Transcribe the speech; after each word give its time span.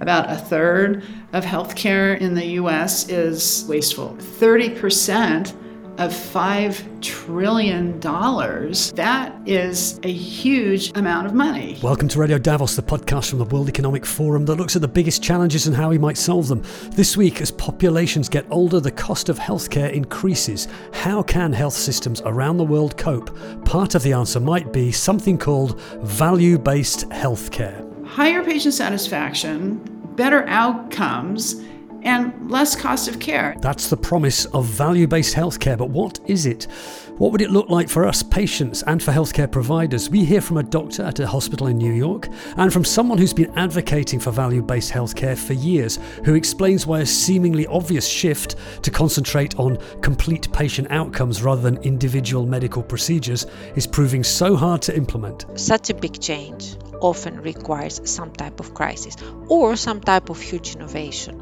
About 0.00 0.30
a 0.30 0.36
third 0.36 1.04
of 1.32 1.44
healthcare 1.44 2.18
in 2.18 2.34
the 2.34 2.46
US 2.58 3.08
is 3.08 3.64
wasteful. 3.68 4.16
30% 4.18 5.54
of 5.98 6.10
$5 6.10 7.02
trillion. 7.02 8.00
That 8.00 9.34
is 9.46 10.00
a 10.02 10.12
huge 10.12 10.90
amount 10.96 11.26
of 11.26 11.34
money. 11.34 11.78
Welcome 11.82 12.08
to 12.08 12.18
Radio 12.18 12.38
Davos, 12.38 12.74
the 12.74 12.82
podcast 12.82 13.30
from 13.30 13.38
the 13.38 13.44
World 13.44 13.68
Economic 13.68 14.06
Forum 14.06 14.46
that 14.46 14.54
looks 14.54 14.74
at 14.74 14.82
the 14.82 14.88
biggest 14.88 15.22
challenges 15.22 15.66
and 15.66 15.76
how 15.76 15.90
we 15.90 15.98
might 15.98 16.16
solve 16.16 16.48
them. 16.48 16.62
This 16.90 17.16
week, 17.16 17.40
as 17.40 17.50
populations 17.50 18.28
get 18.28 18.46
older, 18.50 18.80
the 18.80 18.90
cost 18.90 19.28
of 19.28 19.38
healthcare 19.38 19.92
increases. 19.92 20.66
How 20.92 21.22
can 21.22 21.52
health 21.52 21.74
systems 21.74 22.22
around 22.24 22.56
the 22.56 22.64
world 22.64 22.96
cope? 22.96 23.36
Part 23.64 23.94
of 23.94 24.02
the 24.02 24.14
answer 24.14 24.40
might 24.40 24.72
be 24.72 24.90
something 24.90 25.36
called 25.38 25.80
value 26.00 26.58
based 26.58 27.08
healthcare. 27.10 27.81
Higher 28.12 28.44
patient 28.44 28.74
satisfaction, 28.74 29.80
better 30.16 30.46
outcomes 30.46 31.54
and 32.04 32.50
less 32.50 32.74
cost 32.74 33.08
of 33.08 33.18
care. 33.18 33.56
That's 33.60 33.88
the 33.88 33.96
promise 33.96 34.44
of 34.46 34.66
value 34.66 35.06
based 35.06 35.34
healthcare, 35.34 35.78
but 35.78 35.90
what 35.90 36.20
is 36.26 36.46
it? 36.46 36.66
What 37.18 37.30
would 37.30 37.42
it 37.42 37.50
look 37.50 37.68
like 37.68 37.88
for 37.88 38.06
us 38.06 38.22
patients 38.22 38.82
and 38.84 39.02
for 39.02 39.12
healthcare 39.12 39.50
providers? 39.50 40.10
We 40.10 40.24
hear 40.24 40.40
from 40.40 40.56
a 40.56 40.62
doctor 40.62 41.02
at 41.04 41.20
a 41.20 41.26
hospital 41.26 41.66
in 41.68 41.78
New 41.78 41.92
York 41.92 42.28
and 42.56 42.72
from 42.72 42.84
someone 42.84 43.18
who's 43.18 43.34
been 43.34 43.56
advocating 43.56 44.18
for 44.18 44.30
value 44.30 44.62
based 44.62 44.90
healthcare 44.90 45.38
for 45.38 45.52
years, 45.52 45.98
who 46.24 46.34
explains 46.34 46.86
why 46.86 47.00
a 47.00 47.06
seemingly 47.06 47.66
obvious 47.66 48.08
shift 48.08 48.56
to 48.82 48.90
concentrate 48.90 49.58
on 49.58 49.78
complete 50.00 50.50
patient 50.52 50.88
outcomes 50.90 51.42
rather 51.42 51.62
than 51.62 51.76
individual 51.84 52.46
medical 52.46 52.82
procedures 52.82 53.46
is 53.76 53.86
proving 53.86 54.24
so 54.24 54.56
hard 54.56 54.82
to 54.82 54.96
implement. 54.96 55.44
Such 55.54 55.90
a 55.90 55.94
big 55.94 56.20
change 56.20 56.76
often 57.00 57.40
requires 57.42 58.00
some 58.04 58.32
type 58.32 58.60
of 58.60 58.74
crisis 58.74 59.16
or 59.48 59.76
some 59.76 60.00
type 60.00 60.30
of 60.30 60.40
huge 60.40 60.74
innovation. 60.76 61.40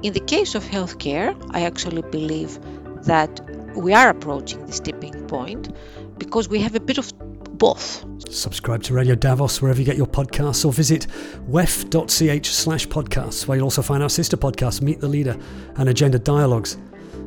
In 0.00 0.12
the 0.12 0.20
case 0.20 0.54
of 0.54 0.62
healthcare, 0.62 1.34
I 1.50 1.62
actually 1.62 2.02
believe 2.02 2.60
that 3.04 3.40
we 3.74 3.92
are 3.92 4.08
approaching 4.08 4.64
this 4.66 4.78
tipping 4.78 5.26
point 5.26 5.74
because 6.18 6.48
we 6.48 6.60
have 6.60 6.76
a 6.76 6.80
bit 6.80 6.98
of 6.98 7.12
both. 7.58 8.04
Subscribe 8.30 8.84
to 8.84 8.94
Radio 8.94 9.16
Davos 9.16 9.60
wherever 9.60 9.80
you 9.80 9.84
get 9.84 9.96
your 9.96 10.06
podcasts 10.06 10.64
or 10.64 10.72
visit 10.72 11.08
wef.ch 11.50 12.46
slash 12.46 12.86
podcasts, 12.86 13.48
where 13.48 13.56
you'll 13.56 13.66
also 13.66 13.82
find 13.82 14.04
our 14.04 14.08
sister 14.08 14.36
podcast, 14.36 14.82
Meet 14.82 15.00
the 15.00 15.08
Leader 15.08 15.36
and 15.76 15.88
Agenda 15.88 16.20
Dialogues. 16.20 16.78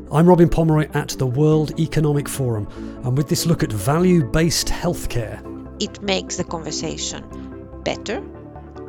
I'm 0.10 0.26
Robin 0.26 0.48
Pomeroy 0.48 0.90
at 0.94 1.10
the 1.10 1.28
World 1.28 1.78
Economic 1.78 2.30
Forum, 2.30 2.68
and 3.04 3.18
with 3.18 3.28
this 3.28 3.46
look 3.46 3.64
at 3.64 3.74
value 3.74 4.24
based 4.24 4.68
healthcare, 4.68 5.42
it 5.82 6.02
makes 6.02 6.38
the 6.38 6.46
conversation 6.46 7.82
better 7.84 8.24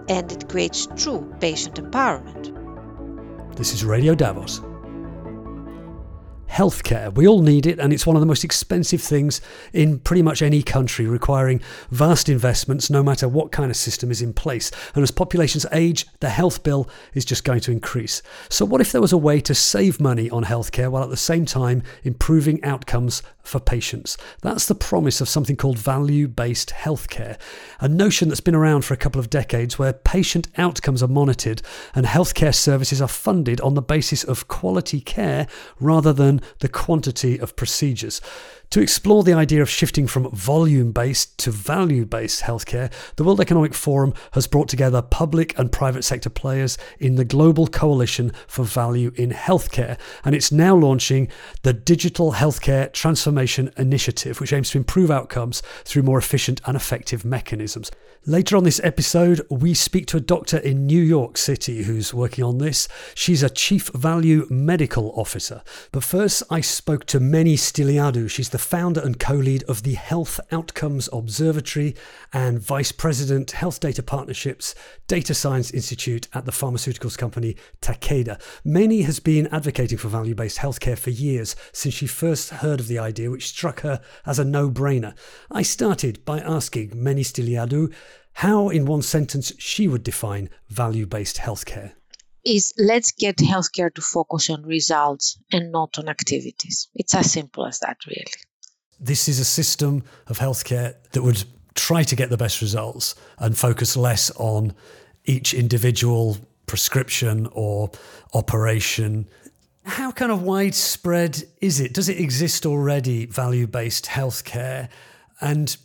and 0.09 0.31
it 0.31 0.49
creates 0.49 0.87
true 0.97 1.35
patient 1.41 1.77
empowerment. 1.77 2.62
This 3.57 3.75
is 3.75 3.85
Radio 3.85 4.15
Davos 4.15 4.61
healthcare. 6.53 7.13
We 7.15 7.27
all 7.27 7.41
need 7.41 7.67
it, 7.67 7.79
and 7.79 7.93
it's 7.93 8.07
one 8.07 8.15
of 8.15 8.21
the 8.21 8.27
most 8.27 8.45
expensive 8.45 9.01
things 9.01 9.41
in 9.73 9.99
pretty 9.99 10.23
much 10.23 10.43
any 10.43 10.63
country, 10.63 11.07
requiring 11.07 11.63
vast 11.91 12.29
investments 12.29 12.91
no 12.91 13.03
matter 13.03 13.27
what 13.27 13.53
kind 13.53 13.71
of 13.71 13.77
system 13.77 14.11
is 14.11 14.21
in 14.21 14.35
place. 14.35 14.71
And 14.95 15.03
as 15.03 15.11
populations 15.11 15.65
age, 15.73 16.07
the 16.21 16.29
health 16.29 16.63
bill 16.63 16.89
is 17.15 17.25
just 17.25 17.45
going 17.45 17.61
to 17.61 17.73
increase. 17.73 18.23
So, 18.51 18.67
what 18.67 18.83
if 18.83 18.93
there 18.93 19.01
was 19.01 19.13
a 19.13 19.19
way 19.19 19.41
to 19.41 19.55
save 19.55 19.99
money 19.99 20.29
on 20.29 20.45
healthcare 20.45 20.91
while 20.91 21.03
at 21.03 21.11
the 21.11 21.17
same 21.17 21.47
time 21.47 21.83
improving 22.05 22.63
outcomes 22.63 23.23
for 23.43 23.61
patients? 23.61 24.17
That's 24.41 24.67
the 24.67 24.75
promise 24.75 25.21
of 25.21 25.29
something 25.29 25.57
called 25.57 25.79
value 25.79 26.29
based 26.29 26.71
healthcare, 26.71 27.39
a 27.81 27.89
notion 27.89 28.29
that's 28.29 28.41
been 28.41 28.55
around 28.55 28.83
for 28.85 28.95
a 28.95 28.99
couple 28.99 29.21
of 29.21 29.31
decades 29.31 29.79
where 29.79 29.93
patient 29.93 30.49
outcomes 30.57 31.03
are 31.03 31.09
monitored 31.09 31.63
and 31.95 32.07
healthcare 32.07 32.55
services 32.55 33.03
are 33.03 33.09
funded 33.09 33.61
on 33.61 33.75
the 33.75 33.83
basis 33.83 34.25
of 34.25 34.49
quality 34.49 35.01
care 35.01 35.47
rather 35.81 36.13
than 36.13 36.41
the 36.61 36.69
quantity 36.69 37.39
of 37.39 37.57
procedures. 37.57 38.21
To 38.73 38.81
explore 38.81 39.23
the 39.23 39.35
idea 39.35 39.61
of 39.61 39.69
shifting 39.69 40.07
from 40.07 40.31
volume 40.31 40.93
based 40.93 41.37
to 41.41 41.51
value 41.51 42.07
based 42.07 42.41
healthcare, 42.41 42.91
the 43.17 43.23
World 43.23 43.39
Economic 43.39 43.75
Forum 43.75 44.15
has 44.31 44.47
brought 44.47 44.71
together 44.71 45.03
public 45.03 45.59
and 45.59 45.71
private 45.71 46.05
sector 46.05 46.31
players 46.31 46.79
in 46.99 47.17
the 47.17 47.25
Global 47.27 47.67
Coalition 47.67 48.33
for 48.47 48.65
Value 48.65 49.13
in 49.15 49.29
Healthcare. 49.29 49.99
And 50.25 50.35
it's 50.35 50.51
now 50.51 50.75
launching 50.75 51.29
the 51.65 51.75
Digital 51.75 52.33
Healthcare 52.33 52.91
Transformation 52.95 53.71
Initiative, 53.77 54.41
which 54.41 54.55
aims 54.55 54.71
to 54.71 54.79
improve 54.79 55.11
outcomes 55.11 55.63
through 55.85 56.05
more 56.05 56.17
efficient 56.17 56.63
and 56.65 56.75
effective 56.75 57.27
mechanisms. 57.27 57.91
Later 58.25 58.57
on 58.57 58.65
this 58.65 58.81
episode, 58.85 59.45
we 59.51 59.75
speak 59.75 60.07
to 60.07 60.17
a 60.17 60.21
doctor 60.21 60.57
in 60.57 60.87
New 60.87 61.03
York 61.03 61.37
City 61.37 61.83
who's 61.83 62.15
working 62.15 62.45
on 62.45 62.57
this. 62.57 62.89
She's 63.15 63.43
a 63.43 63.51
Chief 63.51 63.89
Value 63.89 64.47
Medical 64.49 65.13
Officer. 65.15 65.63
But 65.91 66.05
first, 66.05 66.43
I 66.49 66.63
spoke 66.63 67.05
to 67.07 67.21
Meni 67.21 67.57
Styliadou. 67.57 68.31
She's 68.31 68.49
the 68.49 68.62
founder 68.63 69.01
and 69.01 69.19
co 69.19 69.35
lead 69.35 69.63
of 69.65 69.83
the 69.83 69.95
Health 69.95 70.41
Outcomes 70.51 71.09
Observatory 71.13 71.95
and 72.33 72.59
Vice 72.59 72.93
President, 72.93 73.51
Health 73.51 73.81
Data 73.81 74.03
Partnerships, 74.03 74.75
Data 75.07 75.35
Science 75.35 75.71
Institute 75.71 76.29
at 76.33 76.45
the 76.45 76.53
pharmaceuticals 76.53 77.19
company 77.19 77.57
Takeda. 77.81 78.41
Meni 78.65 79.03
has 79.03 79.21
been 79.21 79.47
advocating 79.49 79.99
for 79.99 80.09
value 80.09 80.35
based 80.35 80.59
healthcare 80.59 80.99
for 80.99 81.11
years 81.11 81.57
since 81.73 81.95
she 81.95 82.07
first 82.07 82.51
heard 82.51 82.81
of 82.81 82.89
the 82.89 82.99
idea, 82.99 83.31
which 83.31 83.49
struck 83.49 83.81
her 83.81 84.01
as 84.25 84.39
a 84.39 84.45
no 84.45 84.71
brainer. 84.71 85.15
I 85.51 85.63
started 85.63 86.25
by 86.25 86.41
asking 86.41 86.93
Meni 86.95 87.23
Styliadou 87.23 87.93
how, 88.35 88.69
in 88.69 88.87
one 88.87 89.03
sentence, 89.03 89.53
she 89.59 89.89
would 89.89 90.03
define 90.03 90.49
value 90.69 91.07
based 91.07 91.37
healthcare 91.37 91.93
is 92.45 92.75
let's 92.79 93.13
get 93.13 93.37
healthcare 93.37 93.95
to 93.95 94.01
focus 94.01 94.51
on 94.51 94.63
results 94.63 95.39
and 95.53 95.71
not 95.71 95.99
on 95.99 96.09
activities. 96.09 96.89
It's 96.95 97.15
as 97.15 97.31
simple 97.31 97.67
as 97.67 97.81
that, 97.81 97.99
really. 98.07 98.27
This 99.03 99.29
is 99.29 99.41
a 99.41 99.45
system 99.45 100.05
of 100.29 100.39
healthcare 100.39 100.95
that 101.11 101.23
would 101.23 101.43
try 101.75 102.05
to 102.05 102.15
get 102.15 102.31
the 102.31 102.37
best 102.37 102.61
results 102.61 103.17
and 103.39 103.59
focus 103.59 103.97
less 103.97 104.31
on 104.37 104.75
each 105.25 105.53
individual 105.55 106.39
prescription 106.67 107.49
or 107.53 107.91
operation. 108.33 109.29
How 109.85 110.13
kind 110.13 110.31
of 110.31 110.43
widespread 110.43 111.43
is 111.61 111.81
it? 111.81 111.93
Does 111.93 112.09
it 112.09 112.21
exist 112.21 112.65
already, 112.65 113.27
value 113.27 113.67
based 113.67 114.07
healthcare? 114.07 114.89
And 115.41 115.77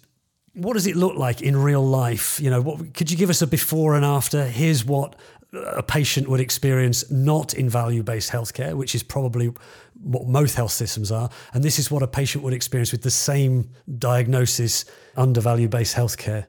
what 0.53 0.73
does 0.73 0.85
it 0.85 0.95
look 0.95 1.15
like 1.15 1.41
in 1.41 1.57
real 1.57 1.85
life? 1.85 2.39
You 2.39 2.51
know, 2.51 2.61
what 2.61 2.93
could 2.93 3.09
you 3.09 3.17
give 3.17 3.31
us 3.31 3.41
a 3.41 3.47
before 3.47 3.95
and 3.95 4.05
after? 4.05 4.45
Here's 4.45 4.85
what 4.85 5.15
a 5.65 5.83
patient 5.83 6.27
would 6.27 6.39
experience 6.39 7.09
not 7.11 7.53
in 7.53 7.69
value 7.69 8.03
based 8.03 8.31
healthcare, 8.31 8.73
which 8.75 8.95
is 8.95 9.03
probably 9.03 9.51
what 10.01 10.27
most 10.27 10.55
health 10.55 10.71
systems 10.71 11.11
are. 11.11 11.29
And 11.53 11.63
this 11.63 11.79
is 11.79 11.89
what 11.89 12.03
a 12.03 12.07
patient 12.07 12.43
would 12.43 12.53
experience 12.53 12.91
with 12.91 13.01
the 13.01 13.11
same 13.11 13.71
diagnosis 13.97 14.85
under 15.15 15.41
value 15.41 15.67
based 15.67 15.95
healthcare. 15.95 16.47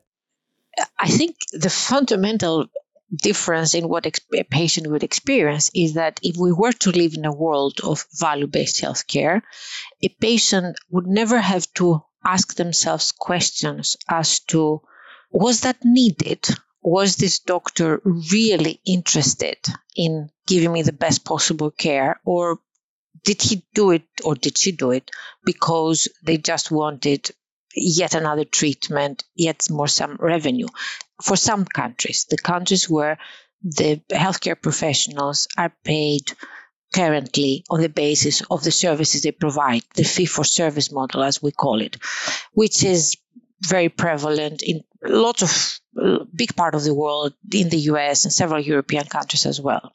I 0.98 1.08
think 1.08 1.36
the 1.52 1.70
fundamental 1.70 2.66
difference 3.14 3.74
in 3.74 3.88
what 3.88 4.06
a 4.06 4.44
patient 4.44 4.86
would 4.86 5.02
experience 5.02 5.70
is 5.74 5.94
that 5.94 6.20
if 6.22 6.36
we 6.36 6.52
were 6.52 6.72
to 6.72 6.90
live 6.90 7.14
in 7.14 7.24
a 7.24 7.34
world 7.34 7.80
of 7.82 8.04
value 8.12 8.46
based 8.46 8.82
healthcare, 8.82 9.42
a 10.02 10.08
patient 10.08 10.76
would 10.90 11.06
never 11.06 11.38
have 11.38 11.72
to 11.74 12.02
ask 12.24 12.54
themselves 12.54 13.12
questions 13.12 13.96
as 14.08 14.40
to 14.40 14.82
was 15.30 15.62
that 15.62 15.84
needed? 15.84 16.46
Was 16.90 17.16
this 17.16 17.40
doctor 17.40 18.00
really 18.02 18.80
interested 18.86 19.58
in 19.94 20.30
giving 20.46 20.72
me 20.72 20.80
the 20.80 20.94
best 20.94 21.22
possible 21.22 21.70
care? 21.70 22.18
Or 22.24 22.60
did 23.24 23.42
he 23.42 23.62
do 23.74 23.90
it 23.90 24.04
or 24.24 24.34
did 24.34 24.56
she 24.56 24.72
do 24.72 24.92
it 24.92 25.10
because 25.44 26.08
they 26.24 26.38
just 26.38 26.70
wanted 26.70 27.30
yet 27.74 28.14
another 28.14 28.46
treatment, 28.46 29.24
yet 29.34 29.68
more 29.70 29.86
some 29.86 30.16
revenue? 30.18 30.68
For 31.22 31.36
some 31.36 31.66
countries, 31.66 32.24
the 32.30 32.38
countries 32.38 32.88
where 32.88 33.18
the 33.62 34.00
healthcare 34.10 34.60
professionals 34.60 35.46
are 35.58 35.74
paid 35.84 36.32
currently 36.94 37.64
on 37.68 37.82
the 37.82 37.90
basis 37.90 38.40
of 38.50 38.64
the 38.64 38.70
services 38.70 39.20
they 39.22 39.32
provide, 39.32 39.82
the 39.94 40.04
fee 40.04 40.24
for 40.24 40.42
service 40.44 40.90
model, 40.90 41.22
as 41.22 41.42
we 41.42 41.52
call 41.52 41.82
it, 41.82 41.98
which 42.54 42.82
is 42.82 43.18
very 43.60 43.88
prevalent 43.88 44.62
in 44.62 44.84
lots 45.02 45.42
of 45.42 45.80
big 46.34 46.54
part 46.54 46.74
of 46.74 46.84
the 46.84 46.94
world, 46.94 47.34
in 47.52 47.68
the 47.68 47.90
US 47.92 48.24
and 48.24 48.32
several 48.32 48.60
European 48.60 49.04
countries 49.06 49.46
as 49.46 49.60
well. 49.60 49.92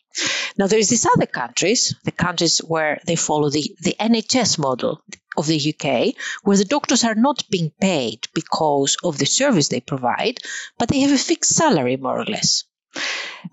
Now 0.57 0.67
there's 0.67 0.89
these 0.89 1.05
other 1.05 1.25
countries, 1.25 1.95
the 2.03 2.11
countries 2.11 2.59
where 2.59 2.99
they 3.05 3.15
follow 3.15 3.49
the, 3.49 3.75
the 3.81 3.95
NHS 3.99 4.59
model 4.59 5.01
of 5.37 5.47
the 5.47 5.73
UK, 5.73 6.15
where 6.43 6.57
the 6.57 6.65
doctors 6.65 7.03
are 7.03 7.15
not 7.15 7.43
being 7.49 7.71
paid 7.79 8.27
because 8.33 8.97
of 9.03 9.17
the 9.17 9.25
service 9.25 9.69
they 9.69 9.79
provide, 9.79 10.39
but 10.77 10.89
they 10.89 10.99
have 10.99 11.11
a 11.11 11.17
fixed 11.17 11.55
salary 11.55 11.97
more 11.97 12.19
or 12.19 12.25
less. 12.25 12.65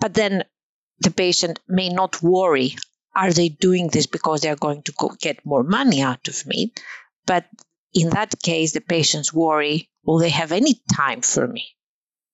But 0.01 0.15
then 0.15 0.45
the 0.99 1.11
patient 1.11 1.61
may 1.69 1.89
not 1.89 2.23
worry 2.23 2.77
are 3.15 3.33
they 3.33 3.49
doing 3.49 3.89
this 3.89 4.07
because 4.07 4.41
they're 4.41 4.57
going 4.57 4.83
to 4.83 4.93
get 5.21 5.45
more 5.45 5.65
money 5.65 6.01
out 6.01 6.29
of 6.29 6.47
me? 6.47 6.73
But 7.27 7.45
in 7.92 8.10
that 8.10 8.40
case, 8.42 8.72
the 8.72 8.81
patients 8.81 9.32
worry 9.32 9.90
will 10.04 10.19
they 10.19 10.31
have 10.31 10.52
any 10.52 10.81
time 10.92 11.20
for 11.20 11.46
me? 11.46 11.76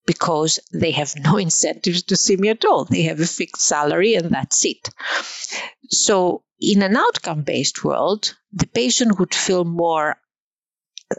because 0.06 0.60
they 0.72 0.92
have 0.92 1.14
no 1.16 1.36
incentives 1.46 2.04
to 2.04 2.16
see 2.16 2.36
me 2.36 2.48
at 2.48 2.64
all. 2.64 2.84
They 2.84 3.02
have 3.02 3.20
a 3.20 3.26
fixed 3.26 3.62
salary 3.62 4.14
and 4.14 4.30
that's 4.30 4.64
it. 4.64 4.88
So, 5.90 6.42
in 6.58 6.82
an 6.82 6.96
outcome 6.96 7.42
based 7.42 7.84
world, 7.84 8.34
the 8.52 8.66
patient 8.66 9.18
would 9.18 9.34
feel 9.34 9.64
more 9.64 10.16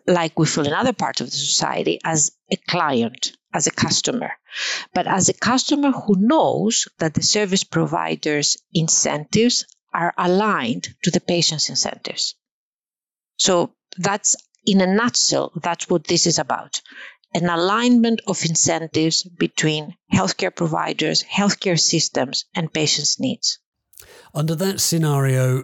like 0.07 0.37
we 0.37 0.47
feel 0.47 0.65
in 0.65 0.73
other 0.73 0.93
parts 0.93 1.21
of 1.21 1.29
the 1.29 1.35
society 1.35 1.99
as 2.03 2.31
a 2.51 2.55
client, 2.55 3.33
as 3.53 3.67
a 3.67 3.71
customer. 3.71 4.31
But 4.93 5.05
as 5.05 5.29
a 5.29 5.33
customer 5.33 5.91
who 5.91 6.15
knows 6.17 6.87
that 6.97 7.13
the 7.13 7.21
service 7.21 7.63
provider's 7.63 8.57
incentives 8.73 9.65
are 9.93 10.13
aligned 10.17 10.89
to 11.03 11.11
the 11.11 11.21
patient's 11.21 11.69
incentives. 11.69 12.35
So 13.37 13.75
that's 13.97 14.35
in 14.65 14.81
a 14.81 14.88
nutshell, 14.88 15.51
that's 15.55 15.89
what 15.89 16.05
this 16.05 16.27
is 16.27 16.39
about 16.39 16.81
an 17.33 17.49
alignment 17.49 18.21
of 18.27 18.44
incentives 18.45 19.23
between 19.23 19.95
healthcare 20.13 20.55
providers, 20.55 21.23
healthcare 21.23 21.79
systems, 21.79 22.45
and 22.55 22.71
patients' 22.71 23.19
needs. 23.19 23.59
Under 24.33 24.55
that 24.55 24.79
scenario, 24.79 25.63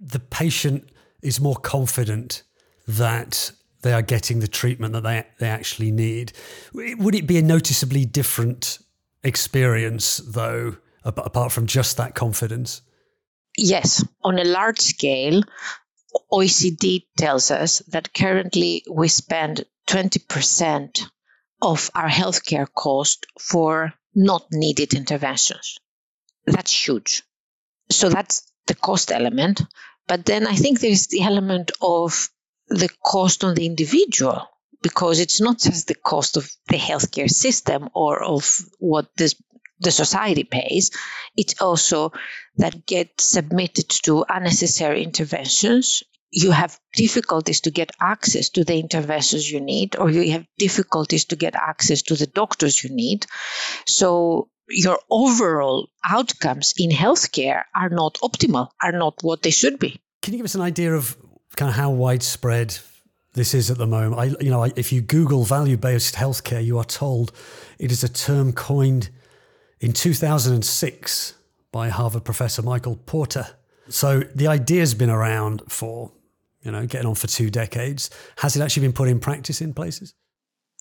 the 0.00 0.18
patient 0.18 0.90
is 1.22 1.40
more 1.40 1.56
confident 1.56 2.42
that 2.86 3.52
they 3.82 3.92
are 3.92 4.02
getting 4.02 4.40
the 4.40 4.48
treatment 4.48 4.92
that 4.94 5.02
they, 5.02 5.24
they 5.38 5.48
actually 5.48 5.90
need. 5.90 6.32
Would 6.72 7.14
it 7.14 7.26
be 7.26 7.38
a 7.38 7.42
noticeably 7.42 8.04
different 8.04 8.78
experience, 9.22 10.18
though, 10.18 10.76
apart 11.04 11.52
from 11.52 11.66
just 11.66 11.96
that 11.96 12.14
confidence? 12.14 12.82
Yes. 13.56 14.04
On 14.24 14.38
a 14.38 14.44
large 14.44 14.80
scale, 14.80 15.42
OECD 16.30 17.06
tells 17.16 17.50
us 17.50 17.78
that 17.88 18.12
currently 18.12 18.84
we 18.90 19.08
spend 19.08 19.64
20% 19.88 21.00
of 21.62 21.90
our 21.94 22.08
healthcare 22.08 22.68
cost 22.72 23.26
for 23.40 23.94
not 24.14 24.46
needed 24.52 24.94
interventions. 24.94 25.78
That's 26.46 26.72
huge. 26.72 27.22
So 27.90 28.10
that's 28.10 28.42
the 28.66 28.74
cost 28.74 29.10
element. 29.10 29.62
But 30.06 30.24
then 30.26 30.46
I 30.46 30.54
think 30.54 30.80
there's 30.80 31.06
the 31.06 31.22
element 31.22 31.72
of 31.80 32.28
the 32.68 32.90
cost 33.04 33.44
on 33.44 33.54
the 33.54 33.66
individual 33.66 34.46
because 34.82 35.20
it's 35.20 35.40
not 35.40 35.58
just 35.58 35.88
the 35.88 35.94
cost 35.94 36.36
of 36.36 36.48
the 36.68 36.76
healthcare 36.76 37.30
system 37.30 37.88
or 37.94 38.22
of 38.22 38.58
what 38.78 39.08
this, 39.16 39.34
the 39.80 39.90
society 39.90 40.44
pays. 40.44 40.90
It's 41.36 41.60
also 41.60 42.12
that 42.56 42.86
get 42.86 43.20
submitted 43.20 43.88
to 44.04 44.24
unnecessary 44.28 45.02
interventions 45.02 46.02
you 46.30 46.50
have 46.50 46.78
difficulties 46.94 47.62
to 47.62 47.70
get 47.70 47.90
access 48.00 48.50
to 48.50 48.64
the 48.64 48.78
interventions 48.78 49.50
you 49.50 49.60
need, 49.60 49.96
or 49.96 50.10
you 50.10 50.32
have 50.32 50.46
difficulties 50.58 51.26
to 51.26 51.36
get 51.36 51.54
access 51.54 52.02
to 52.02 52.16
the 52.16 52.26
doctors 52.26 52.82
you 52.82 52.90
need. 52.90 53.26
So 53.86 54.48
your 54.68 54.98
overall 55.10 55.88
outcomes 56.04 56.74
in 56.76 56.90
healthcare 56.90 57.62
are 57.74 57.88
not 57.88 58.18
optimal, 58.22 58.68
are 58.82 58.92
not 58.92 59.14
what 59.22 59.42
they 59.42 59.50
should 59.50 59.78
be. 59.78 60.00
Can 60.22 60.34
you 60.34 60.38
give 60.38 60.44
us 60.44 60.54
an 60.54 60.60
idea 60.60 60.94
of 60.94 61.16
kind 61.56 61.70
of 61.70 61.74
how 61.74 61.90
widespread 61.90 62.78
this 63.32 63.54
is 63.54 63.70
at 63.70 63.78
the 63.78 63.86
moment? 63.86 64.20
I, 64.20 64.44
you 64.44 64.50
know, 64.50 64.64
if 64.64 64.92
you 64.92 65.00
Google 65.00 65.44
value-based 65.44 66.14
healthcare, 66.14 66.64
you 66.64 66.76
are 66.78 66.84
told 66.84 67.32
it 67.78 67.90
is 67.90 68.04
a 68.04 68.08
term 68.08 68.52
coined 68.52 69.08
in 69.80 69.92
2006 69.92 71.34
by 71.72 71.88
Harvard 71.88 72.24
professor 72.24 72.62
Michael 72.62 72.96
Porter. 72.96 73.46
So 73.88 74.20
the 74.34 74.48
idea 74.48 74.80
has 74.80 74.92
been 74.94 75.10
around 75.10 75.62
for 75.68 76.12
you 76.62 76.70
know, 76.70 76.86
getting 76.86 77.06
on 77.06 77.14
for 77.14 77.26
two 77.26 77.50
decades. 77.50 78.10
Has 78.38 78.56
it 78.56 78.62
actually 78.62 78.86
been 78.86 78.92
put 78.92 79.08
in 79.08 79.20
practice 79.20 79.60
in 79.60 79.74
places? 79.74 80.14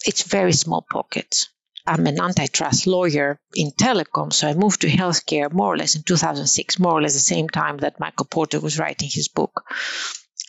It's 0.05 0.23
very 0.23 0.53
small 0.53 0.85
pockets. 0.89 1.49
I'm 1.85 2.05
an 2.05 2.19
antitrust 2.19 2.85
lawyer 2.85 3.39
in 3.55 3.71
telecom, 3.71 4.33
so 4.33 4.47
I 4.47 4.53
moved 4.53 4.81
to 4.81 4.87
healthcare 4.87 5.51
more 5.51 5.73
or 5.73 5.77
less 5.77 5.95
in 5.95 6.03
2006, 6.03 6.79
more 6.79 6.91
or 6.91 7.01
less 7.01 7.13
the 7.13 7.19
same 7.19 7.47
time 7.47 7.77
that 7.77 7.99
Michael 7.99 8.25
Porter 8.25 8.59
was 8.59 8.77
writing 8.77 9.09
his 9.09 9.29
book. 9.29 9.63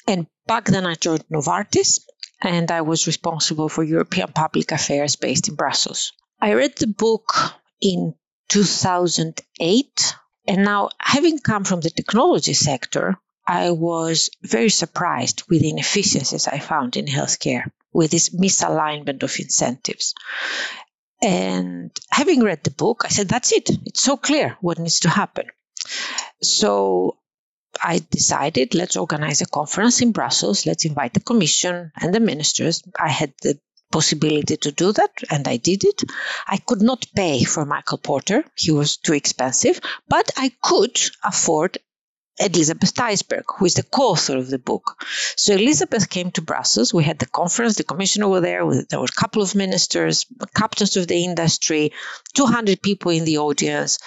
And 0.09 0.27
back 0.47 0.65
then 0.65 0.85
I 0.85 0.95
joined 0.95 1.25
Novartis 1.29 2.01
and 2.41 2.71
I 2.71 2.81
was 2.81 3.07
responsible 3.07 3.69
for 3.69 3.85
European 3.85 4.33
public 4.33 4.73
affairs 4.73 5.15
based 5.17 5.49
in 5.49 5.55
Brussels. 5.55 6.13
I 6.41 6.55
read 6.55 6.77
the 6.77 6.89
book 6.89 7.33
in 7.81 8.15
2008 8.49 10.15
and 10.47 10.65
now 10.65 10.89
having 10.99 11.39
come 11.39 11.65
from 11.65 11.81
the 11.81 11.91
technology 11.91 12.55
sector, 12.55 13.17
I 13.49 13.71
was 13.71 14.29
very 14.43 14.69
surprised 14.69 15.45
with 15.49 15.63
the 15.63 15.71
inefficiencies 15.71 16.47
I 16.47 16.59
found 16.59 16.99
in 16.99 17.07
healthcare 17.07 17.71
with 17.95 18.11
this 18.11 18.29
misalignment 18.29 19.23
of 19.23 19.35
incentives. 19.41 20.15
And 21.23 21.91
having 22.11 22.43
read 22.43 22.63
the 22.63 22.71
book, 22.71 23.05
I 23.07 23.09
said, 23.09 23.29
that's 23.29 23.53
it. 23.53 23.71
It's 23.87 24.03
so 24.03 24.19
clear 24.19 24.59
what 24.61 24.79
needs 24.79 25.01
to 25.01 25.09
happen. 25.09 25.47
So 26.43 27.17
I 27.83 28.01
decided, 28.11 28.75
let's 28.75 28.99
organize 28.99 29.41
a 29.41 29.47
conference 29.47 30.03
in 30.03 30.13
Brussels. 30.13 30.67
Let's 30.67 30.85
invite 30.85 31.15
the 31.15 31.21
commission 31.21 31.91
and 31.97 32.15
the 32.15 32.21
ministers. 32.21 32.83
I 33.01 33.09
had 33.09 33.33
the 33.41 33.59
possibility 33.91 34.59
to 34.59 34.73
do 34.73 34.93
that, 34.93 35.11
and 35.31 35.49
I 35.49 35.57
did 35.57 35.85
it. 35.85 36.03
I 36.47 36.59
could 36.59 36.83
not 36.83 37.07
pay 37.17 37.45
for 37.45 37.65
Michael 37.65 37.97
Porter, 37.97 38.45
he 38.57 38.71
was 38.71 38.99
too 38.99 39.15
expensive, 39.15 39.81
but 40.07 40.31
I 40.37 40.53
could 40.63 41.01
afford 41.25 41.79
Elizabeth 42.41 42.95
Teisberg, 42.95 43.45
who 43.57 43.65
is 43.67 43.75
the 43.75 43.83
co-author 43.83 44.37
of 44.37 44.49
the 44.49 44.59
book. 44.59 45.05
So 45.37 45.55
Elizabeth 45.55 46.09
came 46.09 46.31
to 46.33 46.43
Brussels. 46.43 46.95
We 46.95 47.05
had 47.05 47.19
the 47.19 47.27
conference. 47.27 47.77
The 47.77 47.85
commissioner 47.85 48.29
were 48.29 48.41
there. 48.41 48.65
There 48.85 49.01
were 49.01 49.07
a 49.07 49.21
couple 49.21 49.43
of 49.43 49.55
ministers, 49.55 50.27
captains 50.55 50.97
of 50.97 51.09
the 51.09 51.25
industry, 51.25 51.93
200 52.35 52.81
people 52.81 53.11
in 53.11 53.25
the 53.25 53.39
audience. 53.39 53.99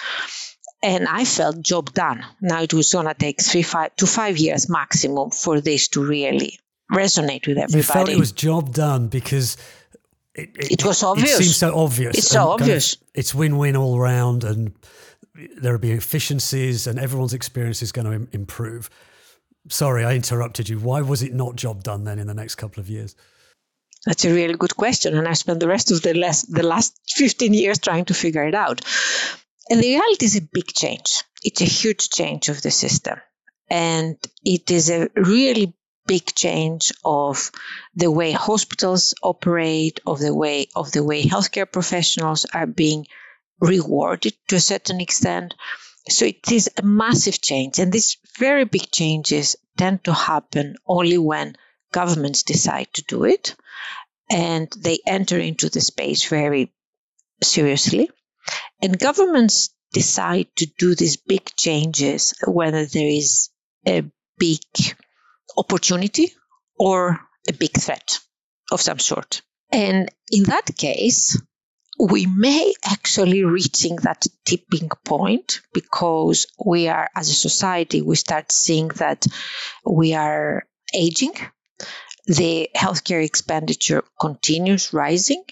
And 0.84 1.08
I 1.08 1.26
felt 1.26 1.62
job 1.62 1.94
done. 1.94 2.26
Now 2.42 2.64
it 2.64 2.74
was 2.74 2.92
going 2.92 3.06
to 3.06 3.14
take 3.14 3.42
three 3.42 3.62
five, 3.62 3.96
to 3.98 4.08
five 4.08 4.38
years 4.38 4.70
maximum 4.70 5.30
for 5.30 5.62
this 5.62 5.90
to 5.90 6.04
really 6.04 6.60
resonate 6.92 7.48
with 7.48 7.58
everybody. 7.58 7.78
You 7.78 7.84
felt 7.84 8.10
it 8.10 8.18
was 8.18 8.32
job 8.32 8.74
done 8.74 9.08
because 9.08 9.58
it, 10.34 10.50
it, 10.58 10.72
it 10.72 10.86
was 10.86 11.04
obvious. 11.04 11.40
It 11.40 11.44
seems 11.44 11.58
so 11.58 11.76
obvious. 11.76 12.18
It's 12.18 12.28
so 12.28 12.50
obvious. 12.50 12.96
Kind 12.96 13.04
of, 13.04 13.20
it's 13.20 13.36
win-win 13.36 13.76
all 13.76 14.00
round 14.00 14.44
and 14.44 14.74
there 15.34 15.72
will 15.72 15.80
be 15.80 15.92
efficiencies 15.92 16.88
and 16.88 17.00
everyone's 17.00 17.34
experience 17.34 17.82
is 17.82 17.92
going 17.92 18.06
to 18.06 18.14
Im- 18.14 18.30
improve. 18.32 18.90
Sorry, 19.70 20.04
I 20.04 20.16
interrupted 20.16 20.70
you. 20.70 20.80
Why 20.80 21.02
was 21.02 21.22
it 21.24 21.34
not 21.34 21.56
job 21.56 21.84
done 21.84 22.04
then 22.04 22.20
in 22.20 22.28
the 22.28 22.34
next 22.34 22.56
couple 22.56 22.82
of 22.82 22.90
years? 22.90 23.16
That's 24.06 24.26
a 24.26 24.34
really 24.34 24.56
good 24.56 24.76
question, 24.76 25.16
and 25.16 25.28
I 25.28 25.34
spent 25.34 25.60
the 25.60 25.68
rest 25.68 25.92
of 25.92 26.02
the 26.02 26.16
last 26.16 26.52
the 26.52 26.64
last 26.64 27.00
fifteen 27.08 27.54
years 27.54 27.78
trying 27.78 28.06
to 28.06 28.16
figure 28.16 28.48
it 28.48 28.56
out. 28.56 28.82
And 29.70 29.80
the 29.80 29.90
reality 29.90 30.26
is 30.26 30.36
a 30.36 30.42
big 30.42 30.66
change. 30.66 31.24
It's 31.44 31.62
a 31.62 31.66
huge 31.66 32.10
change 32.10 32.50
of 32.50 32.64
the 32.64 32.72
system, 32.72 33.20
and 33.70 34.18
it 34.44 34.72
is 34.72 34.90
a 34.90 35.10
really 35.16 35.76
big 36.08 36.26
change 36.34 36.92
of 37.06 37.52
the 37.94 38.10
way 38.10 38.32
hospitals 38.32 39.14
operate, 39.22 40.00
of 40.08 40.20
the 40.20 40.34
way 40.34 40.66
of 40.76 40.92
the 40.92 41.04
way 41.04 41.24
healthcare 41.24 41.72
professionals 41.72 42.48
are 42.52 42.66
being 42.66 43.06
rewarded 43.62 44.34
to 44.48 44.56
a 44.58 44.60
certain 44.60 45.00
extent. 45.00 45.54
So 46.10 46.26
it 46.26 46.52
is 46.52 46.70
a 46.78 46.82
massive 46.82 47.42
change. 47.42 47.80
And 47.80 47.92
these 47.92 48.18
very 48.38 48.66
big 48.66 48.92
changes 48.92 49.56
tend 49.78 50.04
to 50.06 50.14
happen 50.14 50.76
only 50.86 51.18
when 51.18 51.56
governments 51.94 52.44
decide 52.44 52.88
to 52.94 53.04
do 53.04 53.24
it 53.26 53.56
and 54.30 54.72
they 54.78 55.00
enter 55.06 55.38
into 55.38 55.70
the 55.70 55.82
space 55.82 56.28
very 56.28 56.74
seriously. 57.44 58.10
And 58.82 58.98
governments 58.98 59.70
decide 59.94 60.48
to 60.56 60.66
do 60.66 60.96
these 60.96 61.18
big 61.18 61.56
changes 61.56 62.34
whether 62.48 62.86
there 62.86 63.08
is 63.08 63.50
a 63.86 64.04
big 64.38 64.62
opportunity 65.58 66.34
or 66.80 67.20
a 67.48 67.54
big 67.54 67.74
threat 67.78 68.20
of 68.72 68.82
some 68.82 69.00
sort. 69.00 69.42
And 69.72 70.10
in 70.32 70.44
that 70.44 70.76
case, 70.78 71.38
we 72.00 72.26
may 72.26 72.74
actually 72.86 73.44
reaching 73.44 73.98
that 73.98 74.26
tipping 74.46 74.90
point 75.06 75.62
because 75.74 76.48
we 76.64 76.88
are 76.88 77.10
as 77.16 77.30
a 77.30 77.34
society 77.34 78.02
we 78.02 78.16
start 78.16 78.52
seeing 78.52 78.88
that 78.90 79.26
we 79.86 80.14
are 80.14 80.64
aging 80.94 81.34
the 82.26 82.70
healthcare 82.76 83.24
expenditure 83.24 84.04
continues 84.20 84.94
rising 84.94 85.44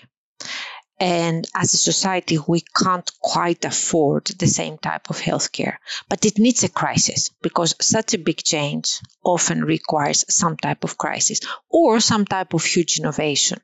and 0.99 1.47
as 1.55 1.73
a 1.73 1.77
society, 1.77 2.37
we 2.45 2.61
can't 2.61 3.09
quite 3.21 3.63
afford 3.63 4.25
the 4.25 4.47
same 4.47 4.77
type 4.77 5.09
of 5.09 5.19
healthcare. 5.19 5.77
But 6.09 6.25
it 6.25 6.37
needs 6.37 6.63
a 6.63 6.69
crisis 6.69 7.29
because 7.41 7.75
such 7.79 8.13
a 8.13 8.17
big 8.17 8.43
change 8.43 8.99
often 9.23 9.63
requires 9.63 10.25
some 10.27 10.57
type 10.57 10.83
of 10.83 10.97
crisis 10.97 11.39
or 11.69 12.01
some 12.01 12.25
type 12.25 12.53
of 12.53 12.65
huge 12.65 12.99
innovation. 12.99 13.61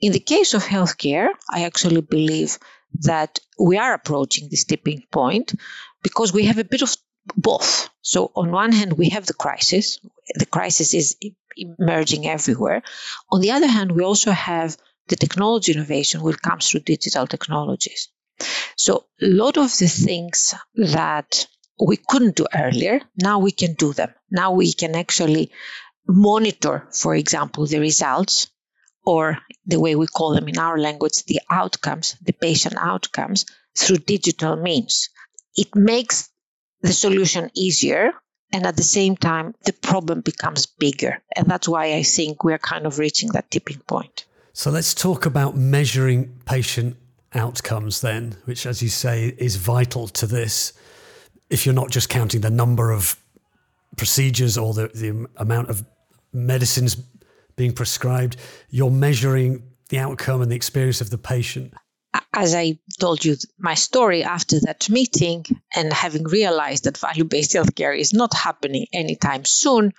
In 0.00 0.12
the 0.12 0.20
case 0.20 0.54
of 0.54 0.64
healthcare, 0.64 1.28
I 1.50 1.64
actually 1.64 2.00
believe 2.00 2.58
that 3.00 3.40
we 3.58 3.76
are 3.76 3.92
approaching 3.92 4.48
this 4.48 4.64
tipping 4.64 5.02
point 5.10 5.54
because 6.02 6.32
we 6.32 6.46
have 6.46 6.58
a 6.58 6.64
bit 6.64 6.82
of 6.82 6.96
both. 7.36 7.90
So, 8.00 8.32
on 8.34 8.50
one 8.50 8.72
hand, 8.72 8.94
we 8.94 9.10
have 9.10 9.26
the 9.26 9.34
crisis, 9.34 10.00
the 10.34 10.46
crisis 10.46 10.94
is 10.94 11.16
emerging 11.56 12.26
everywhere. 12.26 12.82
On 13.30 13.40
the 13.42 13.50
other 13.50 13.66
hand, 13.66 13.92
we 13.92 14.02
also 14.02 14.30
have 14.30 14.76
the 15.10 15.16
technology 15.16 15.72
innovation 15.72 16.22
will 16.22 16.34
come 16.34 16.60
through 16.60 16.80
digital 16.80 17.26
technologies. 17.26 18.08
So 18.76 19.06
a 19.20 19.26
lot 19.26 19.58
of 19.58 19.76
the 19.76 19.88
things 19.88 20.54
that 20.74 21.46
we 21.78 21.96
couldn't 21.96 22.36
do 22.36 22.46
earlier, 22.54 23.00
now 23.16 23.38
we 23.40 23.52
can 23.52 23.74
do 23.74 23.92
them. 23.92 24.14
Now 24.30 24.52
we 24.52 24.72
can 24.72 24.94
actually 24.94 25.52
monitor, 26.06 26.88
for 26.92 27.14
example, 27.14 27.66
the 27.66 27.80
results 27.80 28.50
or 29.04 29.38
the 29.66 29.80
way 29.80 29.96
we 29.96 30.06
call 30.06 30.34
them 30.34 30.48
in 30.48 30.58
our 30.58 30.78
language, 30.78 31.24
the 31.24 31.40
outcomes, 31.50 32.16
the 32.22 32.32
patient 32.32 32.76
outcomes 32.78 33.44
through 33.76 33.98
digital 33.98 34.56
means. 34.56 35.10
It 35.54 35.74
makes 35.74 36.30
the 36.82 36.92
solution 36.92 37.50
easier 37.54 38.12
and 38.52 38.66
at 38.66 38.76
the 38.76 38.82
same 38.82 39.16
time 39.16 39.54
the 39.64 39.72
problem 39.72 40.20
becomes 40.20 40.66
bigger 40.66 41.22
and 41.36 41.46
that's 41.46 41.68
why 41.68 41.94
i 41.94 42.02
think 42.02 42.42
we're 42.42 42.58
kind 42.58 42.86
of 42.86 42.98
reaching 42.98 43.30
that 43.32 43.50
tipping 43.50 43.78
point 43.86 44.24
so 44.52 44.70
let's 44.70 44.94
talk 44.94 45.26
about 45.26 45.56
measuring 45.56 46.40
patient 46.44 46.96
outcomes 47.34 48.00
then 48.00 48.36
which 48.44 48.66
as 48.66 48.82
you 48.82 48.88
say 48.88 49.34
is 49.38 49.56
vital 49.56 50.08
to 50.08 50.26
this. 50.26 50.72
If 51.48 51.66
you're 51.66 51.74
not 51.74 51.90
just 51.90 52.08
counting 52.08 52.40
the 52.40 52.50
number 52.50 52.92
of 52.92 53.16
procedures 53.96 54.56
or 54.56 54.74
the, 54.74 54.88
the 54.88 55.26
amount 55.36 55.70
of 55.70 55.84
medicines 56.32 56.96
being 57.56 57.72
prescribed 57.72 58.36
you're 58.70 58.90
measuring 58.90 59.62
the 59.90 59.98
outcome 59.98 60.40
and 60.40 60.50
the 60.50 60.56
experience 60.56 61.00
of 61.00 61.10
the 61.10 61.18
patient. 61.18 61.74
As 62.32 62.54
I 62.54 62.78
told 62.98 63.24
you 63.24 63.36
my 63.58 63.74
story 63.74 64.24
after 64.24 64.58
that 64.60 64.88
meeting 64.88 65.44
and 65.74 65.92
having 65.92 66.24
realized 66.24 66.84
that 66.84 66.96
value 66.96 67.24
based 67.24 67.52
healthcare 67.52 67.96
is 67.96 68.12
not 68.12 68.32
happening 68.34 68.86
anytime 68.92 69.44
soon, 69.44 69.92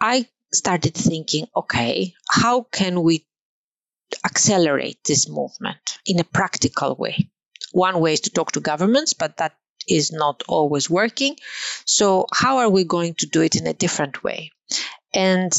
I 0.00 0.28
started 0.52 0.94
thinking 0.94 1.46
okay, 1.56 2.14
how 2.30 2.62
can 2.62 3.02
we 3.02 3.26
accelerate 4.24 4.98
this 5.04 5.28
movement 5.28 5.98
in 6.06 6.20
a 6.20 6.24
practical 6.24 6.94
way? 6.96 7.30
One 7.72 8.00
way 8.00 8.14
is 8.14 8.20
to 8.22 8.30
talk 8.30 8.52
to 8.52 8.60
governments, 8.60 9.12
but 9.12 9.36
that 9.38 9.54
is 9.88 10.12
not 10.12 10.42
always 10.48 10.90
working. 10.90 11.36
So, 11.84 12.26
how 12.32 12.58
are 12.58 12.70
we 12.70 12.84
going 12.84 13.14
to 13.14 13.26
do 13.26 13.40
it 13.42 13.56
in 13.56 13.66
a 13.66 13.74
different 13.74 14.22
way? 14.22 14.52
And 15.14 15.52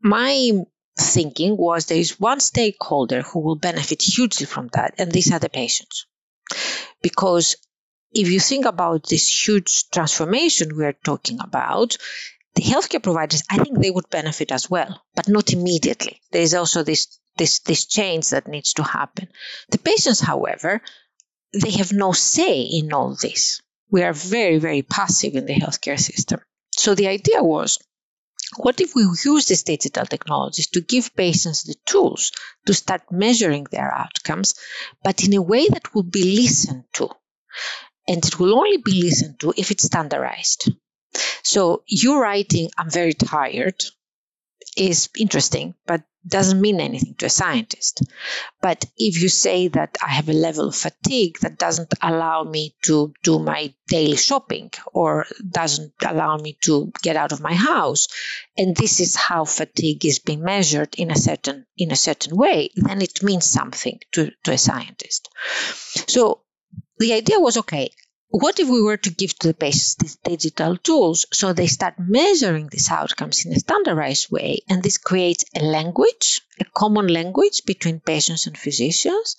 my 0.00 0.52
thinking 0.98 1.56
was 1.56 1.86
there 1.86 1.98
is 1.98 2.18
one 2.18 2.40
stakeholder 2.40 3.22
who 3.22 3.40
will 3.40 3.56
benefit 3.56 4.02
hugely 4.02 4.46
from 4.46 4.68
that, 4.72 4.94
and 4.98 5.10
these 5.10 5.32
are 5.32 5.38
the 5.38 5.48
patients. 5.48 6.06
Because 7.02 7.56
if 8.12 8.28
you 8.30 8.40
think 8.40 8.64
about 8.64 9.08
this 9.08 9.46
huge 9.46 9.90
transformation 9.90 10.76
we're 10.76 10.92
talking 10.92 11.38
about, 11.40 11.96
the 12.54 12.62
healthcare 12.62 13.02
providers, 13.02 13.44
I 13.50 13.58
think 13.58 13.78
they 13.78 13.90
would 13.90 14.10
benefit 14.10 14.52
as 14.52 14.68
well, 14.68 15.02
but 15.14 15.28
not 15.28 15.52
immediately. 15.52 16.20
There 16.32 16.42
is 16.42 16.54
also 16.54 16.82
this 16.82 17.18
this 17.36 17.60
this 17.60 17.86
change 17.86 18.30
that 18.30 18.48
needs 18.48 18.74
to 18.74 18.82
happen. 18.82 19.28
The 19.70 19.78
patients, 19.78 20.20
however, 20.20 20.82
they 21.52 21.70
have 21.72 21.92
no 21.92 22.12
say 22.12 22.62
in 22.62 22.92
all 22.92 23.14
this. 23.14 23.60
We 23.90 24.02
are 24.02 24.12
very, 24.12 24.58
very 24.58 24.82
passive 24.82 25.34
in 25.34 25.46
the 25.46 25.54
healthcare 25.54 25.98
system. 25.98 26.40
So 26.72 26.94
the 26.94 27.08
idea 27.08 27.42
was 27.42 27.78
what 28.56 28.80
if 28.80 28.94
we 28.94 29.02
use 29.02 29.46
these 29.46 29.62
digital 29.62 30.06
technologies 30.06 30.68
to 30.68 30.80
give 30.80 31.14
patients 31.14 31.64
the 31.64 31.74
tools 31.84 32.32
to 32.66 32.74
start 32.74 33.02
measuring 33.10 33.66
their 33.70 33.92
outcomes, 33.94 34.54
but 35.02 35.22
in 35.24 35.34
a 35.34 35.42
way 35.42 35.68
that 35.68 35.94
will 35.94 36.02
be 36.02 36.36
listened 36.36 36.84
to? 36.94 37.10
And 38.06 38.24
it 38.24 38.38
will 38.38 38.58
only 38.58 38.78
be 38.78 39.02
listened 39.02 39.38
to 39.40 39.52
if 39.56 39.70
it's 39.70 39.84
standardized. 39.84 40.70
So 41.42 41.82
you 41.86 42.20
writing, 42.20 42.70
I'm 42.76 42.90
very 42.90 43.14
tired, 43.14 43.82
is 44.76 45.08
interesting, 45.18 45.74
but 45.86 46.02
doesn't 46.26 46.60
mean 46.60 46.80
anything 46.80 47.14
to 47.14 47.26
a 47.26 47.30
scientist. 47.30 48.02
But 48.60 48.84
if 48.96 49.20
you 49.22 49.28
say 49.28 49.68
that 49.68 49.96
I 50.02 50.08
have 50.10 50.28
a 50.28 50.34
level 50.34 50.68
of 50.68 50.76
fatigue 50.76 51.38
that 51.40 51.58
doesn't 51.58 51.94
allow 52.02 52.44
me 52.44 52.74
to 52.84 53.12
do 53.22 53.38
my 53.38 53.72
daily 53.88 54.16
shopping 54.16 54.70
or 54.92 55.26
doesn't 55.48 55.94
allow 56.04 56.36
me 56.36 56.58
to 56.62 56.92
get 57.02 57.16
out 57.16 57.32
of 57.32 57.40
my 57.40 57.54
house, 57.54 58.08
and 58.56 58.76
this 58.76 59.00
is 59.00 59.16
how 59.16 59.44
fatigue 59.44 60.04
is 60.04 60.18
being 60.18 60.42
measured 60.42 60.94
in 60.96 61.10
a 61.10 61.16
certain 61.16 61.66
in 61.76 61.92
a 61.92 61.96
certain 61.96 62.36
way, 62.36 62.70
then 62.74 63.00
it 63.00 63.22
means 63.22 63.46
something 63.46 63.98
to, 64.12 64.30
to 64.44 64.52
a 64.52 64.58
scientist. 64.58 65.28
So 66.08 66.42
the 66.98 67.14
idea 67.14 67.40
was 67.40 67.56
okay, 67.58 67.90
what 68.30 68.60
if 68.60 68.68
we 68.68 68.82
were 68.82 68.98
to 68.98 69.10
give 69.10 69.38
to 69.38 69.48
the 69.48 69.54
patients 69.54 69.94
these 69.94 70.16
digital 70.16 70.76
tools 70.76 71.24
so 71.32 71.52
they 71.52 71.66
start 71.66 71.94
measuring 71.98 72.68
these 72.68 72.90
outcomes 72.90 73.46
in 73.46 73.52
a 73.52 73.58
standardized 73.58 74.30
way? 74.30 74.60
And 74.68 74.82
this 74.82 74.98
creates 74.98 75.46
a 75.56 75.62
language, 75.62 76.42
a 76.60 76.64
common 76.64 77.06
language 77.06 77.62
between 77.64 78.00
patients 78.00 78.46
and 78.46 78.56
physicians. 78.56 79.36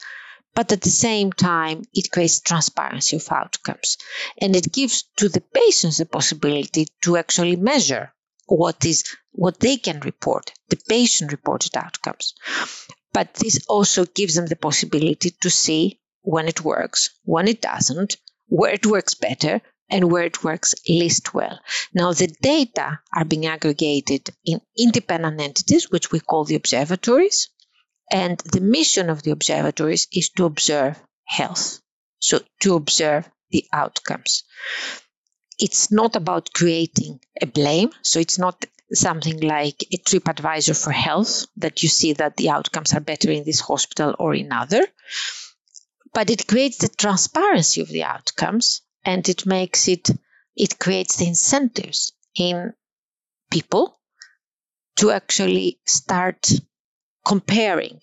But 0.55 0.72
at 0.72 0.81
the 0.81 0.89
same 0.89 1.31
time, 1.31 1.84
it 1.93 2.12
creates 2.12 2.41
transparency 2.41 3.17
of 3.17 3.31
outcomes. 3.31 3.98
And 4.39 4.55
it 4.55 4.74
gives 4.74 5.03
to 5.17 5.29
the 5.29 5.41
patients 5.41 5.98
the 5.98 6.08
possibility 6.08 6.88
to 7.03 7.17
actually 7.17 7.58
measure 7.58 8.12
what 8.48 8.84
is 8.86 9.03
what 9.31 9.60
they 9.60 9.77
can 9.77 10.00
report, 10.00 10.51
the 10.69 10.81
patient 10.89 11.31
reported 11.31 11.77
outcomes. 11.77 12.34
But 13.13 13.36
this 13.36 13.65
also 13.67 14.05
gives 14.05 14.34
them 14.36 14.48
the 14.48 14.55
possibility 14.55 15.29
to 15.41 15.50
see 15.51 16.00
when 16.22 16.48
it 16.48 16.62
works, 16.62 17.12
when 17.24 17.48
it 17.48 17.62
doesn't, 17.62 18.17
where 18.50 18.74
it 18.74 18.86
works 18.86 19.13
better 19.13 19.62
and 19.89 20.12
where 20.12 20.24
it 20.24 20.44
works 20.44 20.75
least 20.88 21.34
well. 21.34 21.60
Now, 21.94 22.13
the 22.13 22.27
data 22.27 23.00
are 23.15 23.25
being 23.25 23.46
aggregated 23.46 24.29
in 24.46 24.62
independent 24.77 25.41
entities, 25.41 25.89
which 25.89 26.12
we 26.12 26.20
call 26.20 26.46
the 26.46 26.56
observatories. 26.56 27.50
And 28.12 28.39
the 28.39 28.62
mission 28.62 29.10
of 29.10 29.24
the 29.24 29.32
observatories 29.32 30.08
is 30.13 30.29
to 30.32 30.46
observe 30.46 31.00
health, 31.25 31.79
so 32.20 32.39
to 32.62 32.75
observe 32.75 33.29
the 33.51 33.65
outcomes. 33.72 34.44
It's 35.60 35.91
not 35.91 36.15
about 36.15 36.53
creating 36.53 37.20
a 37.41 37.46
blame, 37.46 37.91
so 38.01 38.20
it's 38.20 38.39
not 38.39 38.65
something 38.91 39.39
like 39.41 39.86
a 39.91 39.98
trip 39.98 40.27
advisor 40.27 40.74
for 40.74 40.91
health 40.91 41.46
that 41.58 41.84
you 41.84 41.89
see 41.89 42.13
that 42.13 42.38
the 42.38 42.50
outcomes 42.50 42.94
are 42.94 43.00
better 43.00 43.29
in 43.29 43.44
this 43.44 43.60
hospital 43.60 44.15
or 44.18 44.34
in 44.34 44.51
other 44.51 44.82
but 46.13 46.30
it 46.30 46.48
creates 46.48 46.78
the 46.78 46.89
transparency 46.89 47.82
of 47.82 47.89
the 47.89 48.04
outcomes 48.04 48.82
and 49.06 49.28
it 49.30 49.46
makes 49.46 49.88
it 49.88 50.10
it 50.56 50.78
creates 50.80 51.18
the 51.18 51.28
incentives 51.28 52.12
in 52.36 52.74
people 53.50 53.98
to 54.98 55.12
actually 55.12 55.80
start 55.86 56.51
comparing 57.25 58.00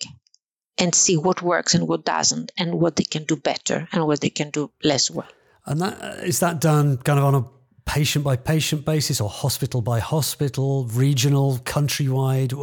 and 0.77 0.93
see 0.93 1.17
what 1.17 1.41
works 1.41 1.73
and 1.75 1.87
what 1.87 2.05
doesn't 2.05 2.51
and 2.57 2.73
what 2.73 2.95
they 2.95 3.03
can 3.03 3.23
do 3.23 3.35
better 3.35 3.87
and 3.91 4.05
what 4.05 4.21
they 4.21 4.29
can 4.29 4.49
do 4.49 4.71
less 4.83 5.09
well. 5.09 5.27
And 5.65 5.81
that 5.81 6.23
is 6.23 6.39
that 6.39 6.61
done 6.61 6.97
kind 6.97 7.19
of 7.19 7.25
on 7.25 7.35
a 7.35 7.45
patient 7.85 8.23
by 8.23 8.35
patient 8.35 8.85
basis 8.85 9.21
or 9.21 9.29
hospital 9.29 9.81
by 9.81 9.99
hospital 9.99 10.85
regional 10.85 11.57
countrywide? 11.59 12.53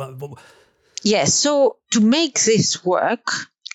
Yes 1.02 1.34
so 1.34 1.76
to 1.90 2.00
make 2.00 2.42
this 2.42 2.84
work 2.84 3.30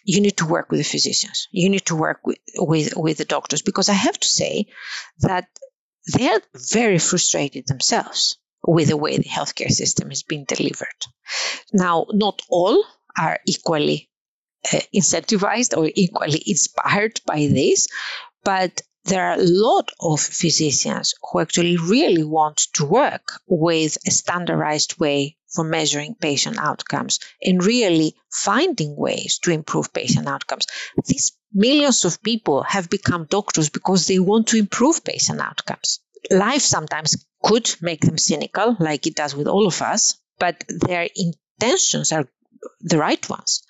you 0.09 0.21
need 0.21 0.37
to 0.37 0.47
work 0.47 0.71
with 0.71 0.79
the 0.79 0.91
physicians. 0.95 1.47
You 1.51 1.69
need 1.69 1.85
to 1.85 1.95
work 1.95 2.21
with, 2.25 2.39
with, 2.55 2.97
with 2.97 3.17
the 3.19 3.25
doctors 3.25 3.61
because 3.61 3.89
I 3.89 3.93
have 3.93 4.19
to 4.19 4.27
say 4.27 4.65
that 5.19 5.47
they're 6.07 6.41
very 6.55 6.97
frustrated 6.97 7.67
themselves 7.67 8.39
with 8.65 8.87
the 8.87 8.97
way 8.97 9.17
the 9.17 9.23
healthcare 9.37 9.69
system 9.69 10.11
is 10.11 10.23
being 10.23 10.45
delivered. 10.45 10.99
Now, 11.73 12.07
not 12.09 12.41
all 12.49 12.83
are 13.19 13.37
equally 13.45 14.09
uh, 14.73 14.79
incentivized 14.95 15.77
or 15.77 15.91
equally 15.93 16.41
inspired 16.43 17.21
by 17.27 17.47
this, 17.47 17.87
but 18.43 18.81
there 19.05 19.29
are 19.29 19.39
a 19.39 19.43
lot 19.43 19.91
of 19.99 20.19
physicians 20.19 21.15
who 21.21 21.39
actually 21.39 21.77
really 21.77 22.23
want 22.23 22.57
to 22.73 22.85
work 22.85 23.39
with 23.47 23.97
a 24.05 24.11
standardized 24.11 24.99
way 24.99 25.37
for 25.47 25.63
measuring 25.63 26.15
patient 26.15 26.57
outcomes 26.59 27.19
and 27.41 27.63
really 27.63 28.15
finding 28.31 28.95
ways 28.95 29.39
to 29.39 29.51
improve 29.51 29.93
patient 29.93 30.27
outcomes. 30.27 30.67
These 31.05 31.31
millions 31.51 32.05
of 32.05 32.21
people 32.21 32.63
have 32.63 32.89
become 32.89 33.25
doctors 33.25 33.69
because 33.69 34.05
they 34.05 34.19
want 34.19 34.47
to 34.47 34.57
improve 34.57 35.03
patient 35.03 35.41
outcomes. 35.41 35.99
Life 36.29 36.61
sometimes 36.61 37.25
could 37.41 37.73
make 37.81 38.01
them 38.01 38.17
cynical, 38.17 38.75
like 38.79 39.07
it 39.07 39.15
does 39.15 39.33
with 39.35 39.47
all 39.47 39.65
of 39.65 39.81
us, 39.81 40.19
but 40.37 40.63
their 40.67 41.07
intentions 41.15 42.11
are 42.11 42.27
the 42.81 42.97
right 42.97 43.27
ones. 43.29 43.63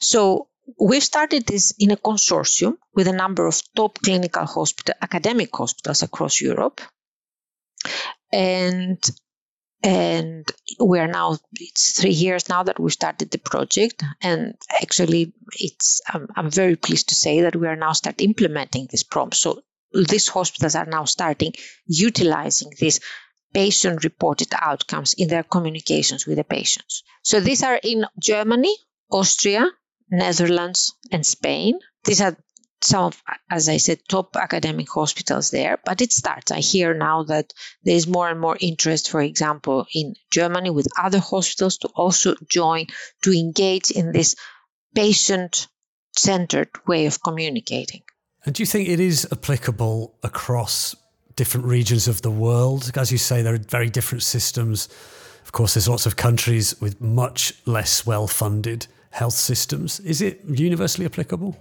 So 0.00 0.48
we've 0.78 1.04
started 1.04 1.46
this 1.46 1.74
in 1.78 1.90
a 1.90 1.96
consortium 1.96 2.76
with 2.94 3.08
a 3.08 3.12
number 3.12 3.46
of 3.46 3.60
top 3.74 3.98
clinical 3.98 4.44
hospital, 4.44 4.94
academic 5.00 5.54
hospitals 5.54 6.02
across 6.02 6.40
Europe. 6.40 6.80
And 8.32 8.98
and 9.82 10.44
we 10.80 10.98
are 10.98 11.06
now 11.06 11.36
it's 11.54 12.00
three 12.00 12.10
years 12.10 12.48
now 12.48 12.62
that 12.64 12.80
we 12.80 12.90
started 12.90 13.30
the 13.30 13.38
project. 13.38 14.02
And 14.20 14.54
actually 14.82 15.32
it's 15.52 16.00
I'm, 16.08 16.28
I'm 16.34 16.50
very 16.50 16.76
pleased 16.76 17.10
to 17.10 17.14
say 17.14 17.42
that 17.42 17.56
we 17.56 17.68
are 17.68 17.76
now 17.76 17.92
start 17.92 18.20
implementing 18.20 18.88
this 18.90 19.04
prompt. 19.04 19.36
So 19.36 19.62
these 19.92 20.28
hospitals 20.28 20.74
are 20.74 20.86
now 20.86 21.04
starting 21.04 21.52
utilizing 21.86 22.72
these 22.78 23.00
patient 23.54 24.02
reported 24.02 24.48
outcomes 24.60 25.14
in 25.14 25.28
their 25.28 25.44
communications 25.44 26.26
with 26.26 26.36
the 26.36 26.44
patients. 26.44 27.04
So 27.22 27.40
these 27.40 27.62
are 27.62 27.78
in 27.82 28.04
germany 28.18 28.76
austria 29.10 29.70
Netherlands, 30.10 30.94
and 31.10 31.24
Spain. 31.24 31.78
These 32.04 32.20
are 32.20 32.36
some 32.82 33.04
of, 33.04 33.22
as 33.50 33.68
I 33.68 33.78
said, 33.78 34.00
top 34.08 34.36
academic 34.36 34.88
hospitals 34.90 35.50
there, 35.50 35.78
but 35.84 36.00
it 36.00 36.12
starts. 36.12 36.52
I 36.52 36.60
hear 36.60 36.94
now 36.94 37.24
that 37.24 37.52
there 37.82 37.96
is 37.96 38.06
more 38.06 38.28
and 38.28 38.40
more 38.40 38.56
interest, 38.60 39.10
for 39.10 39.20
example, 39.20 39.86
in 39.94 40.14
Germany 40.30 40.70
with 40.70 40.88
other 41.00 41.18
hospitals 41.18 41.78
to 41.78 41.88
also 41.88 42.34
join 42.48 42.86
to 43.22 43.32
engage 43.32 43.90
in 43.90 44.12
this 44.12 44.36
patient 44.94 45.68
centered 46.16 46.70
way 46.86 47.06
of 47.06 47.22
communicating. 47.22 48.02
And 48.44 48.54
do 48.54 48.62
you 48.62 48.66
think 48.66 48.88
it 48.88 49.00
is 49.00 49.26
applicable 49.32 50.14
across 50.22 50.94
different 51.34 51.66
regions 51.66 52.08
of 52.08 52.22
the 52.22 52.30
world? 52.30 52.90
As 52.94 53.10
you 53.10 53.18
say, 53.18 53.42
there 53.42 53.54
are 53.54 53.58
very 53.58 53.90
different 53.90 54.22
systems. 54.22 54.88
Of 55.42 55.52
course, 55.52 55.74
there's 55.74 55.88
lots 55.88 56.06
of 56.06 56.16
countries 56.16 56.80
with 56.80 57.00
much 57.00 57.54
less 57.66 58.06
well 58.06 58.28
funded 58.28 58.86
health 59.10 59.34
systems. 59.34 60.00
Is 60.00 60.20
it 60.20 60.40
universally 60.46 61.06
applicable? 61.06 61.56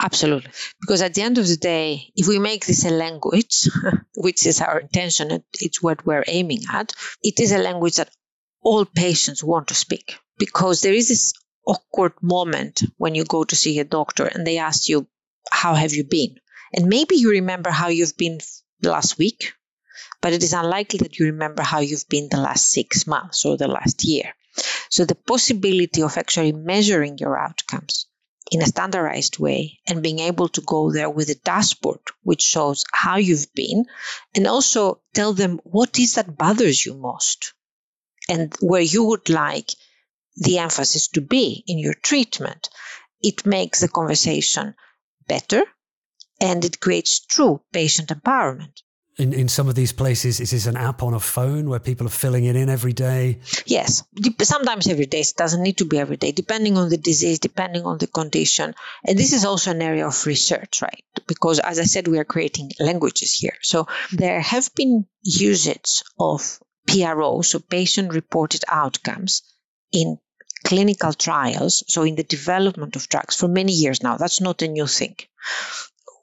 Absolutely. 0.00 0.50
Because 0.80 1.02
at 1.02 1.14
the 1.14 1.22
end 1.22 1.38
of 1.38 1.46
the 1.46 1.56
day, 1.56 2.12
if 2.16 2.26
we 2.26 2.38
make 2.38 2.66
this 2.66 2.84
a 2.84 2.90
language, 2.90 3.68
which 4.16 4.46
is 4.46 4.60
our 4.60 4.80
intention, 4.80 5.44
it's 5.60 5.82
what 5.82 6.04
we're 6.04 6.24
aiming 6.26 6.62
at, 6.72 6.92
it 7.22 7.40
is 7.40 7.52
a 7.52 7.58
language 7.58 7.96
that 7.96 8.10
all 8.62 8.84
patients 8.84 9.44
want 9.44 9.68
to 9.68 9.74
speak. 9.74 10.18
Because 10.38 10.80
there 10.80 10.94
is 10.94 11.08
this 11.08 11.32
awkward 11.66 12.14
moment 12.20 12.82
when 12.96 13.14
you 13.14 13.24
go 13.24 13.44
to 13.44 13.56
see 13.56 13.78
a 13.78 13.84
doctor 13.84 14.26
and 14.26 14.46
they 14.46 14.58
ask 14.58 14.88
you, 14.88 15.06
How 15.50 15.74
have 15.74 15.92
you 15.92 16.04
been? 16.04 16.36
And 16.74 16.88
maybe 16.88 17.16
you 17.16 17.30
remember 17.30 17.70
how 17.70 17.88
you've 17.88 18.16
been 18.16 18.40
last 18.82 19.18
week, 19.18 19.52
but 20.20 20.32
it 20.32 20.42
is 20.42 20.52
unlikely 20.52 21.00
that 21.00 21.18
you 21.18 21.26
remember 21.26 21.62
how 21.62 21.80
you've 21.80 22.08
been 22.08 22.28
the 22.28 22.40
last 22.40 22.70
six 22.70 23.06
months 23.06 23.44
or 23.44 23.56
the 23.56 23.68
last 23.68 24.04
year. 24.04 24.34
So 24.90 25.04
the 25.04 25.14
possibility 25.14 26.02
of 26.02 26.16
actually 26.18 26.52
measuring 26.52 27.18
your 27.18 27.38
outcomes 27.38 28.06
in 28.50 28.62
a 28.62 28.66
standardized 28.66 29.38
way 29.38 29.80
and 29.86 30.02
being 30.02 30.18
able 30.18 30.48
to 30.50 30.60
go 30.60 30.92
there 30.92 31.08
with 31.08 31.30
a 31.30 31.34
dashboard 31.36 32.00
which 32.22 32.42
shows 32.42 32.84
how 32.92 33.16
you've 33.16 33.52
been 33.54 33.86
and 34.34 34.46
also 34.46 35.00
tell 35.14 35.32
them 35.32 35.60
what 35.64 35.98
is 35.98 36.14
that 36.16 36.36
bothers 36.36 36.84
you 36.84 36.94
most 36.94 37.54
and 38.28 38.54
where 38.60 38.82
you 38.82 39.04
would 39.04 39.28
like 39.30 39.70
the 40.36 40.58
emphasis 40.58 41.08
to 41.08 41.20
be 41.20 41.64
in 41.66 41.78
your 41.78 41.94
treatment. 41.94 42.68
It 43.22 43.46
makes 43.46 43.80
the 43.80 43.88
conversation 43.88 44.74
better 45.26 45.62
and 46.40 46.64
it 46.64 46.80
creates 46.80 47.20
true 47.20 47.62
patient 47.72 48.08
empowerment 48.08 48.82
in, 49.18 49.32
in 49.32 49.48
some 49.48 49.68
of 49.68 49.74
these 49.74 49.92
places, 49.92 50.40
is 50.40 50.52
this 50.52 50.66
an 50.66 50.76
app 50.76 51.02
on 51.02 51.14
a 51.14 51.20
phone 51.20 51.68
where 51.68 51.80
people 51.80 52.06
are 52.06 52.10
filling 52.10 52.44
it 52.44 52.56
in 52.56 52.68
every 52.68 52.92
day? 52.92 53.40
Yes, 53.66 54.04
sometimes 54.40 54.88
every 54.88 55.06
day. 55.06 55.20
It 55.20 55.34
doesn't 55.36 55.62
need 55.62 55.78
to 55.78 55.84
be 55.84 55.98
every 55.98 56.16
day, 56.16 56.32
depending 56.32 56.78
on 56.78 56.88
the 56.88 56.96
disease, 56.96 57.38
depending 57.38 57.84
on 57.84 57.98
the 57.98 58.06
condition. 58.06 58.74
And 59.04 59.18
this 59.18 59.32
is 59.32 59.44
also 59.44 59.72
an 59.72 59.82
area 59.82 60.06
of 60.06 60.26
research, 60.26 60.80
right? 60.80 61.04
Because 61.26 61.58
as 61.58 61.78
I 61.78 61.84
said, 61.84 62.08
we 62.08 62.18
are 62.18 62.24
creating 62.24 62.72
languages 62.80 63.34
here. 63.34 63.56
So 63.62 63.86
there 64.12 64.40
have 64.40 64.74
been 64.74 65.06
usage 65.22 66.02
of 66.18 66.58
PRO, 66.86 67.42
so 67.42 67.58
patient 67.58 68.14
reported 68.14 68.64
outcomes, 68.68 69.42
in 69.92 70.18
clinical 70.64 71.12
trials, 71.12 71.84
so 71.86 72.02
in 72.02 72.14
the 72.14 72.22
development 72.22 72.96
of 72.96 73.08
drugs 73.08 73.36
for 73.36 73.48
many 73.48 73.72
years 73.72 74.02
now. 74.02 74.16
That's 74.16 74.40
not 74.40 74.62
a 74.62 74.68
new 74.68 74.86
thing. 74.86 75.16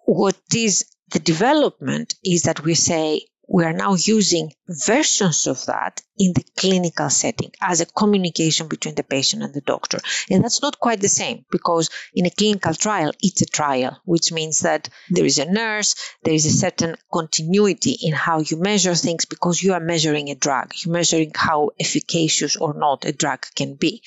What 0.05 0.37
is 0.55 0.85
the 1.11 1.19
development 1.19 2.15
is 2.23 2.43
that 2.43 2.63
we 2.63 2.75
say 2.75 3.21
we 3.51 3.63
are 3.63 3.73
now 3.73 3.95
using 3.95 4.53
versions 4.67 5.47
of 5.47 5.65
that 5.65 6.03
in 6.19 6.33
the 6.33 6.43
clinical 6.55 7.09
setting 7.09 7.51
as 7.59 7.81
a 7.81 7.87
communication 7.87 8.67
between 8.67 8.93
the 8.93 9.03
patient 9.03 9.41
and 9.41 9.53
the 9.55 9.61
doctor. 9.61 9.99
And 10.29 10.43
that's 10.43 10.61
not 10.61 10.79
quite 10.79 11.01
the 11.01 11.09
same 11.09 11.45
because 11.49 11.89
in 12.13 12.27
a 12.27 12.29
clinical 12.29 12.75
trial, 12.75 13.11
it's 13.23 13.41
a 13.41 13.47
trial, 13.47 13.99
which 14.05 14.31
means 14.31 14.59
that 14.59 14.89
there 15.09 15.25
is 15.25 15.39
a 15.39 15.51
nurse, 15.51 15.95
there 16.23 16.35
is 16.35 16.45
a 16.45 16.51
certain 16.51 16.95
continuity 17.11 17.97
in 18.03 18.13
how 18.13 18.41
you 18.41 18.57
measure 18.57 18.93
things 18.93 19.25
because 19.25 19.63
you 19.63 19.73
are 19.73 19.79
measuring 19.79 20.29
a 20.29 20.35
drug. 20.35 20.73
You're 20.75 20.93
measuring 20.93 21.31
how 21.33 21.71
efficacious 21.79 22.55
or 22.55 22.75
not 22.75 23.05
a 23.05 23.11
drug 23.11 23.47
can 23.55 23.73
be. 23.73 24.03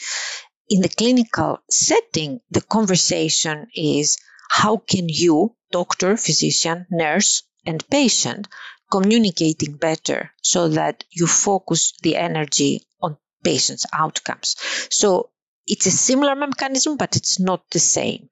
In 0.68 0.82
the 0.82 0.88
clinical 0.88 1.58
setting, 1.68 2.40
the 2.52 2.60
conversation 2.60 3.66
is 3.74 4.18
how 4.50 4.76
can 4.76 5.08
you, 5.08 5.54
doctor, 5.70 6.16
physician, 6.16 6.86
nurse, 6.90 7.42
and 7.66 7.86
patient, 7.88 8.48
communicating 8.90 9.76
better 9.76 10.30
so 10.42 10.68
that 10.68 11.04
you 11.10 11.26
focus 11.26 11.94
the 12.02 12.16
energy 12.16 12.82
on 13.00 13.16
patients' 13.42 13.86
outcomes. 13.92 14.56
So 14.90 15.30
it's 15.66 15.86
a 15.86 15.90
similar 15.90 16.34
mechanism, 16.36 16.96
but 16.96 17.16
it's 17.16 17.40
not 17.40 17.64
the 17.70 17.78
same. 17.78 18.28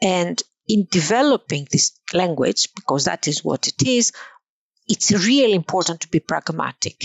And 0.00 0.42
in 0.66 0.86
developing 0.90 1.68
this 1.70 1.92
language, 2.14 2.68
because 2.74 3.04
that 3.04 3.28
is 3.28 3.44
what 3.44 3.68
it 3.68 3.82
is, 3.82 4.12
it's 4.88 5.12
really 5.12 5.54
important 5.54 6.00
to 6.00 6.08
be 6.08 6.20
pragmatic 6.20 7.04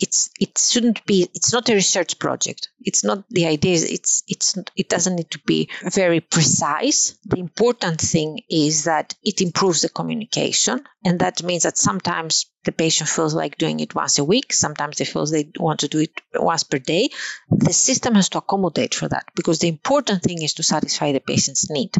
it's 0.00 0.30
it 0.40 0.58
shouldn't 0.58 1.04
be 1.06 1.28
it's 1.34 1.52
not 1.52 1.68
a 1.68 1.74
research 1.74 2.18
project. 2.18 2.68
It's 2.80 3.04
not 3.04 3.24
the 3.28 3.46
idea 3.46 3.74
it's 3.74 4.22
it's 4.28 4.56
it 4.76 4.88
doesn't 4.88 5.16
need 5.16 5.30
to 5.30 5.40
be 5.40 5.70
very 5.84 6.20
precise. 6.20 7.18
The 7.24 7.38
important 7.38 8.00
thing 8.00 8.40
is 8.48 8.84
that 8.84 9.14
it 9.22 9.40
improves 9.40 9.82
the 9.82 9.88
communication 9.88 10.84
and 11.04 11.20
that 11.20 11.42
means 11.42 11.64
that 11.64 11.78
sometimes 11.78 12.46
the 12.64 12.72
patient 12.72 13.10
feels 13.10 13.34
like 13.34 13.58
doing 13.58 13.80
it 13.80 13.94
once 13.94 14.18
a 14.18 14.24
week 14.24 14.52
sometimes 14.52 14.98
they 14.98 15.04
feel 15.04 15.26
they 15.26 15.50
want 15.58 15.80
to 15.80 15.88
do 15.88 15.98
it 15.98 16.20
once 16.34 16.62
per 16.62 16.78
day. 16.78 17.10
The 17.50 17.72
system 17.72 18.14
has 18.14 18.28
to 18.30 18.38
accommodate 18.38 18.94
for 18.94 19.08
that 19.08 19.26
because 19.34 19.58
the 19.58 19.68
important 19.68 20.22
thing 20.22 20.42
is 20.42 20.54
to 20.54 20.62
satisfy 20.62 21.12
the 21.12 21.20
patient's 21.20 21.70
need 21.70 21.94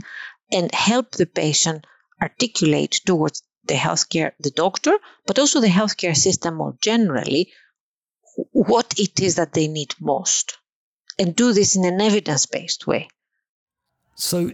and 0.51 0.73
help 0.75 1.13
the 1.13 1.27
patient 1.27 1.87
articulate 2.21 3.01
towards 3.05 3.43
the 3.65 3.75
healthcare, 3.75 4.33
the 4.41 4.51
doctor, 4.51 4.99
but 5.27 5.39
also 5.39 5.61
the 5.61 5.69
healthcare 5.69 6.17
system 6.17 6.55
more 6.57 6.77
generally, 6.81 7.53
what 8.53 8.95
it 8.99 9.21
is 9.21 9.37
that 9.37 9.53
they 9.53 9.69
need 9.69 9.95
most 10.01 10.59
and 11.19 11.37
do 11.37 11.53
this 11.53 11.77
in 11.77 11.85
an 11.85 12.01
evidence 12.01 12.47
based 12.47 12.87
way. 12.87 13.09
So 14.15 14.51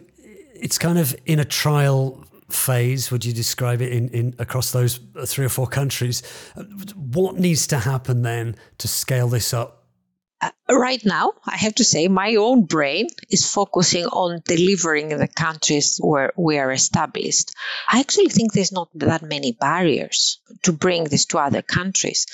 it's 0.54 0.78
kind 0.78 0.98
of 0.98 1.14
in 1.26 1.38
a 1.38 1.44
trial 1.44 2.24
phase 2.50 3.10
would 3.10 3.24
you 3.24 3.32
describe 3.32 3.82
it 3.82 3.92
in, 3.92 4.08
in 4.08 4.34
across 4.38 4.72
those 4.72 5.00
three 5.26 5.44
or 5.44 5.50
four 5.50 5.66
countries? 5.66 6.22
What 6.94 7.36
needs 7.36 7.66
to 7.68 7.78
happen 7.78 8.22
then 8.22 8.56
to 8.78 8.88
scale 8.88 9.28
this 9.28 9.52
up? 9.52 9.74
Uh, 10.40 10.50
right 10.70 11.04
now 11.04 11.32
i 11.46 11.56
have 11.56 11.74
to 11.74 11.82
say 11.82 12.06
my 12.06 12.36
own 12.36 12.64
brain 12.64 13.08
is 13.28 13.52
focusing 13.52 14.06
on 14.06 14.40
delivering 14.44 15.10
in 15.10 15.18
the 15.18 15.26
countries 15.26 15.98
where 16.00 16.32
we 16.36 16.58
are 16.58 16.70
established. 16.70 17.50
I 17.88 17.98
actually 17.98 18.28
think 18.28 18.52
there's 18.52 18.70
not 18.70 18.88
that 18.94 19.22
many 19.22 19.50
barriers 19.50 20.40
to 20.62 20.72
bring 20.72 21.02
this 21.04 21.26
to 21.26 21.38
other 21.38 21.62
countries 21.62 22.26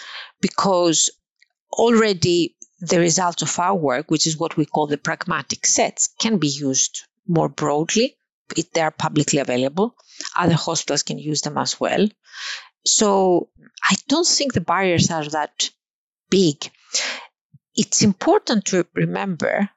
because 0.42 1.10
already 1.74 2.56
the 2.80 2.98
results 2.98 3.42
of 3.42 3.58
our 3.58 3.74
work, 3.74 4.10
which 4.10 4.26
is 4.26 4.38
what 4.38 4.56
we 4.56 4.66
call 4.66 4.86
the 4.86 4.98
pragmatic 4.98 5.66
sets, 5.66 6.08
can 6.18 6.38
be 6.38 6.48
used 6.48 7.02
more 7.26 7.48
broadly. 7.48 8.16
If 8.56 8.72
they 8.72 8.82
are 8.82 8.90
publicly 8.90 9.38
available. 9.38 9.96
Other 10.36 10.54
hospitals 10.54 11.02
can 11.02 11.18
use 11.18 11.40
them 11.40 11.56
as 11.56 11.80
well. 11.80 12.06
So 12.84 13.48
I 13.82 13.96
don't 14.06 14.26
think 14.26 14.52
the 14.52 14.60
barriers 14.60 15.10
are 15.10 15.24
that 15.30 15.70
big. 16.30 16.70
It's 17.74 18.02
important 18.02 18.66
to 18.66 18.86
remember 18.94 19.70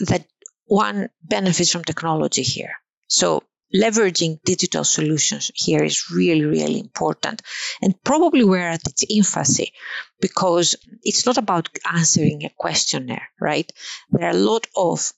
that 0.00 0.24
one 0.66 1.10
benefits 1.22 1.72
from 1.72 1.84
technology 1.84 2.42
here. 2.42 2.74
So 3.08 3.42
leveraging 3.74 4.42
digital 4.44 4.84
solutions 4.84 5.50
here 5.54 5.82
is 5.82 6.10
really, 6.10 6.44
really 6.44 6.80
important. 6.80 7.42
And 7.80 7.94
probably 8.04 8.44
we're 8.44 8.68
at 8.68 8.86
its 8.88 9.04
infancy 9.08 9.72
because 10.20 10.76
it's 11.02 11.26
not 11.26 11.38
about 11.38 11.68
answering 11.92 12.44
a 12.44 12.50
questionnaire, 12.56 13.28
right? 13.40 13.70
There 14.10 14.26
are 14.26 14.30
a 14.30 14.46
lot 14.50 14.66
of 14.76 15.12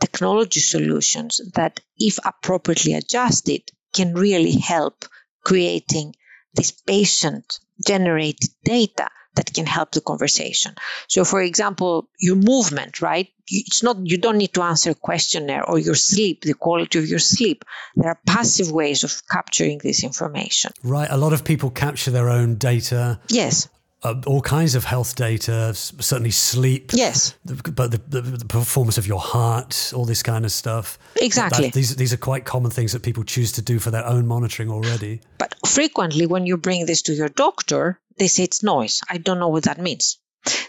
technology 0.00 0.60
solutions 0.60 1.40
that, 1.54 1.80
if 1.96 2.18
appropriately 2.24 2.94
adjusted, 2.94 3.62
can 3.92 4.14
really 4.14 4.58
help 4.58 5.04
creating 5.44 6.14
this 6.54 6.72
patient 6.72 7.58
generated 7.86 8.50
data 8.64 9.08
that 9.34 9.52
can 9.52 9.66
help 9.66 9.92
the 9.92 10.00
conversation. 10.00 10.74
So, 11.08 11.24
for 11.24 11.42
example, 11.42 12.08
your 12.18 12.36
movement, 12.36 13.00
right? 13.00 13.28
It's 13.46 13.82
not, 13.82 13.98
you 14.04 14.18
don't 14.18 14.38
need 14.38 14.54
to 14.54 14.62
answer 14.62 14.90
a 14.90 14.94
questionnaire 14.94 15.68
or 15.68 15.78
your 15.78 15.94
sleep, 15.94 16.42
the 16.42 16.54
quality 16.54 16.98
of 16.98 17.06
your 17.06 17.18
sleep. 17.18 17.64
There 17.94 18.08
are 18.08 18.18
passive 18.26 18.70
ways 18.70 19.04
of 19.04 19.22
capturing 19.28 19.78
this 19.78 20.02
information. 20.02 20.72
Right. 20.82 21.08
A 21.10 21.16
lot 21.16 21.32
of 21.32 21.44
people 21.44 21.70
capture 21.70 22.10
their 22.10 22.30
own 22.30 22.54
data. 22.56 23.20
Yes. 23.28 23.68
Uh, 24.04 24.20
all 24.26 24.42
kinds 24.42 24.74
of 24.74 24.84
health 24.84 25.16
data, 25.16 25.72
certainly 25.74 26.30
sleep. 26.30 26.90
Yes. 26.92 27.34
But 27.46 27.90
the, 27.90 28.00
the, 28.06 28.20
the, 28.20 28.44
performance 28.44 28.98
of 28.98 29.06
your 29.06 29.18
heart, 29.18 29.92
all 29.96 30.04
this 30.04 30.22
kind 30.22 30.44
of 30.44 30.52
stuff. 30.52 30.98
Exactly. 31.16 31.68
That, 31.68 31.72
these, 31.72 31.96
these 31.96 32.12
are 32.12 32.18
quite 32.18 32.44
common 32.44 32.70
things 32.70 32.92
that 32.92 33.02
people 33.02 33.24
choose 33.24 33.52
to 33.52 33.62
do 33.62 33.78
for 33.78 33.90
their 33.90 34.06
own 34.06 34.26
monitoring 34.26 34.70
already. 34.70 35.22
But 35.38 35.54
frequently, 35.66 36.26
when 36.26 36.44
you 36.44 36.58
bring 36.58 36.84
this 36.84 37.00
to 37.02 37.14
your 37.14 37.30
doctor, 37.30 37.98
they 38.18 38.28
say 38.28 38.44
it's 38.44 38.62
noise. 38.62 39.00
I 39.08 39.16
don't 39.16 39.38
know 39.38 39.48
what 39.48 39.64
that 39.64 39.80
means. 39.80 40.18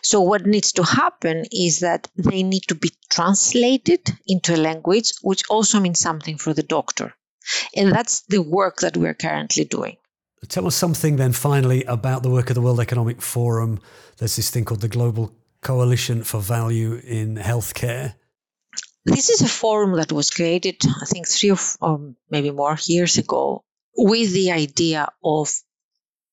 So, 0.02 0.22
what 0.22 0.46
needs 0.46 0.72
to 0.74 0.84
happen 0.84 1.44
is 1.52 1.82
that 1.82 2.08
they 2.16 2.44
need 2.44 2.64
to 2.70 2.76
be 2.76 2.92
translated 3.10 4.00
into 4.26 4.56
a 4.56 4.58
language, 4.58 5.12
which 5.22 5.44
also 5.50 5.82
means 5.82 6.00
something 6.00 6.38
for 6.38 6.54
the 6.54 6.64
doctor. 6.64 7.14
And 7.76 7.92
that's 7.92 8.22
the 8.22 8.42
work 8.42 8.78
that 8.78 8.96
we're 8.96 9.14
currently 9.14 9.66
doing. 9.66 9.98
Tell 10.46 10.68
us 10.68 10.76
something 10.76 11.16
then, 11.16 11.34
finally, 11.34 11.84
about 11.84 12.24
the 12.24 12.30
work 12.30 12.50
of 12.50 12.56
the 12.56 12.62
World 12.62 12.80
Economic 12.80 13.22
Forum. 13.22 13.80
There's 14.18 14.36
this 14.36 14.50
thing 14.50 14.66
called 14.66 14.82
the 14.82 14.88
Global 14.88 15.34
Coalition 15.62 16.24
for 16.24 16.40
Value 16.40 17.02
in 17.04 17.36
Healthcare. 17.36 18.16
This 19.06 19.30
is 19.30 19.42
a 19.42 19.48
forum 19.48 19.98
that 19.98 20.12
was 20.12 20.30
created, 20.32 20.78
I 20.84 21.06
think, 21.06 21.28
three 21.28 21.52
or, 21.52 21.58
or 21.82 22.16
maybe 22.30 22.52
more 22.52 22.78
years 22.86 23.18
ago, 23.18 23.64
with 23.96 24.34
the 24.34 24.52
idea 24.52 25.08
of 25.24 25.52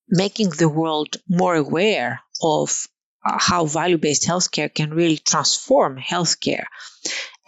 making 0.08 0.50
the 0.50 0.68
world 0.68 1.16
more 1.28 1.54
aware 1.54 2.20
of 2.42 2.88
uh, 3.24 3.38
how 3.38 3.66
value 3.66 3.98
based 3.98 4.26
healthcare 4.26 4.72
can 4.72 4.90
really 4.90 5.18
transform 5.18 5.98
healthcare. 5.98 6.64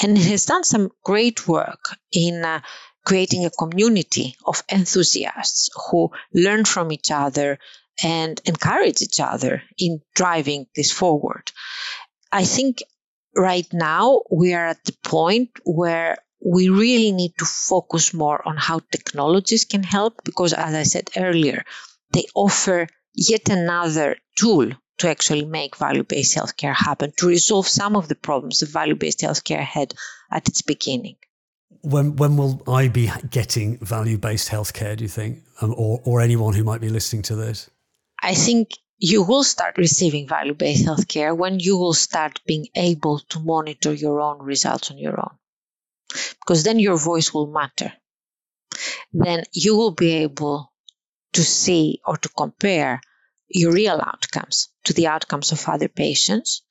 And 0.02 0.16
it 0.16 0.26
has 0.26 0.46
done 0.46 0.64
some 0.64 0.90
great 1.02 1.46
work 1.48 1.80
in 2.12 2.44
uh, 2.44 2.60
creating 3.04 3.44
a 3.44 3.50
community 3.50 4.36
of 4.44 4.62
enthusiasts 4.70 5.70
who 5.90 6.10
learn 6.32 6.64
from 6.64 6.92
each 6.92 7.10
other 7.10 7.58
and 8.02 8.40
encourage 8.44 9.02
each 9.02 9.20
other 9.20 9.62
in 9.78 10.00
driving 10.14 10.66
this 10.74 10.90
forward. 10.90 11.52
I 12.32 12.44
think 12.44 12.82
right 13.36 13.66
now 13.72 14.22
we 14.30 14.54
are 14.54 14.66
at 14.66 14.84
the 14.84 14.96
point 15.04 15.50
where 15.64 16.18
we 16.44 16.68
really 16.68 17.12
need 17.12 17.32
to 17.38 17.44
focus 17.44 18.12
more 18.12 18.46
on 18.46 18.56
how 18.56 18.80
technologies 18.90 19.64
can 19.64 19.82
help 19.82 20.22
because, 20.24 20.52
as 20.52 20.74
I 20.74 20.82
said 20.82 21.10
earlier, 21.16 21.64
they 22.12 22.26
offer 22.34 22.88
yet 23.14 23.48
another 23.48 24.16
tool 24.36 24.70
to 24.98 25.08
actually 25.08 25.44
make 25.44 25.76
value 25.76 26.04
based 26.04 26.36
healthcare 26.36 26.74
happen, 26.74 27.12
to 27.16 27.28
resolve 27.28 27.66
some 27.66 27.96
of 27.96 28.08
the 28.08 28.14
problems 28.14 28.60
that 28.60 28.68
value 28.68 28.94
based 28.94 29.20
healthcare 29.20 29.64
had 29.64 29.94
at 30.30 30.48
its 30.48 30.62
beginning. 30.62 31.16
When, 31.84 32.16
when 32.16 32.36
will 32.36 32.62
I 32.66 32.88
be 32.88 33.10
getting 33.30 33.78
value 33.78 34.18
based 34.18 34.48
healthcare, 34.48 34.96
do 34.96 35.04
you 35.04 35.08
think? 35.08 35.42
Um, 35.60 35.74
or, 35.76 36.00
or 36.04 36.20
anyone 36.20 36.54
who 36.54 36.64
might 36.64 36.80
be 36.80 36.88
listening 36.88 37.22
to 37.24 37.36
this? 37.36 37.70
I 38.20 38.34
think 38.34 38.70
you 38.98 39.22
will 39.22 39.44
start 39.44 39.76
receiving 39.76 40.26
value 40.26 40.54
based 40.54 40.86
healthcare 40.86 41.36
when 41.36 41.60
you 41.60 41.76
will 41.76 41.92
start 41.92 42.40
being 42.46 42.68
able 42.74 43.18
to 43.30 43.40
monitor 43.40 43.92
your 43.92 44.20
own 44.20 44.38
results 44.38 44.90
on 44.90 44.98
your 44.98 45.20
own. 45.20 45.36
Because 46.40 46.64
then 46.64 46.78
your 46.78 46.96
voice 46.96 47.34
will 47.34 47.46
matter. 47.46 47.92
Then 49.12 49.44
you 49.52 49.76
will 49.76 49.92
be 49.92 50.12
able 50.24 50.72
to 51.34 51.44
see 51.44 52.00
or 52.06 52.16
to 52.16 52.28
compare 52.30 53.00
your 53.48 53.72
real 53.72 54.00
outcomes 54.00 54.68
to 54.84 54.92
the 54.92 55.08
outcomes 55.08 55.52
of 55.52 55.68
other 55.68 55.88
patients. 55.88 56.62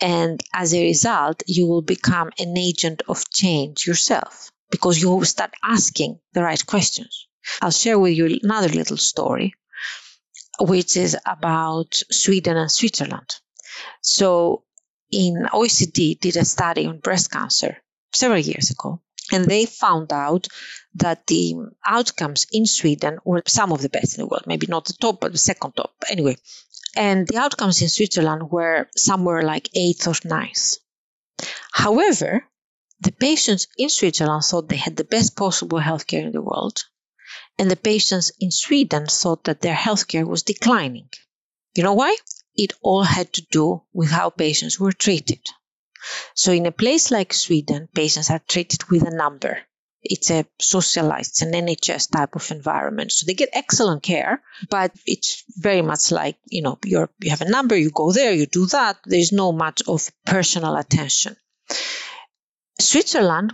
And 0.00 0.42
as 0.52 0.74
a 0.74 0.82
result, 0.82 1.42
you 1.46 1.66
will 1.66 1.82
become 1.82 2.30
an 2.38 2.56
agent 2.56 3.02
of 3.08 3.30
change 3.30 3.86
yourself 3.86 4.50
because 4.70 5.00
you 5.00 5.10
will 5.10 5.24
start 5.24 5.52
asking 5.62 6.18
the 6.32 6.42
right 6.42 6.64
questions. 6.66 7.28
I'll 7.60 7.70
share 7.70 7.98
with 7.98 8.14
you 8.14 8.38
another 8.42 8.68
little 8.68 8.96
story, 8.96 9.54
which 10.60 10.96
is 10.96 11.16
about 11.26 12.02
Sweden 12.10 12.56
and 12.56 12.70
Switzerland. 12.70 13.36
So, 14.00 14.64
in 15.10 15.46
OECD 15.52 16.18
did 16.18 16.36
a 16.36 16.44
study 16.44 16.86
on 16.86 17.00
breast 17.00 17.30
cancer 17.30 17.76
several 18.14 18.40
years 18.40 18.70
ago, 18.70 19.00
and 19.32 19.44
they 19.44 19.66
found 19.66 20.12
out 20.12 20.48
that 20.94 21.26
the 21.26 21.54
outcomes 21.86 22.46
in 22.52 22.66
Sweden 22.66 23.18
were 23.24 23.42
some 23.46 23.72
of 23.72 23.82
the 23.82 23.88
best 23.88 24.16
in 24.16 24.22
the 24.22 24.26
world, 24.26 24.44
maybe 24.46 24.66
not 24.66 24.86
the 24.86 24.94
top, 24.94 25.20
but 25.20 25.32
the 25.32 25.38
second 25.38 25.72
top. 25.72 25.94
Anyway, 26.10 26.36
and 26.96 27.26
the 27.26 27.38
outcomes 27.38 27.82
in 27.82 27.88
Switzerland 27.88 28.50
were 28.50 28.88
somewhere 28.96 29.42
like 29.42 29.70
eighth 29.74 30.06
or 30.06 30.14
ninth. 30.24 30.76
However, 31.72 32.44
the 33.00 33.12
patients 33.12 33.66
in 33.76 33.88
Switzerland 33.88 34.44
thought 34.44 34.68
they 34.68 34.76
had 34.76 34.96
the 34.96 35.04
best 35.04 35.34
possible 35.34 35.80
healthcare 35.80 36.24
in 36.24 36.32
the 36.32 36.42
world, 36.42 36.84
and 37.58 37.70
the 37.70 37.76
patients 37.76 38.30
in 38.38 38.50
Sweden 38.50 39.06
thought 39.06 39.44
that 39.44 39.60
their 39.60 39.74
healthcare 39.74 40.26
was 40.26 40.42
declining. 40.42 41.08
You 41.74 41.82
know 41.82 41.94
why? 41.94 42.16
It 42.54 42.74
all 42.82 43.02
had 43.02 43.32
to 43.34 43.42
do 43.50 43.82
with 43.92 44.10
how 44.10 44.30
patients 44.30 44.78
were 44.78 44.92
treated. 44.92 45.40
So, 46.34 46.52
in 46.52 46.66
a 46.66 46.72
place 46.72 47.10
like 47.10 47.32
Sweden, 47.32 47.88
patients 47.94 48.30
are 48.30 48.42
treated 48.46 48.84
with 48.90 49.02
a 49.02 49.14
number. 49.14 49.62
It's 50.02 50.30
a 50.30 50.44
socialized, 50.60 51.32
it's 51.32 51.42
an 51.42 51.52
NHS 51.52 52.10
type 52.10 52.34
of 52.34 52.50
environment. 52.50 53.12
So 53.12 53.26
they 53.26 53.34
get 53.34 53.50
excellent 53.52 54.02
care, 54.02 54.42
but 54.68 54.92
it's 55.06 55.44
very 55.56 55.82
much 55.82 56.10
like, 56.10 56.36
you 56.46 56.62
know, 56.62 56.78
you're, 56.84 57.10
you 57.20 57.30
have 57.30 57.40
a 57.40 57.48
number, 57.50 57.76
you 57.76 57.90
go 57.90 58.12
there, 58.12 58.32
you 58.32 58.46
do 58.46 58.66
that. 58.66 58.98
There's 59.04 59.32
no 59.32 59.52
much 59.52 59.82
of 59.86 60.10
personal 60.26 60.76
attention. 60.76 61.36
Switzerland 62.80 63.52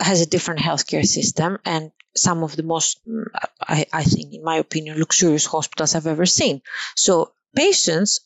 has 0.00 0.20
a 0.20 0.26
different 0.26 0.60
healthcare 0.60 1.06
system 1.06 1.58
and 1.64 1.92
some 2.14 2.42
of 2.42 2.56
the 2.56 2.62
most, 2.62 3.00
mm, 3.06 3.24
I, 3.60 3.86
I 3.92 4.04
think, 4.04 4.34
in 4.34 4.44
my 4.44 4.56
opinion, 4.56 4.98
luxurious 4.98 5.46
hospitals 5.46 5.94
I've 5.94 6.06
ever 6.06 6.26
seen. 6.26 6.62
So 6.94 7.32
patients 7.54 8.20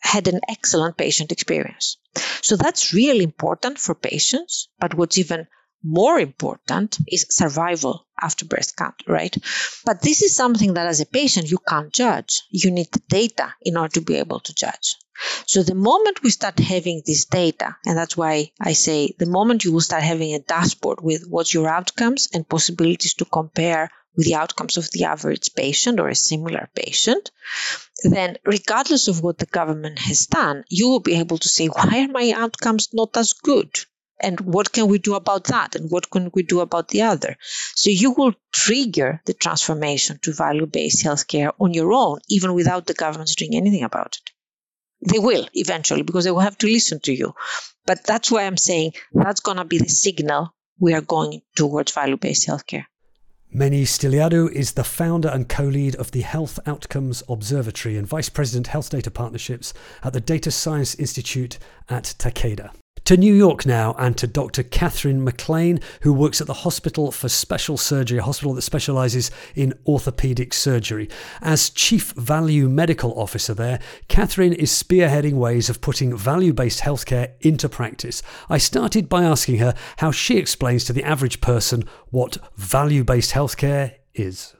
had 0.00 0.28
an 0.28 0.40
excellent 0.48 0.96
patient 0.96 1.32
experience. 1.32 1.96
So 2.42 2.56
that's 2.56 2.92
really 2.92 3.24
important 3.24 3.78
for 3.78 3.94
patients. 3.94 4.68
But 4.78 4.94
what's 4.94 5.18
even 5.18 5.46
more 5.82 6.18
important 6.18 6.98
is 7.08 7.26
survival 7.30 8.06
after 8.20 8.44
breast 8.44 8.76
cancer, 8.76 9.04
right? 9.06 9.34
But 9.84 10.02
this 10.02 10.22
is 10.22 10.36
something 10.36 10.74
that 10.74 10.86
as 10.86 11.00
a 11.00 11.06
patient 11.06 11.50
you 11.50 11.58
can't 11.66 11.92
judge. 11.92 12.42
You 12.50 12.70
need 12.70 12.88
data 13.08 13.54
in 13.62 13.76
order 13.76 13.94
to 13.94 14.00
be 14.02 14.16
able 14.16 14.40
to 14.40 14.54
judge. 14.54 14.96
So 15.46 15.62
the 15.62 15.74
moment 15.74 16.22
we 16.22 16.30
start 16.30 16.58
having 16.58 17.02
this 17.04 17.26
data, 17.26 17.76
and 17.84 17.96
that's 17.96 18.16
why 18.16 18.52
I 18.60 18.72
say 18.72 19.14
the 19.18 19.26
moment 19.26 19.64
you 19.64 19.72
will 19.72 19.80
start 19.80 20.02
having 20.02 20.34
a 20.34 20.38
dashboard 20.38 21.00
with 21.02 21.26
what's 21.28 21.52
your 21.52 21.68
outcomes 21.68 22.28
and 22.32 22.48
possibilities 22.48 23.14
to 23.14 23.24
compare 23.26 23.90
with 24.16 24.26
the 24.26 24.34
outcomes 24.34 24.76
of 24.76 24.90
the 24.90 25.04
average 25.04 25.54
patient 25.54 26.00
or 26.00 26.08
a 26.08 26.14
similar 26.14 26.68
patient, 26.74 27.30
then 28.02 28.36
regardless 28.44 29.08
of 29.08 29.22
what 29.22 29.38
the 29.38 29.46
government 29.46 29.98
has 29.98 30.26
done, 30.26 30.64
you 30.68 30.88
will 30.88 31.00
be 31.00 31.18
able 31.18 31.38
to 31.38 31.48
say, 31.48 31.66
why 31.68 32.04
are 32.04 32.12
my 32.12 32.32
outcomes 32.34 32.88
not 32.92 33.16
as 33.16 33.34
good? 33.34 33.70
And 34.20 34.40
what 34.40 34.72
can 34.72 34.88
we 34.88 34.98
do 34.98 35.14
about 35.14 35.44
that 35.44 35.74
and 35.74 35.90
what 35.90 36.10
can 36.10 36.30
we 36.34 36.42
do 36.42 36.60
about 36.60 36.88
the 36.88 37.02
other? 37.02 37.36
So 37.74 37.90
you 37.90 38.12
will 38.12 38.34
trigger 38.52 39.20
the 39.24 39.34
transformation 39.34 40.18
to 40.22 40.32
value-based 40.32 41.04
healthcare 41.04 41.52
on 41.58 41.74
your 41.74 41.92
own 41.92 42.20
even 42.28 42.54
without 42.54 42.86
the 42.86 42.94
governments 42.94 43.34
doing 43.34 43.56
anything 43.56 43.84
about 43.84 44.18
it. 44.18 44.30
They 45.12 45.18
will 45.18 45.48
eventually 45.54 46.02
because 46.02 46.24
they 46.24 46.30
will 46.30 46.40
have 46.40 46.58
to 46.58 46.66
listen 46.66 47.00
to 47.00 47.12
you. 47.12 47.34
But 47.86 48.04
that's 48.04 48.30
why 48.30 48.44
i'm 48.44 48.58
saying 48.58 48.92
that's 49.12 49.40
going 49.40 49.56
to 49.56 49.64
be 49.64 49.78
the 49.78 49.88
signal 49.88 50.54
we 50.78 50.94
are 50.94 51.00
going 51.00 51.42
towards 51.56 51.92
value-based 51.92 52.46
healthcare. 52.46 52.86
Meni 53.52 53.82
Styliadou 53.82 54.50
is 54.52 54.72
the 54.72 54.84
founder 54.84 55.28
and 55.28 55.48
co 55.48 55.64
lead 55.64 55.96
of 55.96 56.12
the 56.12 56.20
Health 56.20 56.60
Outcomes 56.66 57.24
Observatory 57.28 57.96
and 57.96 58.06
Vice 58.06 58.28
President 58.28 58.68
Health 58.68 58.90
Data 58.90 59.10
Partnerships 59.10 59.74
at 60.04 60.12
the 60.12 60.20
Data 60.20 60.52
Science 60.52 60.94
Institute 60.94 61.58
at 61.88 62.14
Takeda. 62.16 62.70
To 63.10 63.16
New 63.16 63.34
York 63.34 63.66
now, 63.66 63.96
and 63.98 64.16
to 64.18 64.28
Dr. 64.28 64.62
Catherine 64.62 65.24
MacLean, 65.24 65.80
who 66.02 66.12
works 66.12 66.40
at 66.40 66.46
the 66.46 66.54
Hospital 66.62 67.10
for 67.10 67.28
Special 67.28 67.76
Surgery, 67.76 68.18
a 68.18 68.22
hospital 68.22 68.54
that 68.54 68.62
specialises 68.62 69.32
in 69.56 69.74
orthopaedic 69.84 70.54
surgery. 70.54 71.08
As 71.42 71.70
Chief 71.70 72.12
Value 72.12 72.68
Medical 72.68 73.12
Officer 73.18 73.52
there, 73.52 73.80
Catherine 74.06 74.52
is 74.52 74.70
spearheading 74.70 75.32
ways 75.32 75.68
of 75.68 75.80
putting 75.80 76.16
value 76.16 76.52
based 76.52 76.82
healthcare 76.82 77.32
into 77.40 77.68
practice. 77.68 78.22
I 78.48 78.58
started 78.58 79.08
by 79.08 79.24
asking 79.24 79.58
her 79.58 79.74
how 79.96 80.12
she 80.12 80.36
explains 80.36 80.84
to 80.84 80.92
the 80.92 81.02
average 81.02 81.40
person 81.40 81.82
what 82.10 82.38
value 82.54 83.02
based 83.02 83.32
healthcare 83.32 83.94
is 84.14 84.54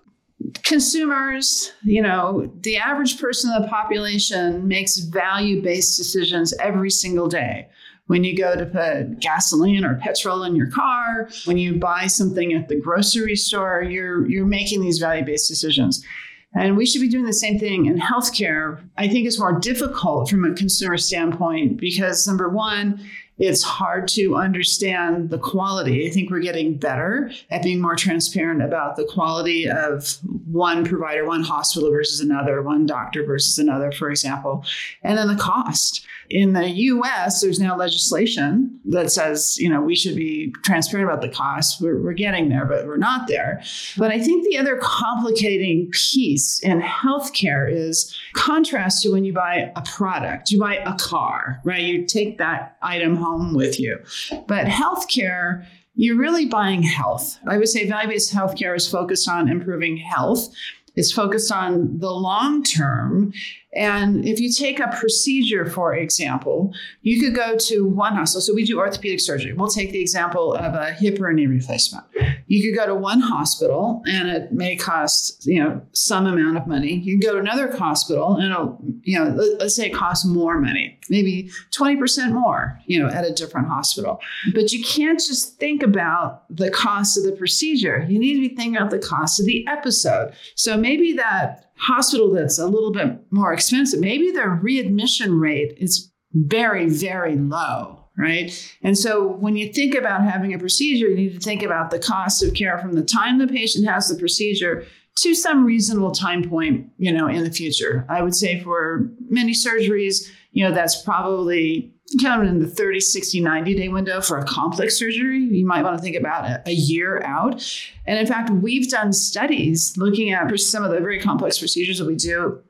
consumers, 0.65 1.73
you 1.85 2.01
know, 2.01 2.51
the 2.63 2.77
average 2.79 3.21
person 3.21 3.53
in 3.55 3.61
the 3.61 3.69
population 3.69 4.67
makes 4.67 4.97
value 4.97 5.63
based 5.63 5.99
decisions 5.99 6.55
every 6.59 6.91
single 6.91 7.29
day 7.29 7.69
when 8.11 8.25
you 8.25 8.37
go 8.37 8.57
to 8.57 8.67
put 8.67 9.21
gasoline 9.21 9.85
or 9.85 9.95
petrol 9.95 10.43
in 10.43 10.57
your 10.57 10.67
car, 10.67 11.29
when 11.45 11.59
you 11.59 11.77
buy 11.77 12.09
something 12.09 12.53
at 12.53 12.67
the 12.69 12.75
grocery 12.75 13.37
store, 13.37 13.85
you're 13.85 14.29
you're 14.29 14.45
making 14.59 14.81
these 14.81 14.99
value-based 14.99 15.47
decisions. 15.47 16.05
And 16.53 16.77
we 16.77 16.87
should 16.87 17.01
be 17.01 17.09
doing 17.09 17.27
the 17.27 17.33
same 17.33 17.57
thing 17.61 17.87
in 17.87 18.01
healthcare. 18.01 18.81
I 18.99 19.07
think 19.07 19.29
it's 19.29 19.39
more 19.39 19.57
difficult 19.61 20.29
from 20.29 20.45
a 20.45 20.53
consumer 20.55 20.99
standpoint 20.99 21.79
because 21.79 22.27
number 22.27 22.49
one, 22.49 22.99
It's 23.41 23.63
hard 23.63 24.07
to 24.09 24.37
understand 24.37 25.31
the 25.31 25.39
quality. 25.39 26.07
I 26.07 26.11
think 26.11 26.31
we're 26.31 26.41
getting 26.41 26.77
better 26.77 27.33
at 27.51 27.63
being 27.63 27.81
more 27.81 27.97
transparent 27.97 28.63
about 28.63 28.97
the 28.97 29.05
quality 29.05 29.67
of 29.67 30.19
one 30.53 30.85
provider, 30.85 31.25
one 31.25 31.43
hospital 31.43 31.91
versus 31.91 32.21
another, 32.21 32.61
one 32.61 32.85
doctor 32.85 33.25
versus 33.25 33.59
another, 33.59 33.93
for 33.93 34.11
example, 34.11 34.63
and 35.03 35.17
then 35.17 35.27
the 35.27 35.37
cost. 35.37 36.05
In 36.31 36.53
the 36.53 36.69
US, 36.69 37.41
there's 37.41 37.59
now 37.59 37.77
legislation 37.77 38.79
that 38.85 39.11
says, 39.11 39.57
you 39.59 39.69
know, 39.69 39.81
we 39.81 39.97
should 39.97 40.15
be 40.15 40.53
transparent 40.65 41.11
about 41.11 41.23
the 41.23 41.29
cost. 41.29 41.83
We're, 41.83 42.01
we're 42.01 42.13
getting 42.13 42.49
there, 42.49 42.65
but 42.65 42.87
we're 42.87 42.99
not 42.99 43.27
there. 43.27 43.61
But 43.99 44.13
I 44.13 44.21
think 44.21 44.49
the 44.49 44.57
other 44.57 44.77
complicating 44.81 45.91
piece 45.91 46.61
in 46.61 46.81
healthcare 46.81 47.69
is 47.71 48.17
contrast 48.35 49.03
to 49.03 49.11
when 49.11 49.25
you 49.25 49.33
buy 49.33 49.73
a 49.75 49.83
product, 49.83 50.53
you 50.53 50.61
buy 50.61 50.77
a 50.77 50.95
car, 50.95 51.61
right? 51.65 51.83
You 51.83 52.07
take 52.07 52.39
that 52.39 52.77
item 52.81 53.17
home 53.17 53.53
with 53.53 53.81
you. 53.81 53.99
But 54.47 54.67
healthcare, 54.67 55.67
you're 55.97 56.17
really 56.17 56.47
buying 56.47 56.85
health. 56.85 57.41
I 57.49 57.59
would 57.59 57.69
say 57.69 57.89
value 57.89 58.09
based 58.09 58.33
healthcare 58.33 58.77
is 58.77 58.89
focused 58.89 59.29
on 59.29 59.49
improving 59.49 59.97
health. 59.97 60.49
It's 60.97 61.13
focused 61.13 61.53
on 61.53 61.99
the 61.99 62.11
long 62.11 62.63
term 62.63 63.33
and 63.73 64.27
if 64.27 64.41
you 64.41 64.53
take 64.53 64.81
a 64.81 64.89
procedure, 64.89 65.65
for 65.65 65.95
example, 65.95 66.75
you 67.03 67.21
could 67.21 67.37
go 67.37 67.57
to 67.57 67.87
one 67.87 68.15
hospital. 68.15 68.41
So 68.41 68.53
we 68.53 68.65
do 68.65 68.79
orthopedic 68.79 69.21
surgery. 69.21 69.53
We'll 69.53 69.69
take 69.69 69.93
the 69.93 70.01
example 70.01 70.55
of 70.55 70.75
a 70.75 70.93
hip 70.93 71.21
or 71.21 71.29
a 71.29 71.35
knee 71.35 71.47
replacement. 71.47 72.05
You 72.49 72.69
could 72.69 72.77
go 72.77 72.87
to 72.87 72.97
one 72.97 73.21
hospital 73.21 74.03
and 74.07 74.29
it 74.29 74.53
may 74.53 74.75
cost, 74.75 75.47
you 75.47 75.63
know, 75.63 75.81
some 75.93 76.27
amount 76.27 76.57
of 76.57 76.67
money. 76.67 76.95
You 76.95 77.17
can 77.17 77.29
go 77.29 77.35
to 77.35 77.41
another 77.41 77.77
hospital 77.77 78.35
and 78.35 78.51
it'll, 78.51 78.79
you 79.03 79.17
know, 79.17 79.31
let's 79.61 79.77
say 79.77 79.87
it 79.87 79.95
costs 79.95 80.27
more 80.27 80.61
money, 80.61 80.99
maybe 81.09 81.49
20% 81.71 82.33
more, 82.33 82.81
you 82.87 82.99
know, 82.99 83.09
at 83.09 83.25
a 83.25 83.33
different 83.33 83.69
hospital. 83.69 84.21
But 84.53 84.73
you 84.73 84.85
can't 84.85 85.21
just 85.21 85.59
think 85.61 85.85
about 85.85 86.45
the 86.55 86.71
cost 86.71 87.17
of 87.17 87.23
the 87.23 87.33
procedure. 87.33 88.05
You 88.09 88.19
need 88.19 88.35
to 88.35 88.49
be 88.49 88.57
thinking 88.57 88.77
about 88.77 88.91
the 88.91 88.99
cost 88.99 89.39
of 89.39 89.47
the 89.47 89.65
episode. 89.69 90.33
So 90.57 90.77
maybe 90.77 91.13
that 91.13 91.70
hospital 91.81 92.31
that's 92.33 92.59
a 92.59 92.67
little 92.67 92.93
bit 92.93 93.19
more 93.31 93.53
expensive, 93.53 94.01
maybe 94.01 94.31
their 94.31 94.51
readmission 94.51 95.39
rate 95.39 95.75
is 95.79 96.11
very, 96.33 96.89
very 96.89 97.37
low, 97.37 98.05
right? 98.17 98.53
And 98.83 98.97
so 98.97 99.27
when 99.27 99.57
you 99.57 99.73
think 99.73 99.95
about 99.95 100.23
having 100.23 100.55
a 100.55 100.59
procedure, 100.59 101.09
you 101.09 101.17
need 101.17 101.35
to 101.35 101.41
think 101.41 101.63
about 101.63 101.91
the 101.91 101.99
cost 101.99 102.43
of 102.43 102.55
care 102.55 102.79
from 102.79 102.93
the 102.93 103.03
time 103.03 103.39
the 103.39 103.47
patient 103.47 103.89
has 103.89 104.09
the 104.09 104.19
procedure 104.19 104.85
to 105.17 105.35
some 105.35 105.65
reasonable 105.65 106.13
time 106.13 106.49
point, 106.49 106.89
you 106.99 107.13
know, 107.13 107.27
in 107.27 107.45
the 107.45 107.51
future. 107.51 108.07
I 108.09 108.23
would 108.23 108.35
say 108.35 108.61
for 108.61 109.11
many 109.29 109.53
surgeries, 109.53 110.31
you 110.53 110.65
know, 110.65 110.75
that's 110.75 111.03
probably 111.03 111.93
kind 112.23 112.43
of 112.43 112.49
in 112.49 112.59
the 112.59 112.67
30, 112.67 113.01
60, 113.01 113.41
90 113.41 113.75
day 113.75 113.89
window 113.89 114.21
for 114.21 114.39
a 114.39 114.45
complex 114.45 114.97
surgery. 114.97 115.39
You 115.39 115.67
might 115.67 115.83
want 115.83 115.97
to 115.97 116.03
think 116.03 116.17
about 116.17 116.45
a, 116.45 116.63
a 116.67 116.73
year 116.73 117.23
out. 117.23 117.65
And 118.07 118.19
in 118.19 118.27
fact, 118.27 118.51
we've 118.51 118.89
done 118.89 119.13
studies 119.13 119.97
looking 119.97 120.33
at 120.33 120.59
some 120.59 120.85
of 120.85 120.91
the 120.91 121.01
very 121.01 121.21
complex 121.21 121.59
procedures 121.59 121.99
that 121.99 122.07
we 122.07 122.17
do 122.17 122.61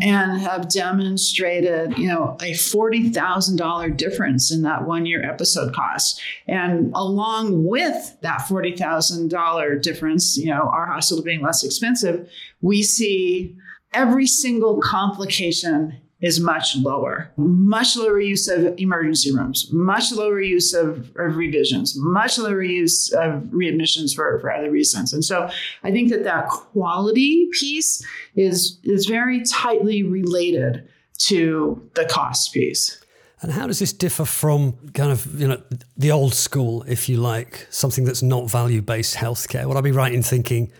and 0.00 0.38
have 0.40 0.68
demonstrated, 0.68 1.96
you 1.96 2.06
know, 2.06 2.36
a 2.40 2.52
$40,000 2.52 3.96
difference 3.96 4.52
in 4.52 4.62
that 4.62 4.84
one 4.84 5.06
year 5.06 5.24
episode 5.24 5.74
cost. 5.74 6.20
And 6.46 6.92
along 6.94 7.64
with 7.64 8.16
that 8.20 8.40
$40,000 8.40 9.82
difference, 9.82 10.36
you 10.36 10.46
know, 10.46 10.68
our 10.68 10.86
hospital 10.86 11.24
being 11.24 11.40
less 11.40 11.64
expensive, 11.64 12.28
we 12.60 12.82
see 12.82 13.56
every 13.94 14.26
single 14.26 14.80
complication 14.80 15.98
is 16.20 16.40
much 16.40 16.76
lower. 16.76 17.30
Much 17.36 17.96
lower 17.96 18.20
use 18.20 18.48
of 18.48 18.74
emergency 18.78 19.32
rooms, 19.34 19.68
much 19.70 20.12
lower 20.12 20.40
use 20.40 20.72
of, 20.72 21.10
of 21.16 21.36
revisions, 21.36 21.94
much 21.96 22.38
lower 22.38 22.62
use 22.62 23.12
of 23.12 23.42
readmissions 23.52 24.14
for, 24.14 24.38
for 24.40 24.50
other 24.50 24.70
reasons. 24.70 25.12
And 25.12 25.24
so 25.24 25.50
I 25.82 25.90
think 25.90 26.10
that 26.10 26.24
that 26.24 26.48
quality 26.48 27.48
piece 27.52 28.04
is, 28.34 28.78
is 28.82 29.06
very 29.06 29.42
tightly 29.42 30.02
related 30.02 30.88
to 31.18 31.88
the 31.94 32.06
cost 32.06 32.52
piece. 32.52 33.00
And 33.42 33.52
how 33.52 33.66
does 33.66 33.78
this 33.78 33.92
differ 33.92 34.24
from 34.24 34.72
kind 34.94 35.12
of, 35.12 35.38
you 35.38 35.48
know, 35.48 35.62
the 35.96 36.10
old 36.10 36.32
school, 36.32 36.82
if 36.88 37.08
you 37.08 37.18
like, 37.18 37.66
something 37.68 38.04
that's 38.04 38.22
not 38.22 38.50
value 38.50 38.80
based 38.80 39.16
healthcare? 39.16 39.66
Would 39.66 39.76
I 39.76 39.82
be 39.82 39.92
right 39.92 40.12
in 40.12 40.22
thinking 40.22 40.72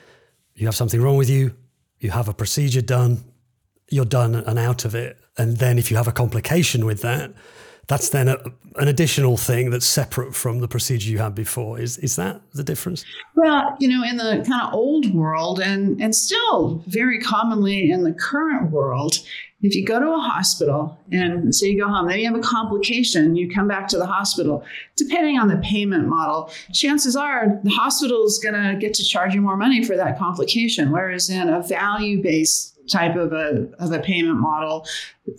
you 0.54 0.66
have 0.66 0.74
something 0.74 1.00
wrong 1.02 1.18
with 1.18 1.28
you, 1.28 1.54
you 1.98 2.10
have 2.10 2.28
a 2.28 2.32
procedure 2.32 2.80
done, 2.80 3.22
you're 3.90 4.06
done 4.06 4.34
and 4.34 4.58
out 4.58 4.86
of 4.86 4.94
it? 4.94 5.18
And 5.38 5.58
then 5.58 5.78
if 5.78 5.90
you 5.90 5.96
have 5.96 6.08
a 6.08 6.12
complication 6.12 6.86
with 6.86 7.02
that, 7.02 7.32
that's 7.88 8.08
then 8.08 8.28
a, 8.28 8.36
an 8.76 8.88
additional 8.88 9.36
thing 9.36 9.70
that's 9.70 9.86
separate 9.86 10.34
from 10.34 10.58
the 10.58 10.68
procedure 10.68 11.10
you 11.10 11.18
had 11.18 11.34
before. 11.34 11.78
Is 11.78 11.98
is 11.98 12.16
that 12.16 12.40
the 12.52 12.64
difference? 12.64 13.04
Well, 13.36 13.76
you 13.78 13.88
know, 13.88 14.02
in 14.02 14.16
the 14.16 14.44
kind 14.48 14.66
of 14.66 14.74
old 14.74 15.14
world, 15.14 15.60
and 15.60 16.00
and 16.00 16.14
still 16.14 16.82
very 16.88 17.20
commonly 17.20 17.90
in 17.90 18.02
the 18.02 18.12
current 18.12 18.72
world, 18.72 19.20
if 19.62 19.74
you 19.74 19.84
go 19.84 20.00
to 20.00 20.12
a 20.12 20.18
hospital 20.18 20.98
and 21.12 21.54
say 21.54 21.68
you 21.68 21.80
go 21.80 21.88
home, 21.88 22.08
then 22.08 22.18
you 22.18 22.26
have 22.26 22.34
a 22.34 22.40
complication, 22.40 23.36
you 23.36 23.48
come 23.48 23.68
back 23.68 23.88
to 23.88 23.98
the 23.98 24.06
hospital. 24.06 24.64
Depending 24.96 25.38
on 25.38 25.48
the 25.48 25.56
payment 25.58 26.08
model, 26.08 26.50
chances 26.72 27.14
are 27.14 27.60
the 27.62 27.70
hospital 27.70 28.24
is 28.24 28.38
going 28.42 28.54
to 28.54 28.78
get 28.78 28.94
to 28.94 29.04
charge 29.04 29.34
you 29.34 29.40
more 29.40 29.56
money 29.56 29.84
for 29.84 29.96
that 29.96 30.18
complication. 30.18 30.90
Whereas 30.90 31.30
in 31.30 31.48
a 31.48 31.62
value 31.62 32.20
based 32.20 32.75
type 32.90 33.16
of 33.16 33.32
a, 33.32 33.68
of 33.78 33.92
a 33.92 34.00
payment 34.00 34.38
model, 34.38 34.86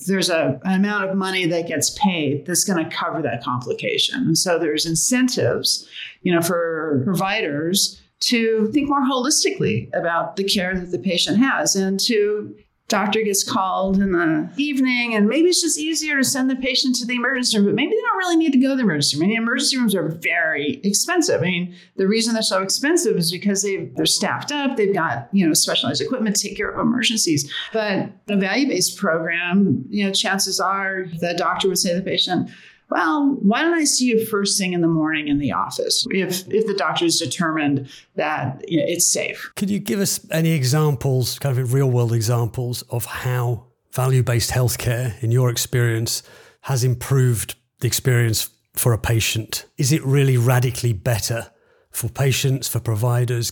there's 0.05 0.29
a, 0.29 0.60
an 0.63 0.75
amount 0.75 1.10
of 1.10 1.15
money 1.15 1.45
that 1.45 1.67
gets 1.67 1.97
paid 1.97 2.45
that's 2.45 2.63
going 2.63 2.83
to 2.83 2.95
cover 2.95 3.21
that 3.21 3.43
complication. 3.43 4.21
And 4.27 4.38
so 4.38 4.60
there's 4.60 4.86
incentives, 4.86 5.88
you 6.21 6.33
know, 6.33 6.41
for 6.41 7.01
providers 7.05 8.01
to 8.19 8.69
think 8.73 8.89
more 8.89 9.01
holistically 9.01 9.89
about 9.93 10.36
the 10.36 10.43
care 10.43 10.77
that 10.77 10.91
the 10.91 10.99
patient 10.99 11.38
has 11.38 11.75
and 11.75 11.99
to 12.01 12.55
doctor 12.88 13.21
gets 13.21 13.43
called 13.43 14.00
in 14.00 14.13
the 14.13 14.50
evening 14.56 15.13
and 15.13 15.28
maybe 15.28 15.50
it's 15.50 15.62
just 15.62 15.78
easier 15.78 16.17
to 16.17 16.23
send 16.23 16.50
the 16.50 16.56
patient 16.56 16.95
to 16.95 17.06
the 17.06 17.15
emergency 17.15 17.58
room 17.58 17.65
but 17.65 17.76
maybe 17.76 17.91
they 17.91 18.02
don't 18.02 18.17
really 18.17 18.38
need 18.38 18.54
to 18.54 18.60
go 18.60 18.69
to 18.69 18.76
the 18.76 18.82
emergency 18.82 19.17
room. 19.17 19.26
I 19.26 19.28
mean, 19.28 19.38
emergency 19.38 19.78
rooms 19.78 19.93
are 19.93 20.08
very 20.08 20.80
expensive. 20.84 21.41
I 21.41 21.45
mean 21.45 21.76
the 21.97 22.08
reason 22.08 22.34
they're 22.34 22.43
so 22.43 22.62
expensive 22.62 23.17
is 23.17 23.30
because 23.30 23.62
they 23.62 23.89
they're 23.95 24.06
staffed 24.06 24.54
up 24.54 24.78
they've 24.78 24.93
got 24.93 25.28
you 25.34 25.45
know 25.45 25.54
specialized 25.54 26.02
equipment 26.02 26.38
to 26.38 26.47
take 26.47 26.58
care 26.58 26.69
of 26.69 26.80
emergencies. 26.80 27.52
But 27.73 28.10
a 28.30 28.38
value-based 28.38 28.97
program 28.97 29.86
you 29.89 30.06
know 30.06 30.13
chances 30.13 30.60
are 30.62 31.08
the 31.19 31.34
doctor 31.34 31.67
would 31.67 31.80
say 31.80 31.89
to 31.89 31.95
the 31.95 32.02
patient 32.02 32.50
well, 32.89 33.38
why 33.41 33.62
don't 33.62 33.73
I 33.73 33.84
see 33.84 34.06
you 34.06 34.26
first 34.26 34.58
thing 34.58 34.73
in 34.73 34.82
the 34.82 34.88
morning 34.88 35.28
in 35.28 35.39
the 35.39 35.52
office 35.52 36.06
if 36.10 36.47
if 36.47 36.67
the 36.67 36.73
doctor 36.73 37.06
is 37.06 37.19
determined 37.19 37.89
that 38.15 38.63
you 38.67 38.80
know, 38.80 38.86
it's 38.88 39.12
safe? 39.12 39.52
Could 39.56 39.69
you 39.69 39.80
give 39.80 40.00
us 40.00 40.19
any 40.32 40.52
examples, 40.52 41.38
kind 41.39 41.58
of 41.58 41.73
real 41.73 41.89
world 41.89 42.13
examples 42.13 42.84
of 42.84 43.06
how 43.06 43.65
value 43.91 44.23
based 44.23 44.52
healthcare, 44.52 45.21
in 45.21 45.32
your 45.32 45.50
experience, 45.50 46.23
has 46.62 46.84
improved 46.84 47.56
the 47.80 47.88
experience 47.88 48.50
for 48.73 48.93
a 48.93 48.97
patient? 48.97 49.65
Is 49.78 49.91
it 49.91 50.04
really 50.06 50.38
radically 50.38 50.93
better 50.93 51.52
for 51.91 52.08
patients, 52.08 52.67
for 52.67 52.80
providers? 52.80 53.52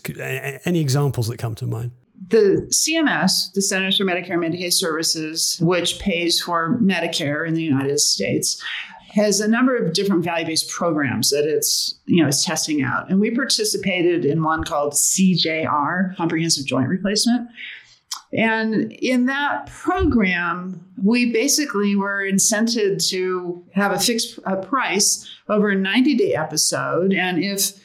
Any 0.66 0.80
examples 0.80 1.28
that 1.28 1.38
come 1.38 1.56
to 1.56 1.68
mind? 1.68 1.92
the 2.30 2.66
CMS, 2.72 3.52
the 3.54 3.62
Centers 3.62 3.98
for 3.98 4.04
Medicare 4.04 4.34
and 4.34 4.44
Medicaid 4.44 4.74
Services, 4.74 5.60
which 5.62 6.00
pays 6.00 6.42
for 6.42 6.80
Medicare 6.82 7.48
in 7.48 7.54
the 7.54 7.62
United 7.62 8.00
States, 8.00 8.62
has 9.16 9.40
a 9.40 9.48
number 9.48 9.78
of 9.78 9.94
different 9.94 10.24
value-based 10.24 10.70
programs 10.70 11.30
that 11.30 11.46
it's 11.46 11.96
you 12.06 12.22
know 12.22 12.28
is 12.28 12.44
testing 12.44 12.84
out. 12.84 13.10
And 13.10 13.20
we 13.20 13.32
participated 13.32 14.26
in 14.26 14.44
one 14.44 14.64
called 14.64 14.94
CJR 14.94 16.16
comprehensive 16.18 16.66
joint 16.66 16.90
replacement. 16.90 17.50
And 18.38 18.92
in 18.92 19.28
that 19.28 19.68
program 19.68 20.86
we 21.02 21.32
basically 21.32 21.96
were 21.96 22.28
incented 22.30 23.08
to 23.10 23.64
have 23.74 23.92
a 23.92 24.00
fixed 24.00 24.40
a 24.46 24.58
price 24.58 25.30
over 25.48 25.70
a 25.70 25.76
90 25.76 26.16
day 26.16 26.34
episode. 26.34 27.14
And 27.14 27.44
if 27.44 27.80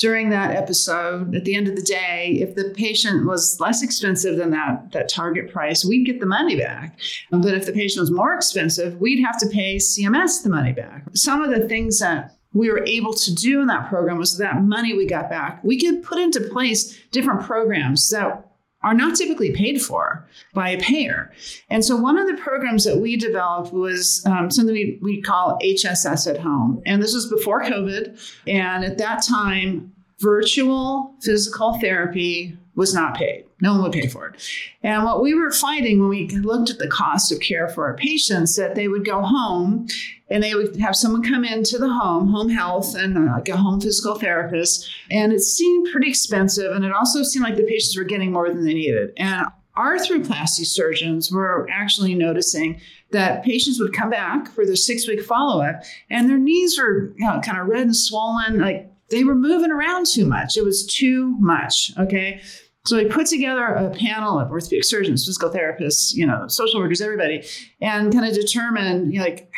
during 0.00 0.30
that 0.30 0.56
episode, 0.56 1.34
at 1.34 1.44
the 1.44 1.54
end 1.54 1.68
of 1.68 1.76
the 1.76 1.82
day, 1.82 2.38
if 2.40 2.54
the 2.54 2.72
patient 2.74 3.26
was 3.26 3.60
less 3.60 3.82
expensive 3.82 4.38
than 4.38 4.50
that, 4.50 4.90
that 4.92 5.10
target 5.10 5.52
price, 5.52 5.84
we'd 5.84 6.06
get 6.06 6.20
the 6.20 6.26
money 6.26 6.56
back. 6.56 6.98
But 7.30 7.52
if 7.52 7.66
the 7.66 7.72
patient 7.72 8.00
was 8.00 8.10
more 8.10 8.34
expensive, 8.34 8.98
we'd 8.98 9.22
have 9.22 9.38
to 9.40 9.46
pay 9.46 9.76
CMS 9.76 10.42
the 10.42 10.48
money 10.48 10.72
back. 10.72 11.04
Some 11.14 11.42
of 11.42 11.50
the 11.50 11.68
things 11.68 11.98
that 11.98 12.34
we 12.54 12.70
were 12.70 12.82
able 12.86 13.12
to 13.12 13.34
do 13.34 13.60
in 13.60 13.66
that 13.66 13.90
program 13.90 14.16
was 14.16 14.38
that 14.38 14.62
money 14.62 14.96
we 14.96 15.06
got 15.06 15.28
back, 15.28 15.62
we 15.62 15.78
could 15.78 16.02
put 16.02 16.18
into 16.18 16.40
place 16.40 16.98
different 17.12 17.42
programs 17.42 18.08
that 18.08 18.49
are 18.82 18.94
not 18.94 19.16
typically 19.16 19.52
paid 19.52 19.80
for 19.82 20.26
by 20.54 20.70
a 20.70 20.80
payer. 20.80 21.32
And 21.68 21.84
so 21.84 21.96
one 21.96 22.18
of 22.18 22.26
the 22.26 22.42
programs 22.42 22.84
that 22.84 22.98
we 22.98 23.16
developed 23.16 23.72
was 23.72 24.24
um, 24.26 24.50
something 24.50 24.74
we, 24.74 24.98
we 25.02 25.20
call 25.20 25.58
HSS 25.62 26.28
at 26.28 26.40
home. 26.40 26.82
And 26.86 27.02
this 27.02 27.14
was 27.14 27.28
before 27.28 27.62
COVID. 27.62 28.18
And 28.46 28.84
at 28.84 28.98
that 28.98 29.22
time, 29.22 29.92
virtual 30.20 31.14
physical 31.20 31.78
therapy 31.78 32.56
was 32.74 32.94
not 32.94 33.16
paid. 33.16 33.44
No 33.60 33.72
one 33.72 33.82
would 33.82 33.92
pay 33.92 34.06
for 34.06 34.28
it. 34.28 34.42
And 34.82 35.04
what 35.04 35.22
we 35.22 35.34
were 35.34 35.50
finding 35.50 36.00
when 36.00 36.08
we 36.08 36.28
looked 36.28 36.70
at 36.70 36.78
the 36.78 36.88
cost 36.88 37.30
of 37.32 37.40
care 37.40 37.68
for 37.68 37.86
our 37.86 37.94
patients, 37.94 38.56
that 38.56 38.74
they 38.74 38.88
would 38.88 39.04
go 39.04 39.22
home 39.22 39.86
and 40.30 40.42
they 40.42 40.54
would 40.54 40.76
have 40.76 40.96
someone 40.96 41.22
come 41.22 41.44
into 41.44 41.78
the 41.78 41.88
home, 41.88 42.28
home 42.28 42.48
health, 42.48 42.94
and 42.94 43.18
uh, 43.18 43.32
like 43.32 43.48
a 43.48 43.56
home 43.56 43.80
physical 43.80 44.14
therapist. 44.14 44.88
And 45.10 45.32
it 45.32 45.40
seemed 45.40 45.88
pretty 45.90 46.08
expensive. 46.08 46.72
And 46.72 46.84
it 46.84 46.92
also 46.92 47.22
seemed 47.22 47.44
like 47.44 47.56
the 47.56 47.64
patients 47.64 47.96
were 47.96 48.04
getting 48.04 48.32
more 48.32 48.48
than 48.48 48.64
they 48.64 48.74
needed. 48.74 49.12
And 49.16 49.46
arthroplasty 49.76 50.66
surgeons 50.66 51.30
were 51.32 51.68
actually 51.70 52.14
noticing 52.14 52.80
that 53.10 53.44
patients 53.44 53.80
would 53.80 53.92
come 53.92 54.10
back 54.10 54.50
for 54.52 54.64
their 54.64 54.76
six 54.76 55.08
week 55.08 55.22
follow 55.22 55.62
up 55.62 55.82
and 56.10 56.28
their 56.28 56.38
knees 56.38 56.78
were 56.78 57.12
you 57.16 57.26
know, 57.26 57.40
kind 57.40 57.58
of 57.58 57.66
red 57.66 57.82
and 57.82 57.96
swollen, 57.96 58.58
like 58.58 58.90
they 59.10 59.24
were 59.24 59.34
moving 59.34 59.72
around 59.72 60.06
too 60.06 60.24
much. 60.24 60.56
It 60.56 60.64
was 60.64 60.86
too 60.86 61.36
much. 61.40 61.92
Okay. 61.98 62.40
So 62.86 62.96
we 62.96 63.04
put 63.04 63.26
together 63.26 63.66
a 63.66 63.90
panel 63.90 64.38
of 64.38 64.50
orthopedic 64.50 64.84
surgeons, 64.84 65.26
physical 65.26 65.50
therapists, 65.50 66.14
you 66.14 66.26
know, 66.26 66.48
social 66.48 66.80
workers, 66.80 67.02
everybody, 67.02 67.44
and 67.82 68.10
kind 68.10 68.26
of 68.26 68.34
determine, 68.34 69.12
you 69.12 69.18
know, 69.18 69.24
like, 69.26 69.52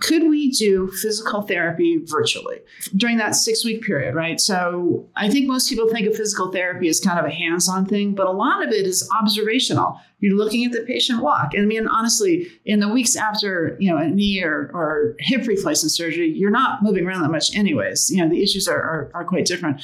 could 0.00 0.22
we 0.22 0.50
do 0.52 0.88
physical 0.88 1.42
therapy 1.42 2.00
virtually 2.04 2.60
during 2.96 3.18
that 3.18 3.34
six 3.34 3.64
week 3.64 3.82
period, 3.82 4.14
right? 4.14 4.40
So 4.40 5.08
I 5.16 5.28
think 5.28 5.48
most 5.48 5.68
people 5.68 5.90
think 5.90 6.06
of 6.06 6.16
physical 6.16 6.50
therapy 6.50 6.88
as 6.88 7.00
kind 7.00 7.18
of 7.18 7.26
a 7.26 7.30
hands 7.30 7.68
on 7.68 7.84
thing, 7.84 8.14
but 8.14 8.26
a 8.26 8.30
lot 8.30 8.64
of 8.64 8.72
it 8.72 8.86
is 8.86 9.06
observational. 9.20 9.98
You're 10.20 10.36
looking 10.36 10.64
at 10.64 10.72
the 10.72 10.82
patient 10.86 11.20
walk. 11.20 11.52
And 11.52 11.64
I 11.64 11.66
mean, 11.66 11.88
honestly, 11.88 12.46
in 12.64 12.78
the 12.78 12.88
weeks 12.88 13.16
after, 13.16 13.76
you 13.80 13.90
know, 13.90 13.98
a 13.98 14.08
knee 14.08 14.42
or, 14.42 14.70
or 14.72 15.16
hip 15.18 15.46
replacement 15.46 15.90
surgery, 15.90 16.30
you're 16.30 16.50
not 16.50 16.82
moving 16.82 17.04
around 17.04 17.22
that 17.22 17.30
much 17.30 17.54
anyways. 17.56 18.08
You 18.08 18.22
know, 18.22 18.28
the 18.28 18.42
issues 18.42 18.68
are, 18.68 18.80
are, 18.80 19.10
are 19.14 19.24
quite 19.24 19.46
different. 19.46 19.82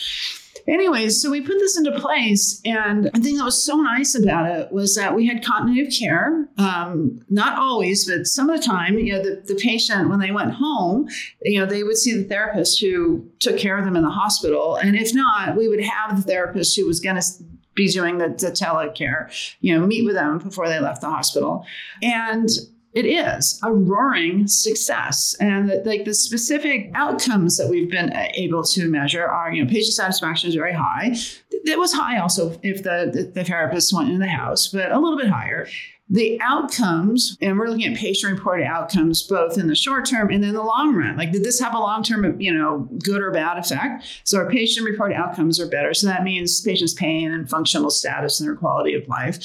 Anyways, 0.69 1.21
so 1.21 1.31
we 1.31 1.41
put 1.41 1.59
this 1.59 1.79
into 1.79 1.99
place, 1.99 2.61
and 2.65 3.05
the 3.05 3.21
thing 3.21 3.39
that 3.39 3.45
was 3.45 3.63
so 3.63 3.77
nice 3.77 4.15
about 4.15 4.51
it 4.51 4.71
was 4.71 4.95
that 4.97 5.15
we 5.15 5.27
had 5.27 5.43
continuity 5.43 5.87
of 5.87 5.93
care. 5.93 6.47
Um, 6.59 7.25
not 7.31 7.59
always, 7.59 8.09
but 8.09 8.27
some 8.27 8.51
of 8.51 8.61
the 8.61 8.67
time, 8.67 8.99
you 8.99 9.15
know, 9.15 9.23
the, 9.23 9.43
the 9.47 9.55
patient 9.55 10.11
when 10.11 10.21
they 10.21 10.31
went 10.31 10.53
home, 10.53 11.09
you 11.43 11.59
know, 11.59 11.65
they 11.65 11.83
would 11.83 11.97
see 11.97 12.15
the 12.15 12.25
therapist 12.25 12.81
who 12.81 13.27
took 13.39 13.57
care 13.57 13.79
of 13.79 13.87
them 13.87 13.97
in 13.97 14.03
the 14.03 14.11
hospital, 14.11 14.77
and 14.77 14.95
if 14.95 15.15
not, 15.15 15.57
we 15.57 15.69
would 15.69 15.83
have 15.83 16.17
the 16.17 16.23
therapist 16.23 16.77
who 16.77 16.87
was 16.87 17.01
going 17.01 17.17
to 17.17 17.27
be 17.75 17.89
doing 17.89 18.19
the, 18.19 18.29
the 18.29 18.51
telecare, 18.51 19.31
you 19.61 19.75
know, 19.75 19.87
meet 19.87 20.05
with 20.05 20.17
them 20.17 20.39
before 20.39 20.69
they 20.69 20.81
left 20.81 21.01
the 21.01 21.09
hospital, 21.09 21.65
and 22.03 22.51
it 22.99 23.07
is 23.07 23.61
a 23.63 23.73
roaring 23.73 24.49
success 24.49 25.37
and 25.39 25.71
the, 25.71 25.83
like 25.85 26.05
the 26.05 26.15
specific 26.15 26.91
outcomes 26.95 27.57
that 27.57 27.69
we've 27.69 27.91
been 27.91 28.11
uh, 28.11 28.27
able 28.35 28.65
to 28.65 28.89
measure 28.89 29.25
are 29.25 29.53
you 29.53 29.65
know 29.65 29.71
patient 29.71 29.95
satisfaction 29.95 30.49
is 30.49 30.55
very 30.55 30.73
high 30.73 31.15
it 31.51 31.79
was 31.79 31.93
high 31.93 32.19
also 32.19 32.59
if 32.63 32.83
the, 32.83 33.11
the, 33.13 33.23
the 33.23 33.45
therapist 33.45 33.93
went 33.93 34.11
in 34.11 34.19
the 34.19 34.27
house 34.27 34.67
but 34.67 34.91
a 34.91 34.99
little 34.99 35.19
bit 35.19 35.29
higher 35.29 35.69
the 36.11 36.41
outcomes, 36.41 37.37
and 37.43 37.59
we're 37.59 37.69
looking 37.69 37.93
at 37.93 37.99
patient 37.99 38.33
reported 38.33 38.65
outcomes 38.65 39.23
both 39.23 39.59
in 39.59 39.67
the 39.67 39.75
short 39.75 40.07
term 40.07 40.31
and 40.31 40.43
in 40.43 40.55
the 40.55 40.63
long 40.63 40.95
run. 40.95 41.19
Like, 41.19 41.33
did 41.33 41.45
this 41.45 41.61
have 41.61 41.75
a 41.75 41.79
long 41.79 42.03
term, 42.03 42.41
you 42.41 42.53
know, 42.53 42.89
good 43.05 43.21
or 43.21 43.31
bad 43.31 43.59
effect? 43.59 44.07
So, 44.25 44.39
our 44.39 44.49
patient 44.49 44.87
reported 44.87 45.17
outcomes 45.17 45.61
are 45.61 45.69
better. 45.69 45.93
So, 45.93 46.07
that 46.07 46.25
means 46.25 46.63
patients' 46.63 46.95
pain 46.95 47.31
and 47.31 47.49
functional 47.49 47.91
status 47.91 48.41
and 48.41 48.49
their 48.49 48.57
quality 48.57 48.95
of 48.95 49.07
life. 49.07 49.39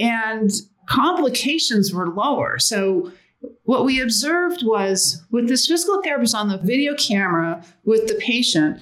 And 0.00 0.50
complications 0.86 1.92
were 1.92 2.08
lower. 2.08 2.58
So, 2.58 3.12
what 3.64 3.84
we 3.84 4.00
observed 4.00 4.64
was 4.64 5.22
with 5.30 5.48
this 5.48 5.66
physical 5.66 6.02
therapist 6.02 6.34
on 6.34 6.48
the 6.48 6.58
video 6.58 6.94
camera 6.94 7.62
with 7.84 8.08
the 8.08 8.14
patient, 8.14 8.80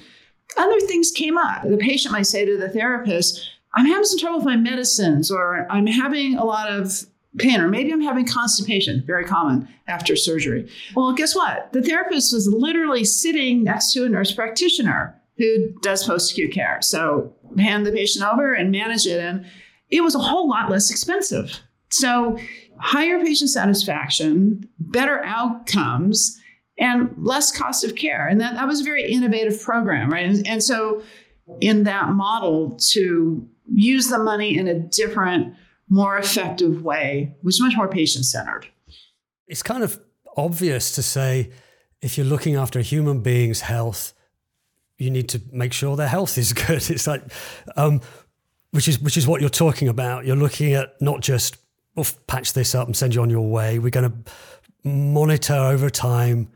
other 0.56 0.80
things 0.80 1.10
came 1.10 1.36
up. 1.36 1.68
The 1.68 1.76
patient 1.76 2.12
might 2.12 2.26
say 2.26 2.44
to 2.44 2.56
the 2.56 2.68
therapist, 2.68 3.50
I'm 3.74 3.86
having 3.86 4.04
some 4.04 4.18
trouble 4.18 4.38
with 4.38 4.46
my 4.46 4.56
medicines, 4.56 5.30
or 5.30 5.66
I'm 5.70 5.86
having 5.86 6.36
a 6.36 6.44
lot 6.44 6.70
of 6.70 7.04
pain, 7.38 7.60
or 7.60 7.68
maybe 7.68 7.92
I'm 7.92 8.00
having 8.00 8.26
constipation, 8.26 9.02
very 9.04 9.24
common 9.24 9.68
after 9.88 10.14
surgery. 10.14 10.70
Well, 10.94 11.12
guess 11.12 11.34
what? 11.34 11.72
The 11.72 11.82
therapist 11.82 12.32
was 12.32 12.46
literally 12.46 13.04
sitting 13.04 13.64
next 13.64 13.92
to 13.92 14.04
a 14.04 14.08
nurse 14.08 14.32
practitioner 14.32 15.20
who 15.38 15.72
does 15.82 16.04
post 16.04 16.30
acute 16.32 16.52
care. 16.52 16.78
So 16.80 17.34
hand 17.58 17.84
the 17.84 17.92
patient 17.92 18.24
over 18.24 18.54
and 18.54 18.70
manage 18.70 19.06
it. 19.06 19.20
And 19.20 19.44
it 19.90 20.02
was 20.02 20.14
a 20.14 20.20
whole 20.20 20.48
lot 20.48 20.70
less 20.70 20.90
expensive. 20.90 21.60
So, 21.98 22.38
higher 22.78 23.22
patient 23.22 23.50
satisfaction, 23.50 24.68
better 24.78 25.24
outcomes, 25.24 26.40
and 26.78 27.14
less 27.16 27.56
cost 27.56 27.84
of 27.84 27.94
care. 27.94 28.26
And 28.26 28.40
that, 28.40 28.54
that 28.54 28.66
was 28.66 28.80
a 28.80 28.84
very 28.84 29.10
innovative 29.10 29.62
program, 29.62 30.10
right? 30.10 30.26
And, 30.26 30.46
and 30.46 30.62
so, 30.62 31.02
in 31.60 31.84
that 31.84 32.08
model, 32.10 32.76
to 32.92 33.48
use 33.72 34.08
the 34.08 34.18
money 34.18 34.56
in 34.58 34.66
a 34.66 34.78
different, 34.78 35.54
more 35.88 36.18
effective 36.18 36.82
way 36.82 37.34
was 37.42 37.60
much 37.60 37.76
more 37.76 37.88
patient 37.88 38.24
centered. 38.24 38.66
It's 39.46 39.62
kind 39.62 39.84
of 39.84 40.00
obvious 40.36 40.92
to 40.92 41.02
say 41.02 41.50
if 42.00 42.18
you're 42.18 42.26
looking 42.26 42.56
after 42.56 42.78
a 42.78 42.82
human 42.82 43.20
being's 43.20 43.60
health, 43.60 44.14
you 44.98 45.10
need 45.10 45.28
to 45.28 45.40
make 45.52 45.72
sure 45.72 45.96
their 45.96 46.08
health 46.08 46.38
is 46.38 46.52
good. 46.66 46.90
It's 46.90 47.06
like, 47.06 47.22
um, 47.76 48.00
which 48.70 48.88
is 48.88 48.98
which 48.98 49.16
is 49.16 49.26
what 49.26 49.40
you're 49.40 49.50
talking 49.50 49.88
about. 49.88 50.24
You're 50.24 50.36
looking 50.36 50.72
at 50.74 51.00
not 51.00 51.20
just 51.20 51.58
we'll 51.94 52.06
patch 52.26 52.52
this 52.52 52.74
up 52.74 52.86
and 52.86 52.96
send 52.96 53.14
you 53.14 53.22
on 53.22 53.30
your 53.30 53.48
way. 53.48 53.78
We're 53.78 53.90
going 53.90 54.10
to 54.10 54.32
monitor 54.88 55.54
over 55.54 55.90
time 55.90 56.50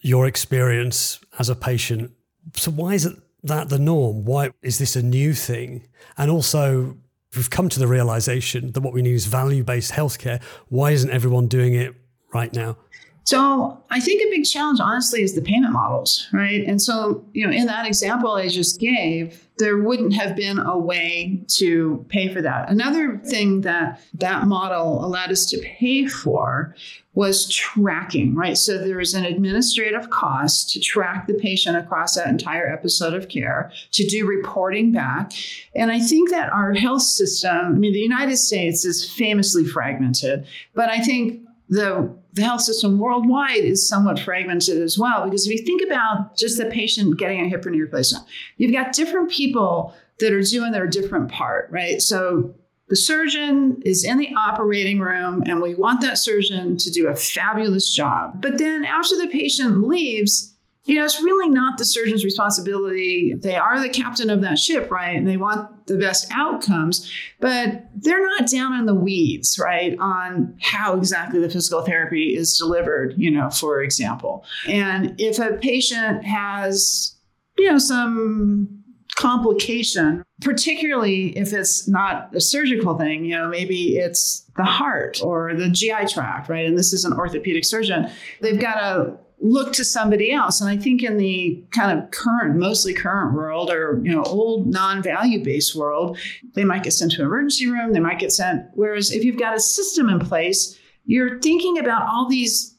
your 0.00 0.26
experience 0.26 1.18
as 1.38 1.48
a 1.48 1.56
patient. 1.56 2.12
So 2.54 2.70
why 2.70 2.94
is 2.94 3.06
it 3.06 3.16
that 3.44 3.68
the 3.68 3.78
norm? 3.78 4.24
Why 4.24 4.50
is 4.62 4.78
this 4.78 4.96
a 4.96 5.02
new 5.02 5.32
thing? 5.32 5.86
And 6.18 6.30
also, 6.30 6.96
we've 7.34 7.50
come 7.50 7.68
to 7.70 7.78
the 7.78 7.86
realization 7.86 8.72
that 8.72 8.80
what 8.80 8.92
we 8.92 9.02
need 9.02 9.14
is 9.14 9.26
value-based 9.26 9.92
healthcare. 9.92 10.42
Why 10.68 10.92
isn't 10.92 11.10
everyone 11.10 11.48
doing 11.48 11.74
it 11.74 11.94
right 12.32 12.52
now? 12.52 12.76
So 13.24 13.82
I 13.90 14.00
think 14.00 14.22
a 14.22 14.30
big 14.30 14.44
challenge, 14.44 14.80
honestly, 14.80 15.22
is 15.22 15.34
the 15.34 15.40
payment 15.40 15.72
models, 15.72 16.28
right? 16.32 16.62
And 16.66 16.80
so, 16.80 17.24
you 17.32 17.46
know, 17.46 17.52
in 17.52 17.66
that 17.66 17.86
example 17.86 18.32
I 18.32 18.48
just 18.48 18.78
gave, 18.78 19.48
there 19.56 19.78
wouldn't 19.78 20.12
have 20.14 20.36
been 20.36 20.58
a 20.58 20.76
way 20.76 21.42
to 21.56 22.04
pay 22.08 22.28
for 22.32 22.42
that. 22.42 22.68
Another 22.68 23.18
thing 23.18 23.62
that 23.62 24.00
that 24.14 24.46
model 24.46 25.02
allowed 25.04 25.30
us 25.30 25.46
to 25.46 25.58
pay 25.60 26.06
for 26.06 26.74
was 27.14 27.48
tracking, 27.48 28.34
right? 28.34 28.58
So 28.58 28.76
there 28.76 28.98
was 28.98 29.14
an 29.14 29.24
administrative 29.24 30.10
cost 30.10 30.70
to 30.70 30.80
track 30.80 31.26
the 31.26 31.34
patient 31.34 31.76
across 31.76 32.16
that 32.16 32.26
entire 32.26 32.70
episode 32.70 33.14
of 33.14 33.28
care, 33.28 33.72
to 33.92 34.06
do 34.06 34.26
reporting 34.26 34.92
back. 34.92 35.32
And 35.74 35.90
I 35.90 36.00
think 36.00 36.30
that 36.30 36.52
our 36.52 36.74
health 36.74 37.02
system, 37.02 37.56
I 37.56 37.68
mean, 37.70 37.92
the 37.92 38.00
United 38.00 38.36
States 38.36 38.84
is 38.84 39.08
famously 39.08 39.64
fragmented, 39.64 40.46
but 40.74 40.90
I 40.90 41.00
think 41.00 41.42
the, 41.68 42.12
the 42.34 42.42
health 42.42 42.62
system 42.62 42.98
worldwide 42.98 43.64
is 43.64 43.88
somewhat 43.88 44.18
fragmented 44.18 44.82
as 44.82 44.98
well. 44.98 45.24
Because 45.24 45.46
if 45.46 45.52
you 45.52 45.64
think 45.64 45.82
about 45.82 46.36
just 46.36 46.58
the 46.58 46.66
patient 46.66 47.18
getting 47.18 47.40
a 47.40 47.48
hip 47.48 47.64
or 47.64 47.70
knee 47.70 47.80
replacement, 47.80 48.26
you've 48.56 48.72
got 48.72 48.92
different 48.92 49.30
people 49.30 49.94
that 50.18 50.32
are 50.32 50.42
doing 50.42 50.72
their 50.72 50.86
different 50.86 51.30
part, 51.30 51.68
right? 51.70 52.02
So 52.02 52.54
the 52.88 52.96
surgeon 52.96 53.80
is 53.84 54.04
in 54.04 54.18
the 54.18 54.34
operating 54.34 54.98
room, 54.98 55.42
and 55.46 55.62
we 55.62 55.74
want 55.74 56.00
that 56.02 56.18
surgeon 56.18 56.76
to 56.76 56.90
do 56.90 57.08
a 57.08 57.16
fabulous 57.16 57.94
job. 57.94 58.42
But 58.42 58.58
then 58.58 58.84
after 58.84 59.16
the 59.16 59.28
patient 59.28 59.88
leaves, 59.88 60.53
you 60.86 60.96
know, 60.96 61.04
it's 61.04 61.22
really 61.22 61.48
not 61.48 61.78
the 61.78 61.84
surgeon's 61.84 62.24
responsibility. 62.24 63.34
They 63.34 63.56
are 63.56 63.80
the 63.80 63.88
captain 63.88 64.28
of 64.28 64.42
that 64.42 64.58
ship, 64.58 64.90
right? 64.90 65.16
And 65.16 65.26
they 65.26 65.38
want 65.38 65.86
the 65.86 65.96
best 65.96 66.26
outcomes, 66.30 67.10
but 67.40 67.86
they're 67.94 68.22
not 68.22 68.50
down 68.50 68.78
in 68.78 68.84
the 68.84 68.94
weeds, 68.94 69.58
right, 69.58 69.96
on 69.98 70.56
how 70.60 70.96
exactly 70.96 71.40
the 71.40 71.48
physical 71.48 71.82
therapy 71.82 72.36
is 72.36 72.58
delivered, 72.58 73.14
you 73.16 73.30
know, 73.30 73.48
for 73.48 73.82
example. 73.82 74.44
And 74.68 75.14
if 75.18 75.38
a 75.38 75.56
patient 75.56 76.24
has, 76.24 77.16
you 77.56 77.70
know, 77.70 77.78
some 77.78 78.84
complication, 79.14 80.22
particularly 80.42 81.36
if 81.38 81.54
it's 81.54 81.88
not 81.88 82.34
a 82.34 82.40
surgical 82.40 82.98
thing, 82.98 83.24
you 83.24 83.36
know, 83.36 83.48
maybe 83.48 83.96
it's 83.96 84.44
the 84.56 84.64
heart 84.64 85.20
or 85.22 85.54
the 85.54 85.70
GI 85.70 86.08
tract, 86.08 86.50
right? 86.50 86.66
And 86.66 86.76
this 86.76 86.92
is 86.92 87.06
an 87.06 87.14
orthopedic 87.14 87.64
surgeon. 87.64 88.10
They've 88.40 88.60
got 88.60 88.74
to 88.74 89.16
look 89.44 89.74
to 89.74 89.84
somebody 89.84 90.32
else. 90.32 90.62
And 90.62 90.70
I 90.70 90.76
think 90.78 91.02
in 91.02 91.18
the 91.18 91.62
kind 91.70 91.96
of 91.96 92.10
current, 92.10 92.56
mostly 92.56 92.94
current 92.94 93.34
world 93.34 93.70
or, 93.70 94.00
you 94.02 94.10
know, 94.10 94.22
old 94.22 94.66
non-value 94.66 95.44
based 95.44 95.76
world, 95.76 96.18
they 96.54 96.64
might 96.64 96.82
get 96.82 96.94
sent 96.94 97.12
to 97.12 97.20
an 97.20 97.26
emergency 97.26 97.66
room, 97.66 97.92
they 97.92 98.00
might 98.00 98.18
get 98.18 98.32
sent. 98.32 98.64
Whereas 98.72 99.12
if 99.12 99.22
you've 99.22 99.38
got 99.38 99.54
a 99.54 99.60
system 99.60 100.08
in 100.08 100.18
place, 100.18 100.78
you're 101.04 101.38
thinking 101.40 101.78
about 101.78 102.08
all 102.08 102.26
these 102.26 102.74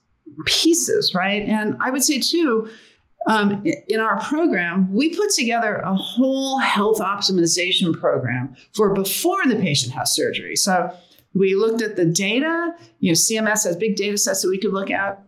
pieces, 0.48 1.14
right? 1.14 1.44
And 1.44 1.78
I 1.80 1.92
would 1.92 2.04
say 2.04 2.20
too, 2.20 2.68
um, 3.28 3.64
in 3.88 4.00
our 4.00 4.20
program, 4.22 4.92
we 4.92 5.16
put 5.16 5.30
together 5.30 5.76
a 5.76 5.94
whole 5.94 6.58
health 6.58 6.98
optimization 6.98 7.94
program 8.00 8.56
for 8.74 8.92
before 8.94 9.46
the 9.46 9.56
patient 9.56 9.94
has 9.94 10.16
surgery. 10.16 10.56
So 10.56 10.92
we 11.36 11.54
looked 11.54 11.84
at 11.84 11.96
the 11.96 12.06
data. 12.06 12.74
You 13.00 13.12
know, 13.12 13.16
CMS 13.16 13.66
has 13.66 13.76
big 13.76 13.96
data 13.98 14.18
sets 14.18 14.42
that 14.42 14.50
we 14.50 14.58
could 14.58 14.74
look 14.74 14.90
at. 14.90 15.22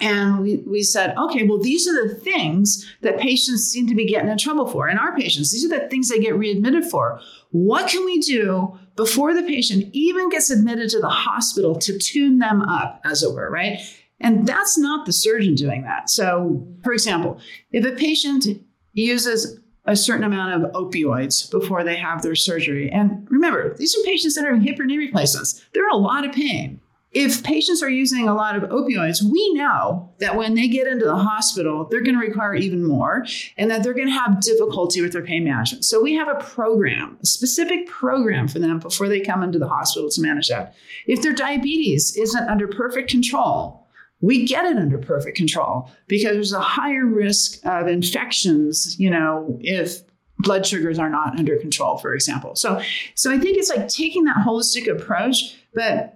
And 0.00 0.40
we, 0.40 0.56
we 0.66 0.82
said, 0.82 1.16
okay, 1.16 1.44
well, 1.44 1.58
these 1.58 1.88
are 1.88 2.08
the 2.08 2.14
things 2.14 2.86
that 3.00 3.18
patients 3.18 3.64
seem 3.64 3.86
to 3.86 3.94
be 3.94 4.06
getting 4.06 4.30
in 4.30 4.38
trouble 4.38 4.66
for. 4.66 4.88
And 4.88 4.98
our 4.98 5.16
patients, 5.16 5.52
these 5.52 5.64
are 5.64 5.68
the 5.68 5.88
things 5.88 6.08
they 6.08 6.18
get 6.18 6.36
readmitted 6.36 6.84
for. 6.84 7.20
what 7.50 7.88
can 7.88 8.04
we 8.04 8.18
do 8.20 8.78
before 8.96 9.34
the 9.34 9.42
patient 9.42 9.88
even 9.92 10.28
gets 10.28 10.50
admitted 10.50 10.90
to 10.90 11.00
the 11.00 11.08
hospital 11.08 11.74
to 11.76 11.98
tune 11.98 12.38
them 12.38 12.62
up, 12.62 13.00
as 13.04 13.22
it 13.22 13.32
were, 13.32 13.50
right? 13.50 13.78
And 14.20 14.46
that's 14.46 14.78
not 14.78 15.06
the 15.06 15.12
surgeon 15.12 15.54
doing 15.54 15.82
that. 15.82 16.10
So, 16.10 16.66
for 16.82 16.92
example, 16.92 17.38
if 17.72 17.84
a 17.84 17.92
patient 17.92 18.46
uses 18.92 19.60
a 19.84 19.94
certain 19.94 20.24
amount 20.24 20.64
of 20.64 20.72
opioids 20.72 21.50
before 21.50 21.84
they 21.84 21.96
have 21.96 22.22
their 22.22 22.34
surgery, 22.34 22.90
and 22.90 23.26
remember, 23.30 23.74
these 23.76 23.94
are 23.94 24.02
patients 24.04 24.34
that 24.34 24.44
are 24.44 24.48
having 24.48 24.62
hip 24.62 24.80
or 24.80 24.84
knee 24.84 24.98
replacements, 24.98 25.64
they're 25.72 25.86
in 25.86 25.94
a 25.94 25.98
lot 25.98 26.26
of 26.26 26.32
pain. 26.32 26.80
If 27.18 27.42
patients 27.42 27.82
are 27.82 27.88
using 27.88 28.28
a 28.28 28.34
lot 28.34 28.56
of 28.56 28.68
opioids, 28.68 29.22
we 29.22 29.54
know 29.54 30.12
that 30.18 30.36
when 30.36 30.54
they 30.54 30.68
get 30.68 30.86
into 30.86 31.06
the 31.06 31.16
hospital, 31.16 31.88
they're 31.90 32.02
going 32.02 32.14
to 32.14 32.20
require 32.20 32.54
even 32.54 32.84
more 32.84 33.24
and 33.56 33.70
that 33.70 33.82
they're 33.82 33.94
going 33.94 34.08
to 34.08 34.12
have 34.12 34.42
difficulty 34.42 35.00
with 35.00 35.14
their 35.14 35.22
pain 35.22 35.42
management. 35.42 35.86
So 35.86 36.02
we 36.02 36.12
have 36.12 36.28
a 36.28 36.34
program, 36.34 37.16
a 37.22 37.24
specific 37.24 37.86
program 37.86 38.48
for 38.48 38.58
them 38.58 38.80
before 38.80 39.08
they 39.08 39.20
come 39.20 39.42
into 39.42 39.58
the 39.58 39.66
hospital 39.66 40.10
to 40.10 40.20
manage 40.20 40.48
that. 40.48 40.74
If 41.06 41.22
their 41.22 41.32
diabetes 41.32 42.14
isn't 42.18 42.50
under 42.50 42.68
perfect 42.68 43.08
control, 43.08 43.86
we 44.20 44.44
get 44.44 44.66
it 44.66 44.76
under 44.76 44.98
perfect 44.98 45.38
control 45.38 45.90
because 46.08 46.34
there's 46.34 46.52
a 46.52 46.60
higher 46.60 47.06
risk 47.06 47.64
of 47.64 47.88
infections, 47.88 49.00
you 49.00 49.08
know, 49.08 49.58
if 49.62 50.02
blood 50.40 50.66
sugars 50.66 50.98
are 50.98 51.08
not 51.08 51.38
under 51.38 51.56
control, 51.56 51.96
for 51.96 52.12
example. 52.12 52.56
So, 52.56 52.82
so 53.14 53.30
I 53.32 53.38
think 53.38 53.56
it's 53.56 53.70
like 53.70 53.88
taking 53.88 54.24
that 54.24 54.44
holistic 54.46 54.86
approach, 54.86 55.56
but 55.74 56.15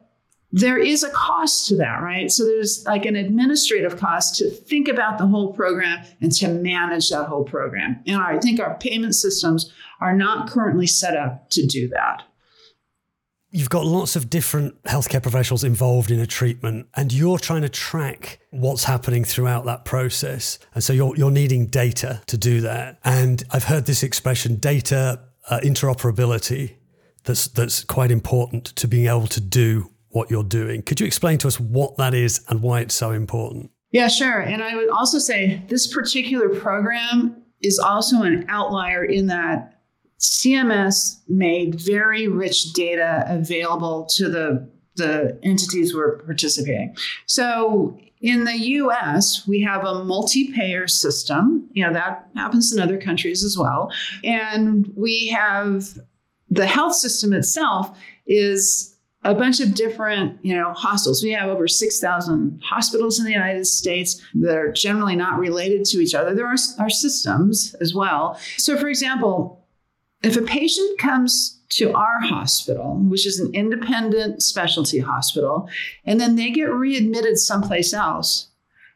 there 0.53 0.79
is 0.79 1.03
a 1.05 1.11
cost 1.11 1.69
to 1.69 1.77
that, 1.77 2.03
right? 2.03 2.31
So 2.31 2.45
there's 2.45 2.85
like 2.87 3.05
an 3.07 3.17
administrative 3.17 3.97
cost 3.97 4.37
to 4.37 4.51
think 4.51 4.89
about 4.89 5.19
the 5.19 5.27
whole 5.27 5.53
program 5.53 6.05
and 6.21 6.33
to 6.33 6.49
manage 6.49 7.11
that 7.11 7.29
whole 7.29 7.45
program. 7.45 8.03
And 8.07 8.21
I 8.21 8.39
think 8.39 8.59
our 8.59 8.77
payment 8.79 9.15
systems 9.15 9.73
are 10.01 10.15
not 10.15 10.51
currently 10.51 10.87
set 10.87 11.17
up 11.17 11.51
to 11.51 11.67
do 11.67 11.89
that 11.89 12.25
you've 13.51 13.71
got 13.71 13.85
lots 13.85 14.17
of 14.17 14.31
different 14.31 14.81
healthcare 14.85 15.23
professionals 15.23 15.65
involved 15.65 16.11
in 16.11 16.21
a 16.21 16.27
treatment 16.27 16.87
and 16.95 17.13
you're 17.13 17.39
trying 17.39 17.63
to 17.63 17.69
track 17.69 18.41
what's 18.51 18.85
happening 18.85 19.25
throughout 19.25 19.65
that 19.65 19.85
process 19.85 20.59
and 20.75 20.83
so 20.83 20.93
you're, 20.93 21.15
you're 21.17 21.31
needing 21.31 21.67
data 21.67 22.23
to 22.27 22.37
do 22.37 22.61
that 22.61 22.99
and 23.05 23.45
i've 23.51 23.65
heard 23.65 23.87
this 23.87 24.03
expression 24.03 24.57
data 24.57 25.21
uh, 25.49 25.61
interoperability 25.63 26.75
that's 27.25 27.49
that's 27.49 27.85
quite 27.85 28.11
important 28.11 28.65
to 28.65 28.87
being 28.87 29.07
able 29.07 29.27
to 29.27 29.41
do 29.41 29.90
what 30.11 30.31
you're 30.31 30.45
doing 30.45 30.83
could 30.83 31.01
you 31.01 31.07
explain 31.07 31.39
to 31.39 31.49
us 31.49 31.59
what 31.59 31.97
that 31.97 32.15
is 32.15 32.45
and 32.49 32.63
why 32.63 32.81
it's 32.81 32.95
so 32.95 33.11
important 33.11 33.71
yeah 33.91 34.09
sure 34.09 34.41
and 34.41 34.63
i 34.63 34.77
would 34.77 34.91
also 34.91 35.19
say 35.19 35.63
this 35.69 35.87
particular 35.93 36.49
program 36.49 37.37
is 37.63 37.79
also 37.79 38.23
an 38.23 38.45
outlier 38.49 39.05
in 39.05 39.27
that 39.27 39.81
CMS 40.21 41.21
made 41.29 41.75
very 41.75 42.29
rich 42.29 42.73
data 42.73 43.25
available 43.27 44.07
to 44.17 44.29
the, 44.29 44.69
the 44.97 45.39
entities 45.43 45.91
who 45.91 45.99
are 45.99 46.19
participating. 46.27 46.95
So 47.27 47.99
in 48.21 48.45
the 48.45 48.57
US, 48.57 49.47
we 49.47 49.63
have 49.63 49.85
a 49.85 50.05
multi 50.05 50.53
payer 50.53 50.87
system. 50.87 51.69
You 51.73 51.87
know, 51.87 51.93
that 51.95 52.29
happens 52.37 52.73
in 52.73 52.81
other 52.81 52.99
countries 52.99 53.43
as 53.43 53.57
well. 53.57 53.91
And 54.23 54.93
we 54.95 55.29
have 55.29 55.99
the 56.51 56.67
health 56.67 56.95
system 56.95 57.33
itself 57.33 57.99
is 58.27 58.90
a 59.23 59.35
bunch 59.35 59.61
of 59.61 59.75
different, 59.75 60.39
you 60.43 60.55
know, 60.55 60.73
hospitals. 60.73 61.23
We 61.23 61.33
have 61.33 61.49
over 61.49 61.69
6,000 61.69 62.61
hospitals 62.65 63.19
in 63.19 63.27
the 63.27 63.33
United 63.33 63.67
States 63.67 64.21
that 64.35 64.57
are 64.57 64.73
generally 64.73 65.15
not 65.15 65.39
related 65.39 65.85
to 65.87 66.01
each 66.01 66.15
other. 66.15 66.35
There 66.35 66.47
are, 66.47 66.57
are 66.79 66.91
systems 66.91 67.75
as 67.81 67.95
well. 67.95 68.41
So, 68.57 68.79
for 68.79 68.89
example, 68.89 69.67
if 70.23 70.37
a 70.37 70.43
patient 70.43 70.99
comes 70.99 71.61
to 71.71 71.93
our 71.93 72.21
hospital, 72.21 72.97
which 73.03 73.27
is 73.27 73.39
an 73.39 73.53
independent 73.55 74.43
specialty 74.43 74.99
hospital, 74.99 75.69
and 76.05 76.21
then 76.21 76.37
they 76.37 76.51
get 76.51 76.73
readmitted 76.73 77.39
someplace 77.39 77.93
else, 77.93 78.49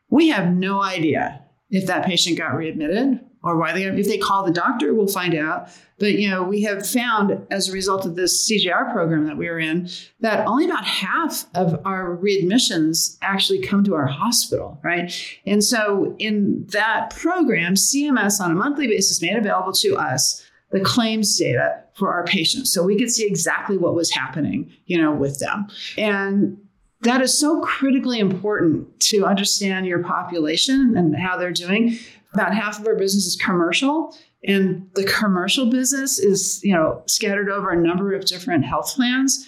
we 0.08 0.28
have 0.28 0.54
no 0.54 0.82
idea 0.82 1.42
if 1.70 1.86
that 1.86 2.04
patient 2.04 2.38
got 2.38 2.56
readmitted 2.56 3.20
or 3.44 3.56
why 3.56 3.72
they 3.72 3.84
if 3.84 4.06
they 4.06 4.18
call 4.18 4.44
the 4.44 4.52
doctor 4.52 4.92
we'll 4.92 5.06
find 5.06 5.34
out 5.34 5.68
but 5.98 6.14
you 6.14 6.28
know 6.28 6.42
we 6.42 6.62
have 6.62 6.84
found 6.84 7.46
as 7.50 7.68
a 7.68 7.72
result 7.72 8.04
of 8.04 8.16
this 8.16 8.50
CJR 8.50 8.92
program 8.92 9.26
that 9.26 9.36
we 9.36 9.48
were 9.48 9.60
in 9.60 9.88
that 10.20 10.46
only 10.46 10.64
about 10.64 10.84
half 10.84 11.46
of 11.54 11.80
our 11.86 12.16
readmissions 12.16 13.16
actually 13.22 13.60
come 13.60 13.84
to 13.84 13.94
our 13.94 14.06
hospital 14.06 14.78
right 14.82 15.12
and 15.46 15.62
so 15.62 16.16
in 16.18 16.66
that 16.68 17.10
program 17.10 17.74
cms 17.74 18.40
on 18.40 18.50
a 18.50 18.54
monthly 18.54 18.88
basis 18.88 19.22
made 19.22 19.36
available 19.36 19.72
to 19.72 19.96
us 19.96 20.44
the 20.74 20.80
claims 20.80 21.38
data 21.38 21.84
for 21.94 22.12
our 22.12 22.24
patients 22.24 22.72
so 22.72 22.82
we 22.82 22.98
could 22.98 23.10
see 23.10 23.24
exactly 23.24 23.78
what 23.78 23.94
was 23.94 24.10
happening, 24.10 24.70
you 24.86 25.00
know, 25.00 25.12
with 25.12 25.38
them. 25.38 25.68
And 25.96 26.58
that 27.02 27.20
is 27.20 27.38
so 27.38 27.60
critically 27.60 28.18
important 28.18 28.98
to 28.98 29.24
understand 29.24 29.86
your 29.86 30.02
population 30.02 30.96
and 30.96 31.14
how 31.16 31.36
they're 31.36 31.52
doing. 31.52 31.98
About 32.34 32.54
half 32.54 32.80
of 32.80 32.86
our 32.86 32.96
business 32.96 33.26
is 33.26 33.36
commercial, 33.36 34.16
and 34.46 34.88
the 34.94 35.04
commercial 35.04 35.70
business 35.70 36.18
is, 36.18 36.60
you 36.62 36.74
know, 36.74 37.02
scattered 37.06 37.48
over 37.48 37.70
a 37.70 37.80
number 37.80 38.12
of 38.12 38.24
different 38.26 38.64
health 38.64 38.94
plans. 38.94 39.46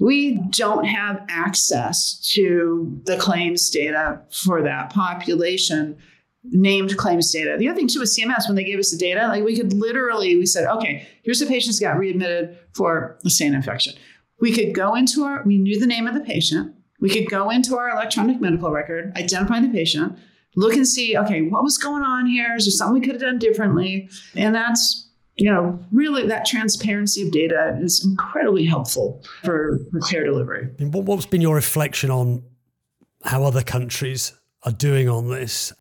We 0.00 0.36
don't 0.50 0.84
have 0.84 1.24
access 1.28 2.20
to 2.34 3.00
the 3.04 3.16
claims 3.16 3.70
data 3.70 4.20
for 4.30 4.62
that 4.62 4.90
population 4.90 5.96
named 6.50 6.96
claims 6.96 7.32
data. 7.32 7.56
The 7.58 7.68
other 7.68 7.76
thing 7.76 7.88
too 7.88 8.00
with 8.00 8.16
CMS, 8.16 8.46
when 8.46 8.54
they 8.54 8.64
gave 8.64 8.78
us 8.78 8.90
the 8.90 8.98
data, 8.98 9.26
like 9.26 9.44
we 9.44 9.56
could 9.56 9.72
literally, 9.72 10.36
we 10.36 10.46
said, 10.46 10.66
okay, 10.68 11.06
here's 11.22 11.40
the 11.40 11.46
patient's 11.46 11.80
got 11.80 11.98
readmitted 11.98 12.56
for 12.74 13.18
a 13.24 13.30
same 13.30 13.54
infection. 13.54 13.94
We 14.40 14.52
could 14.52 14.74
go 14.74 14.94
into 14.94 15.24
our, 15.24 15.42
we 15.44 15.58
knew 15.58 15.80
the 15.80 15.86
name 15.86 16.06
of 16.06 16.14
the 16.14 16.20
patient. 16.20 16.74
We 17.00 17.10
could 17.10 17.28
go 17.28 17.50
into 17.50 17.76
our 17.76 17.90
electronic 17.90 18.40
medical 18.40 18.70
record, 18.70 19.12
identify 19.16 19.60
the 19.60 19.68
patient, 19.68 20.18
look 20.56 20.74
and 20.74 20.88
see, 20.88 21.16
okay, 21.16 21.42
what 21.42 21.62
was 21.62 21.78
going 21.78 22.02
on 22.02 22.26
here? 22.26 22.54
Is 22.56 22.64
there 22.64 22.72
something 22.72 23.00
we 23.00 23.06
could 23.06 23.14
have 23.14 23.22
done 23.22 23.38
differently? 23.38 24.08
And 24.34 24.54
that's, 24.54 25.08
you 25.36 25.52
know, 25.52 25.78
really 25.92 26.26
that 26.26 26.46
transparency 26.46 27.26
of 27.26 27.30
data 27.30 27.78
is 27.82 28.04
incredibly 28.04 28.64
helpful 28.64 29.22
for, 29.44 29.78
care 30.08 30.24
delivery. 30.24 30.68
What's 30.80 31.26
been 31.26 31.42
your 31.42 31.54
reflection 31.54 32.10
on 32.10 32.42
how 33.22 33.44
other 33.44 33.62
countries 33.62 34.32
are 34.62 34.72
doing 34.72 35.08
on 35.08 35.28
this? 35.28 35.72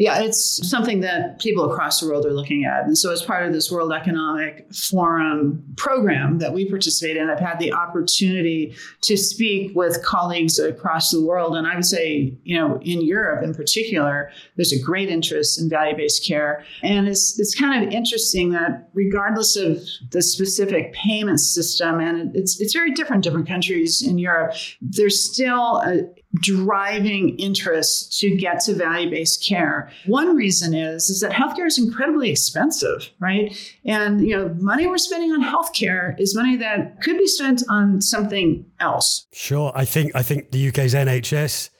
Yeah, 0.00 0.20
it's 0.20 0.66
something 0.66 1.00
that 1.00 1.40
people 1.40 1.70
across 1.70 2.00
the 2.00 2.08
world 2.08 2.24
are 2.24 2.32
looking 2.32 2.64
at. 2.64 2.86
And 2.86 2.96
so, 2.96 3.12
as 3.12 3.20
part 3.20 3.44
of 3.46 3.52
this 3.52 3.70
World 3.70 3.92
Economic 3.92 4.72
Forum 4.72 5.62
program 5.76 6.38
that 6.38 6.54
we 6.54 6.66
participate 6.66 7.18
in, 7.18 7.28
I've 7.28 7.38
had 7.38 7.58
the 7.58 7.74
opportunity 7.74 8.74
to 9.02 9.18
speak 9.18 9.76
with 9.76 10.02
colleagues 10.02 10.58
across 10.58 11.10
the 11.10 11.22
world. 11.22 11.54
And 11.54 11.66
I 11.66 11.74
would 11.74 11.84
say, 11.84 12.34
you 12.44 12.58
know, 12.58 12.80
in 12.80 13.02
Europe 13.02 13.44
in 13.44 13.52
particular, 13.52 14.30
there's 14.56 14.72
a 14.72 14.80
great 14.80 15.10
interest 15.10 15.60
in 15.60 15.68
value 15.68 15.94
based 15.94 16.26
care. 16.26 16.64
And 16.82 17.06
it's, 17.06 17.38
it's 17.38 17.54
kind 17.54 17.84
of 17.84 17.92
interesting 17.92 18.52
that, 18.52 18.88
regardless 18.94 19.54
of 19.54 19.82
the 20.12 20.22
specific 20.22 20.94
payment 20.94 21.40
system, 21.40 22.00
and 22.00 22.34
it's, 22.34 22.58
it's 22.58 22.72
very 22.72 22.92
different 22.92 23.22
different 23.22 23.46
countries 23.46 24.00
in 24.00 24.16
Europe, 24.16 24.54
there's 24.80 25.22
still 25.22 25.82
a 25.84 26.08
driving 26.34 27.36
interest 27.38 28.18
to 28.20 28.34
get 28.36 28.60
to 28.60 28.74
value 28.74 29.10
based 29.10 29.44
care. 29.44 29.89
One 30.06 30.36
reason 30.36 30.74
is 30.74 31.10
is 31.10 31.20
that 31.20 31.32
healthcare 31.32 31.66
is 31.66 31.78
incredibly 31.78 32.30
expensive, 32.30 33.10
right? 33.20 33.56
And 33.84 34.26
you 34.26 34.36
know, 34.36 34.54
money 34.58 34.86
we're 34.86 34.98
spending 34.98 35.32
on 35.32 35.42
healthcare 35.42 36.18
is 36.20 36.34
money 36.34 36.56
that 36.56 37.00
could 37.02 37.18
be 37.18 37.26
spent 37.26 37.62
on 37.68 38.00
something 38.00 38.64
else. 38.80 39.26
Sure, 39.32 39.72
I 39.74 39.84
think 39.84 40.12
I 40.14 40.22
think 40.22 40.50
the 40.50 40.68
UK's 40.68 40.94
NHS 40.94 41.70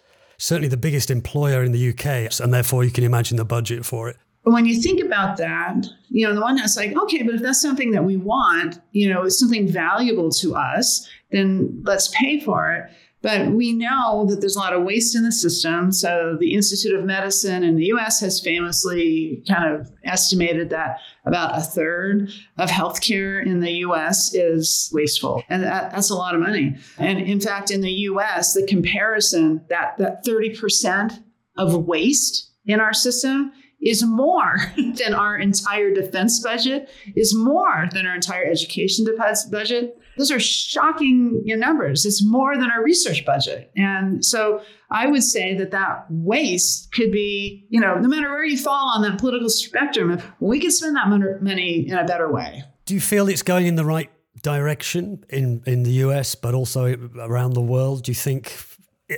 certainly 0.40 0.68
the 0.68 0.76
biggest 0.76 1.10
employer 1.10 1.62
in 1.62 1.70
the 1.70 1.90
UK, 1.90 2.40
and 2.40 2.52
therefore 2.52 2.82
you 2.82 2.90
can 2.90 3.04
imagine 3.04 3.36
the 3.36 3.44
budget 3.44 3.84
for 3.84 4.08
it. 4.08 4.16
But 4.42 4.52
when 4.52 4.64
you 4.64 4.80
think 4.80 5.04
about 5.04 5.36
that, 5.36 5.86
you 6.08 6.26
know, 6.26 6.34
the 6.34 6.40
one 6.40 6.56
that's 6.56 6.76
like, 6.76 6.96
okay, 6.96 7.22
but 7.22 7.34
if 7.34 7.42
that's 7.42 7.60
something 7.60 7.90
that 7.90 8.04
we 8.04 8.16
want, 8.16 8.80
you 8.92 9.12
know, 9.12 9.22
it's 9.22 9.38
something 9.38 9.68
valuable 9.68 10.30
to 10.30 10.56
us, 10.56 11.06
then 11.30 11.82
let's 11.84 12.08
pay 12.08 12.40
for 12.40 12.72
it. 12.72 12.90
But 13.22 13.50
we 13.50 13.74
know 13.74 14.26
that 14.28 14.40
there's 14.40 14.56
a 14.56 14.58
lot 14.58 14.72
of 14.72 14.82
waste 14.82 15.14
in 15.14 15.24
the 15.24 15.32
system. 15.32 15.92
So 15.92 16.36
the 16.40 16.54
Institute 16.54 16.98
of 16.98 17.04
Medicine 17.04 17.62
in 17.62 17.76
the 17.76 17.86
US 17.86 18.20
has 18.20 18.40
famously 18.40 19.44
kind 19.46 19.74
of 19.74 19.90
estimated 20.04 20.70
that 20.70 20.98
about 21.26 21.58
a 21.58 21.60
third 21.60 22.30
of 22.56 22.70
healthcare 22.70 23.44
in 23.44 23.60
the 23.60 23.72
US 23.84 24.34
is 24.34 24.90
wasteful. 24.94 25.42
And 25.50 25.62
that, 25.62 25.92
that's 25.92 26.10
a 26.10 26.14
lot 26.14 26.34
of 26.34 26.40
money. 26.40 26.76
And 26.98 27.18
in 27.20 27.40
fact, 27.40 27.70
in 27.70 27.82
the 27.82 27.92
US, 27.92 28.54
the 28.54 28.66
comparison 28.66 29.62
that, 29.68 29.98
that 29.98 30.24
30% 30.24 31.22
of 31.58 31.86
waste 31.86 32.50
in 32.64 32.80
our 32.80 32.94
system 32.94 33.52
is 33.82 34.02
more 34.04 34.56
than 34.76 35.14
our 35.14 35.36
entire 35.36 35.92
defense 35.92 36.40
budget, 36.40 36.88
is 37.16 37.34
more 37.34 37.88
than 37.92 38.06
our 38.06 38.14
entire 38.14 38.44
education 38.44 39.06
budget. 39.50 39.98
Those 40.16 40.30
are 40.30 40.40
shocking 40.40 41.40
you 41.44 41.56
know, 41.56 41.66
numbers. 41.66 42.04
It's 42.04 42.24
more 42.24 42.56
than 42.56 42.70
our 42.70 42.82
research 42.82 43.24
budget. 43.24 43.70
And 43.76 44.24
so 44.24 44.62
I 44.90 45.06
would 45.06 45.22
say 45.22 45.56
that 45.56 45.70
that 45.70 46.06
waste 46.10 46.92
could 46.92 47.12
be, 47.12 47.66
you 47.70 47.80
know, 47.80 47.94
no 47.96 48.08
matter 48.08 48.28
where 48.28 48.44
you 48.44 48.58
fall 48.58 48.90
on 48.90 49.02
that 49.02 49.18
political 49.18 49.48
spectrum, 49.48 50.20
we 50.40 50.60
could 50.60 50.72
spend 50.72 50.96
that 50.96 51.08
money 51.08 51.88
in 51.88 51.96
a 51.96 52.04
better 52.04 52.30
way. 52.30 52.64
Do 52.86 52.94
you 52.94 53.00
feel 53.00 53.28
it's 53.28 53.42
going 53.42 53.66
in 53.66 53.76
the 53.76 53.84
right 53.84 54.10
direction 54.42 55.24
in, 55.28 55.62
in 55.66 55.84
the 55.84 55.92
US, 56.04 56.34
but 56.34 56.54
also 56.54 56.96
around 57.18 57.52
the 57.52 57.60
world? 57.60 58.04
Do 58.04 58.10
you 58.10 58.16
think 58.16 58.52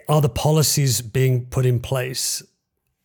are 0.09 0.21
the 0.21 0.29
policies 0.29 1.01
being 1.03 1.47
put 1.47 1.67
in 1.67 1.81
place 1.81 2.43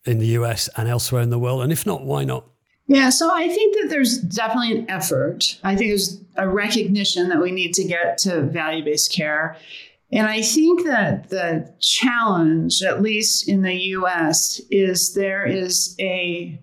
in 0.06 0.20
the 0.20 0.28
US 0.28 0.70
and 0.78 0.88
elsewhere 0.88 1.22
in 1.22 1.30
the 1.30 1.40
world? 1.40 1.62
And 1.62 1.72
if 1.72 1.86
not, 1.86 2.04
why 2.04 2.24
not? 2.24 2.46
Yeah, 2.88 3.10
so 3.10 3.30
I 3.34 3.50
think 3.50 3.76
that 3.76 3.90
there's 3.90 4.18
definitely 4.18 4.80
an 4.80 4.90
effort. 4.90 5.60
I 5.64 5.76
think 5.76 5.90
there's 5.90 6.22
a 6.38 6.48
recognition 6.48 7.28
that 7.30 7.42
we 7.42 7.52
need 7.52 7.74
to 7.74 7.84
get 7.84 8.18
to 8.20 8.44
value 8.44 8.84
based 8.84 9.12
care. 9.14 9.58
And 10.12 10.26
I 10.26 10.42
think 10.42 10.86
that 10.86 11.30
the 11.30 11.74
challenge, 11.82 12.82
at 12.82 13.02
least 13.02 13.50
in 13.50 13.62
the 13.62 13.76
US, 13.76 14.62
is 14.72 15.14
there 15.14 15.46
is 15.46 15.96
a 16.00 16.62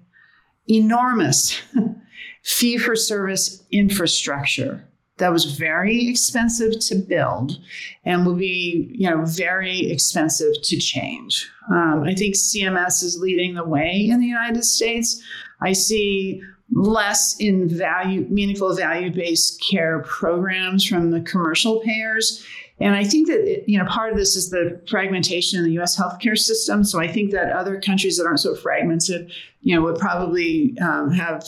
enormous 0.66 1.60
fee 2.42 2.78
for 2.78 2.96
service 2.96 3.62
infrastructure 3.70 4.88
that 5.18 5.32
was 5.32 5.44
very 5.44 6.08
expensive 6.08 6.80
to 6.80 6.96
build 6.96 7.58
and 8.04 8.26
will 8.26 8.34
be 8.34 8.90
you 8.92 9.08
know 9.08 9.24
very 9.24 9.90
expensive 9.90 10.54
to 10.62 10.76
change 10.76 11.48
um, 11.70 12.02
i 12.04 12.14
think 12.14 12.34
cms 12.34 13.02
is 13.02 13.18
leading 13.20 13.54
the 13.54 13.64
way 13.64 14.08
in 14.10 14.18
the 14.18 14.26
united 14.26 14.64
states 14.64 15.22
i 15.60 15.72
see 15.72 16.42
less 16.72 17.36
in 17.38 17.68
value 17.68 18.26
meaningful 18.30 18.74
value-based 18.74 19.62
care 19.70 20.00
programs 20.00 20.84
from 20.84 21.10
the 21.10 21.20
commercial 21.20 21.80
payers 21.80 22.44
and 22.80 22.94
I 22.94 23.04
think 23.04 23.28
that 23.28 23.64
you 23.66 23.78
know 23.78 23.84
part 23.84 24.10
of 24.10 24.18
this 24.18 24.34
is 24.34 24.50
the 24.50 24.80
fragmentation 24.88 25.58
in 25.58 25.64
the 25.64 25.72
U.S. 25.74 25.98
healthcare 25.98 26.36
system. 26.36 26.82
So 26.82 27.00
I 27.00 27.06
think 27.06 27.30
that 27.30 27.52
other 27.52 27.80
countries 27.80 28.16
that 28.16 28.26
aren't 28.26 28.40
so 28.40 28.54
fragmented, 28.54 29.30
you 29.62 29.74
know, 29.76 29.82
would 29.82 29.98
probably 29.98 30.76
um, 30.80 31.12
have 31.12 31.46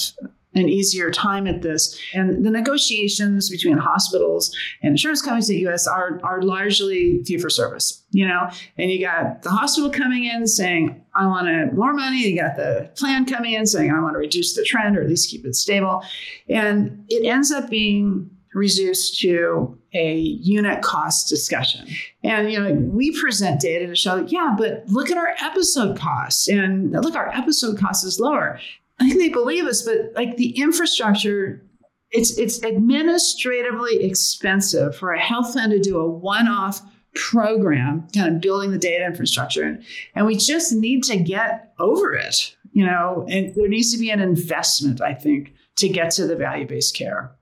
an 0.56 0.68
easier 0.68 1.10
time 1.10 1.46
at 1.46 1.62
this. 1.62 1.98
And 2.14 2.44
the 2.44 2.50
negotiations 2.50 3.50
between 3.50 3.76
hospitals 3.76 4.54
and 4.82 4.92
insurance 4.92 5.22
companies 5.22 5.50
in 5.50 5.56
the 5.56 5.68
US 5.68 5.86
are, 5.86 6.20
are 6.24 6.42
largely 6.42 7.22
fee 7.24 7.38
for 7.38 7.50
service, 7.50 8.02
you 8.10 8.26
know? 8.26 8.48
And 8.78 8.90
you 8.90 9.00
got 9.00 9.42
the 9.42 9.50
hospital 9.50 9.90
coming 9.90 10.24
in 10.24 10.46
saying, 10.46 11.02
I 11.14 11.26
want 11.26 11.74
more 11.74 11.92
money. 11.92 12.26
You 12.28 12.40
got 12.40 12.56
the 12.56 12.90
plan 12.96 13.26
coming 13.26 13.52
in 13.52 13.66
saying, 13.66 13.90
I 13.90 14.00
want 14.00 14.14
to 14.14 14.18
reduce 14.18 14.54
the 14.54 14.64
trend 14.64 14.96
or 14.96 15.02
at 15.02 15.08
least 15.08 15.30
keep 15.30 15.44
it 15.44 15.54
stable. 15.54 16.02
And 16.48 17.04
it 17.08 17.26
ends 17.26 17.50
up 17.50 17.70
being 17.70 18.30
reduced 18.54 19.20
to 19.20 19.78
a 19.92 20.16
unit 20.16 20.82
cost 20.82 21.28
discussion. 21.28 21.86
And 22.24 22.50
you 22.50 22.58
know, 22.58 22.72
we 22.72 23.18
present 23.20 23.60
data 23.60 23.86
to 23.86 23.94
show, 23.94 24.24
yeah, 24.26 24.54
but 24.56 24.84
look 24.88 25.10
at 25.10 25.18
our 25.18 25.34
episode 25.42 25.98
costs. 25.98 26.48
And 26.48 26.92
look, 26.92 27.14
our 27.14 27.28
episode 27.28 27.78
cost 27.78 28.04
is 28.04 28.18
lower. 28.18 28.58
I 28.98 29.08
think 29.08 29.20
they 29.20 29.28
believe 29.28 29.66
us, 29.66 29.82
but 29.82 30.12
like 30.14 30.36
the 30.36 30.58
infrastructure, 30.58 31.64
it's 32.10 32.38
it's 32.38 32.62
administratively 32.64 34.04
expensive 34.04 34.96
for 34.96 35.12
a 35.12 35.20
health 35.20 35.52
plan 35.52 35.70
to 35.70 35.80
do 35.80 35.98
a 35.98 36.08
one-off 36.08 36.80
program, 37.14 38.06
kind 38.14 38.34
of 38.34 38.40
building 38.40 38.70
the 38.70 38.78
data 38.78 39.04
infrastructure. 39.04 39.78
And 40.14 40.26
we 40.26 40.36
just 40.36 40.72
need 40.72 41.02
to 41.04 41.16
get 41.16 41.74
over 41.78 42.14
it, 42.14 42.56
you 42.72 42.84
know, 42.86 43.26
and 43.28 43.54
there 43.54 43.68
needs 43.68 43.92
to 43.92 43.98
be 43.98 44.10
an 44.10 44.20
investment, 44.20 45.00
I 45.00 45.14
think, 45.14 45.54
to 45.76 45.88
get 45.88 46.10
to 46.12 46.26
the 46.26 46.36
value-based 46.36 46.94
care. 46.94 47.32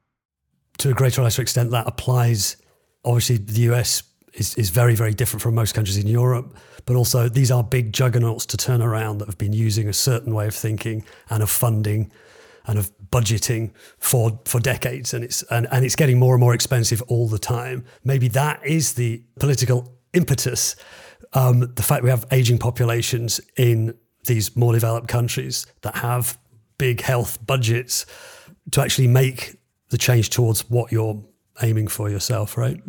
To 0.79 0.91
a 0.91 0.95
greater 0.95 1.21
or 1.21 1.25
lesser 1.25 1.43
extent, 1.43 1.71
that 1.71 1.87
applies. 1.87 2.57
Obviously, 3.05 3.37
the 3.37 3.73
US 3.73 4.03
is, 4.35 4.55
is 4.57 4.71
very, 4.71 4.95
very 4.95 5.15
different 5.15 5.43
from 5.43 5.55
most 5.55 5.75
countries 5.75 5.97
in 5.97 6.07
Europe. 6.07 6.57
But 6.87 6.97
also, 6.97 7.29
these 7.29 7.51
are 7.51 7.63
big 7.63 7.93
juggernauts 7.93 8.47
to 8.47 8.57
turn 8.57 8.83
around 8.83 9.19
that 9.19 9.27
have 9.27 9.39
been 9.39 9.53
using 9.53 9.89
a 9.89 9.93
certain 9.93 10.35
way 10.35 10.47
of 10.47 10.55
thinking 10.55 11.05
and 11.31 11.43
of 11.43 11.51
funding 11.51 12.13
and 12.67 12.79
of 12.79 12.91
budgeting 13.11 13.73
for 13.99 14.41
for 14.45 14.61
decades. 14.61 15.15
And 15.15 15.25
it's 15.25 15.43
and, 15.45 15.67
and 15.71 15.85
it's 15.85 15.97
getting 15.97 16.19
more 16.19 16.35
and 16.35 16.41
more 16.41 16.55
expensive 16.55 17.03
all 17.03 17.29
the 17.29 17.39
time. 17.39 17.85
Maybe 18.03 18.29
that 18.29 18.65
is 18.67 18.95
the 18.95 19.23
political 19.39 19.97
impetus. 20.13 20.77
Um, 21.33 21.73
the 21.75 21.83
fact 21.83 22.03
we 22.03 22.11
have 22.11 22.27
aging 22.31 22.59
populations 22.59 23.41
in 23.57 23.95
these 24.27 24.57
more 24.57 24.73
developed 24.73 25.09
countries 25.09 25.67
that 25.83 25.97
have 25.97 26.39
big 26.79 27.01
health 27.01 27.45
budgets 27.45 28.07
to 28.71 28.81
actually 28.81 29.09
make 29.09 29.57
the 29.91 29.99
change 29.99 30.31
towards 30.31 30.69
what 30.71 30.93
you're 30.93 31.23
aiming 31.63 31.89
for 31.89 32.11
yourself, 32.11 32.57
right? 32.57 32.81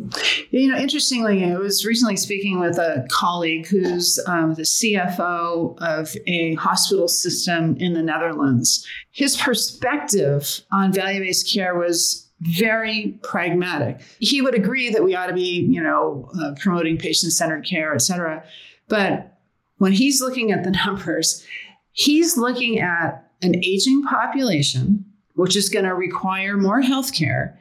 You 0.50 0.70
know, 0.70 0.76
interestingly, 0.76 1.44
I 1.44 1.56
was 1.56 1.84
recently 1.84 2.16
speaking 2.16 2.58
with 2.58 2.78
a 2.78 3.06
colleague 3.10 3.66
who's 3.66 4.18
um, 4.26 4.54
the 4.54 4.62
CFO 4.62 5.78
of 5.78 6.14
a 6.26 6.54
hospital 6.54 7.08
system 7.08 7.76
in 7.76 7.92
the 7.92 8.02
Netherlands. 8.02 8.86
His 9.12 9.36
perspective 9.36 10.62
on 10.72 10.92
value 10.92 11.20
based 11.20 11.52
care 11.52 11.76
was 11.76 12.28
very 12.40 13.18
pragmatic. 13.22 14.00
He 14.18 14.42
would 14.42 14.54
agree 14.54 14.90
that 14.90 15.04
we 15.04 15.14
ought 15.14 15.26
to 15.26 15.34
be, 15.34 15.66
you 15.70 15.82
know, 15.82 16.28
uh, 16.40 16.52
promoting 16.60 16.98
patient 16.98 17.32
centered 17.32 17.64
care, 17.64 17.94
et 17.94 18.02
cetera. 18.02 18.44
But 18.88 19.38
when 19.78 19.92
he's 19.92 20.20
looking 20.20 20.52
at 20.52 20.64
the 20.64 20.70
numbers, 20.86 21.46
he's 21.92 22.36
looking 22.36 22.80
at 22.80 23.30
an 23.42 23.54
aging 23.64 24.02
population, 24.02 25.04
which 25.34 25.56
is 25.56 25.68
going 25.68 25.84
to 25.84 25.94
require 25.94 26.56
more 26.56 26.80
health 26.80 27.14
care 27.14 27.58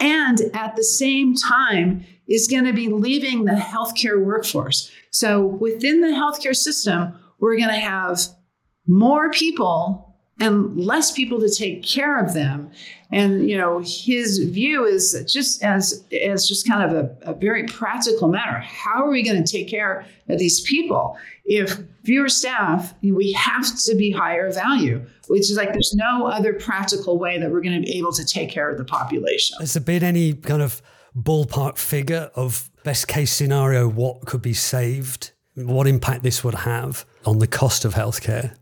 and 0.00 0.40
at 0.54 0.76
the 0.76 0.84
same 0.84 1.34
time 1.34 2.04
is 2.28 2.46
going 2.46 2.64
to 2.64 2.72
be 2.72 2.88
leaving 2.88 3.44
the 3.44 3.52
healthcare 3.52 4.22
workforce. 4.22 4.90
So 5.10 5.44
within 5.44 6.00
the 6.00 6.08
healthcare 6.08 6.54
system, 6.54 7.14
we're 7.40 7.56
going 7.56 7.70
to 7.70 7.74
have 7.74 8.20
more 8.86 9.30
people 9.30 10.16
and 10.40 10.76
less 10.76 11.10
people 11.12 11.40
to 11.40 11.50
take 11.50 11.82
care 11.82 12.22
of 12.22 12.34
them. 12.34 12.70
And 13.10 13.48
you 13.48 13.56
know, 13.56 13.78
his 13.84 14.38
view 14.38 14.84
is 14.84 15.24
just 15.26 15.62
as 15.62 16.04
as 16.12 16.46
just 16.46 16.68
kind 16.68 16.90
of 16.90 16.96
a, 16.96 17.30
a 17.30 17.34
very 17.34 17.64
practical 17.66 18.28
matter. 18.28 18.58
How 18.58 19.04
are 19.04 19.10
we 19.10 19.22
going 19.22 19.42
to 19.42 19.50
take 19.50 19.68
care 19.68 20.04
of 20.28 20.38
these 20.38 20.60
people? 20.60 21.16
If 21.46 21.78
fewer 22.04 22.28
staff, 22.28 22.94
we 23.02 23.32
have 23.32 23.64
to 23.84 23.94
be 23.94 24.10
higher 24.10 24.52
value, 24.52 25.04
which 25.28 25.50
is 25.50 25.56
like 25.56 25.72
there's 25.72 25.94
no 25.94 26.26
other 26.26 26.52
practical 26.52 27.18
way 27.18 27.38
that 27.38 27.50
we're 27.50 27.62
going 27.62 27.80
to 27.80 27.86
be 27.86 27.96
able 27.96 28.12
to 28.12 28.24
take 28.24 28.50
care 28.50 28.70
of 28.70 28.76
the 28.76 28.84
population. 28.84 29.56
Has 29.60 29.72
there 29.72 29.82
been 29.82 30.04
any 30.04 30.34
kind 30.34 30.60
of 30.60 30.82
ballpark 31.16 31.78
figure 31.78 32.30
of 32.34 32.70
best 32.84 33.08
case 33.08 33.32
scenario 33.32 33.88
what 33.88 34.26
could 34.26 34.42
be 34.42 34.52
saved? 34.52 35.32
What 35.54 35.86
impact 35.86 36.22
this 36.22 36.44
would 36.44 36.54
have 36.54 37.06
on 37.24 37.38
the 37.38 37.46
cost 37.46 37.84
of 37.84 37.94
healthcare? 37.94 38.54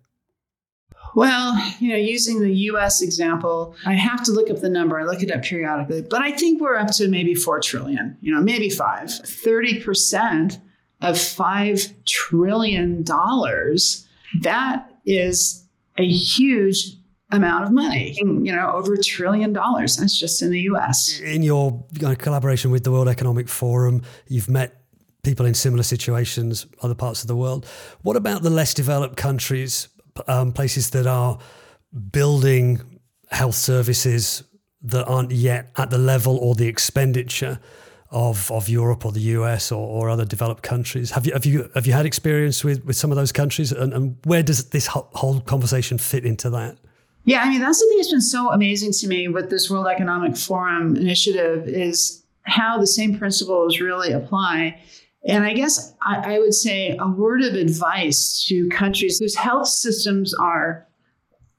Well, 1.14 1.57
you 1.78 1.90
know, 1.90 1.96
using 1.96 2.40
the 2.40 2.52
US 2.52 3.02
example, 3.02 3.74
I 3.84 3.94
have 3.94 4.22
to 4.24 4.32
look 4.32 4.50
up 4.50 4.61
the 4.61 4.68
number. 4.68 4.98
I 4.98 5.04
look 5.04 5.22
it 5.22 5.30
up 5.30 5.42
periodically, 5.42 6.02
but 6.02 6.22
I 6.22 6.32
think 6.32 6.61
we're 6.61 6.76
up 6.76 6.90
to 6.92 7.09
maybe 7.09 7.34
4 7.34 7.61
trillion, 7.61 8.16
you 8.20 8.34
know, 8.34 8.40
maybe 8.40 8.68
5. 8.68 9.09
30% 9.09 10.61
of 11.02 11.18
5 11.18 12.04
trillion 12.04 13.02
dollars, 13.02 14.07
that 14.40 14.90
is 15.04 15.64
a 15.98 16.07
huge 16.07 16.96
amount 17.30 17.64
of 17.64 17.72
money, 17.72 18.16
you 18.20 18.54
know, 18.54 18.70
over 18.72 18.94
a 18.94 19.02
trillion 19.02 19.52
dollars. 19.52 19.96
That's 19.96 20.18
just 20.18 20.42
in 20.42 20.50
the 20.50 20.61
US. 20.72 21.20
In 21.20 21.42
your 21.42 21.84
uh, 22.04 22.14
collaboration 22.16 22.70
with 22.70 22.84
the 22.84 22.92
World 22.92 23.09
Economic 23.09 23.48
Forum, 23.48 24.02
you've 24.28 24.48
met 24.48 24.82
people 25.22 25.44
in 25.44 25.54
similar 25.54 25.82
situations, 25.82 26.66
other 26.82 26.94
parts 26.94 27.22
of 27.22 27.28
the 27.28 27.36
world. 27.36 27.66
What 28.02 28.16
about 28.16 28.42
the 28.42 28.50
less 28.50 28.74
developed 28.74 29.16
countries 29.16 29.88
um, 30.29 30.53
places 30.53 30.91
that 30.91 31.07
are 31.07 31.39
building 32.11 33.01
health 33.31 33.55
services 33.55 34.43
that 34.83 35.05
aren't 35.07 35.33
yet 35.33 35.71
at 35.77 35.91
the 35.91 35.99
level 35.99 36.37
or 36.39 36.55
the 36.55 36.69
expenditure 36.69 37.59
of 38.11 38.51
of 38.53 38.69
Europe 38.69 39.05
or 39.05 39.12
the 39.12 39.21
US 39.21 39.73
or, 39.73 39.87
or 39.87 40.11
other 40.11 40.25
developed 40.25 40.62
countries. 40.62 41.11
Have 41.11 41.27
you 41.27 41.33
have 41.33 41.45
you 41.45 41.71
have 41.75 41.87
you 41.87 41.93
had 41.93 42.07
experience 42.07 42.62
with 42.64 42.85
with 42.85 42.97
some 42.97 43.11
of 43.11 43.17
those 43.17 43.33
countries, 43.33 43.73
and, 43.73 43.93
and 43.93 44.17
where 44.25 44.43
does 44.43 44.71
this 44.71 44.87
whole 44.87 45.41
conversation 45.41 45.99
fit 45.99 46.25
into 46.25 46.51
that? 46.51 46.79
Yeah, 47.25 47.43
I 47.43 47.49
mean 47.49 47.61
that's 47.61 47.81
the 47.81 47.87
thing 47.89 47.99
that's 47.99 48.11
been 48.11 48.21
so 48.21 48.53
amazing 48.53 48.93
to 48.93 49.09
me 49.09 49.29
with 49.29 49.51
this 49.51 49.69
World 49.71 49.89
Economic 49.89 50.37
Forum 50.37 50.97
initiative 50.97 51.67
is 51.67 52.23
how 52.43 52.79
the 52.79 52.87
same 52.87 53.19
principles 53.19 53.81
really 53.81 54.12
apply 54.12 54.81
and 55.27 55.45
I 55.45 55.53
guess 55.53 55.95
I, 56.03 56.37
I, 56.37 56.39
would 56.39 56.55
say 56.55 56.97
a 56.99 57.09
word 57.09 57.43
of 57.43 57.55
advice 57.55 58.45
to 58.49 58.68
countries 58.68 59.18
whose 59.18 59.35
health 59.35 59.68
systems 59.68 60.33
are 60.35 60.87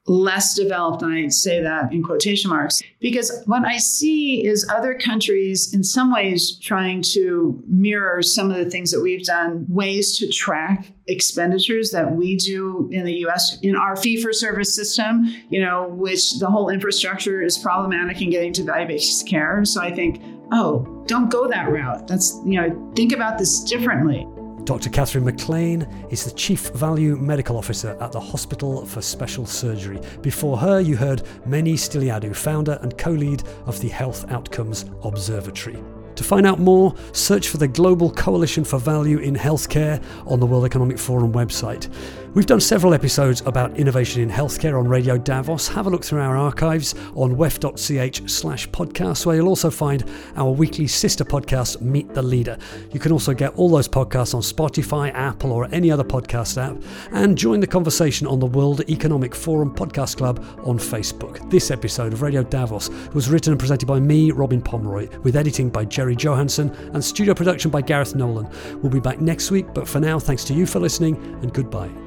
less 0.08 0.56
developed, 0.56 1.02
and 1.04 1.14
I 1.14 1.28
say 1.28 1.62
that 1.62 1.92
in 1.92 2.02
quotation 2.02 2.50
marks, 2.50 2.82
because 3.02 3.44
what 3.46 3.66
I 3.66 3.78
see 3.78 4.46
is 4.46 4.66
other 4.70 4.98
countries 4.98 5.74
in 5.74 5.84
some 5.84 6.14
ways 6.14 6.58
trying 6.60 7.02
to 7.14 7.62
mirror 7.68 8.22
some 8.22 8.50
of 8.50 8.58
the 8.58 8.70
things 8.70 8.92
that 8.92 9.02
we've 9.02 9.26
done, 9.26 9.66
ways 9.68 10.18
to 10.20 10.30
track 10.30 10.94
expenditures 11.08 11.92
that 11.92 12.16
we 12.16 12.38
do 12.38 12.88
in 12.92 13.04
the 13.04 13.16
US 13.26 13.60
in 13.62 13.76
our 13.76 13.98
fee 13.98 14.22
for 14.22 14.32
service 14.32 14.74
system, 14.74 15.26
you 15.50 15.60
know, 15.60 15.90
which 15.90 16.40
the 16.40 16.48
whole 16.48 16.70
infrastructure 16.70 17.42
is 17.42 17.58
problematic 17.58 18.22
in 18.22 18.30
getting 18.30 18.54
to 18.54 18.64
value 18.64 18.88
based 18.88 19.28
care. 19.28 19.66
So 19.66 19.82
I 19.82 19.94
think 19.94 20.22
oh, 20.54 20.97
don't 21.08 21.30
go 21.30 21.48
that 21.48 21.70
route. 21.70 22.08
That's, 22.08 22.40
you 22.46 22.62
know, 22.62 22.92
think 22.96 23.14
about 23.14 23.38
this 23.38 23.64
differently. 23.64 24.28
Dr. 24.66 24.90
Catherine 24.90 25.24
MacLean 25.24 25.88
is 26.10 26.26
the 26.26 26.32
Chief 26.32 26.68
Value 26.72 27.16
Medical 27.16 27.58
Officer 27.58 27.98
at 28.02 28.12
the 28.12 28.20
Hospital 28.20 28.86
for 28.86 29.02
Special 29.02 29.46
Surgery. 29.46 30.02
Before 30.22 30.58
her, 30.58 30.82
you 30.82 30.98
heard 30.98 31.24
Meni 31.46 31.76
Styliadou, 31.76 32.36
founder 32.36 32.78
and 32.82 32.98
co 32.98 33.12
lead 33.12 33.44
of 33.66 33.80
the 33.80 33.88
Health 33.88 34.30
Outcomes 34.30 34.84
Observatory. 35.04 35.82
To 36.18 36.24
find 36.24 36.48
out 36.48 36.60
more, 36.60 36.96
search 37.14 37.48
for 37.48 37.58
the 37.58 37.68
Global 37.68 38.12
Coalition 38.12 38.64
for 38.64 38.80
Value 38.80 39.20
in 39.20 39.36
Healthcare 39.36 40.04
on 40.26 40.40
the 40.40 40.48
World 40.48 40.66
Economic 40.66 40.98
Forum 40.98 41.32
website. 41.32 41.90
We've 42.38 42.46
done 42.46 42.62
several 42.62 42.94
episodes 42.94 43.42
about 43.48 43.76
innovation 43.80 44.22
in 44.22 44.30
healthcare 44.30 44.78
on 44.78 44.88
Radio 44.88 45.18
Davos. 45.18 45.68
Have 45.70 45.88
a 45.88 45.90
look 45.90 46.06
through 46.06 46.22
our 46.22 46.38
archives 46.38 46.94
on 47.16 47.36
wef.ch 47.36 48.30
slash 48.30 48.70
podcasts, 48.70 49.26
where 49.26 49.38
you'll 49.38 49.48
also 49.48 49.72
find 49.72 50.08
our 50.36 50.52
weekly 50.52 50.86
sister 50.86 51.26
podcast, 51.26 51.82
Meet 51.82 52.14
the 52.14 52.22
Leader. 52.22 52.60
You 52.92 53.00
can 53.00 53.12
also 53.12 53.34
get 53.34 53.56
all 53.56 53.70
those 53.70 53.88
podcasts 53.88 54.36
on 54.36 54.42
Spotify, 54.42 55.12
Apple, 55.16 55.52
or 55.52 55.68
any 55.72 55.90
other 55.90 56.04
podcast 56.04 56.62
app, 56.62 56.80
and 57.12 57.36
join 57.36 57.60
the 57.60 57.66
conversation 57.66 58.28
on 58.28 58.40
the 58.40 58.46
World 58.46 58.88
Economic 58.88 59.34
Forum 59.34 59.74
Podcast 59.74 60.18
Club 60.18 60.46
on 60.64 60.78
Facebook. 60.78 61.50
This 61.50 61.72
episode 61.72 62.14
of 62.14 62.22
Radio 62.22 62.44
Davos 62.44 62.90
was 63.16 63.32
written 63.32 63.54
and 63.54 63.60
presented 63.60 63.88
by 63.88 64.00
me, 64.00 64.30
Robin 64.30 64.62
Pomeroy, 64.62 65.10
with 65.24 65.36
editing 65.36 65.72
by 65.72 65.86
Jerry 65.86 66.16
Johansson 66.16 66.70
and 66.94 67.04
studio 67.04 67.34
production 67.34 67.72
by 67.72 67.82
Gareth 67.82 68.14
Nolan. 68.14 68.48
We'll 68.84 68.92
be 68.92 69.00
back 69.00 69.22
next 69.22 69.50
week, 69.50 69.74
but 69.74 69.88
for 69.88 70.00
now, 70.00 70.20
thanks 70.20 70.44
to 70.44 70.54
you 70.54 70.68
for 70.68 70.80
listening 70.80 71.16
and 71.42 71.52
goodbye. 71.52 72.07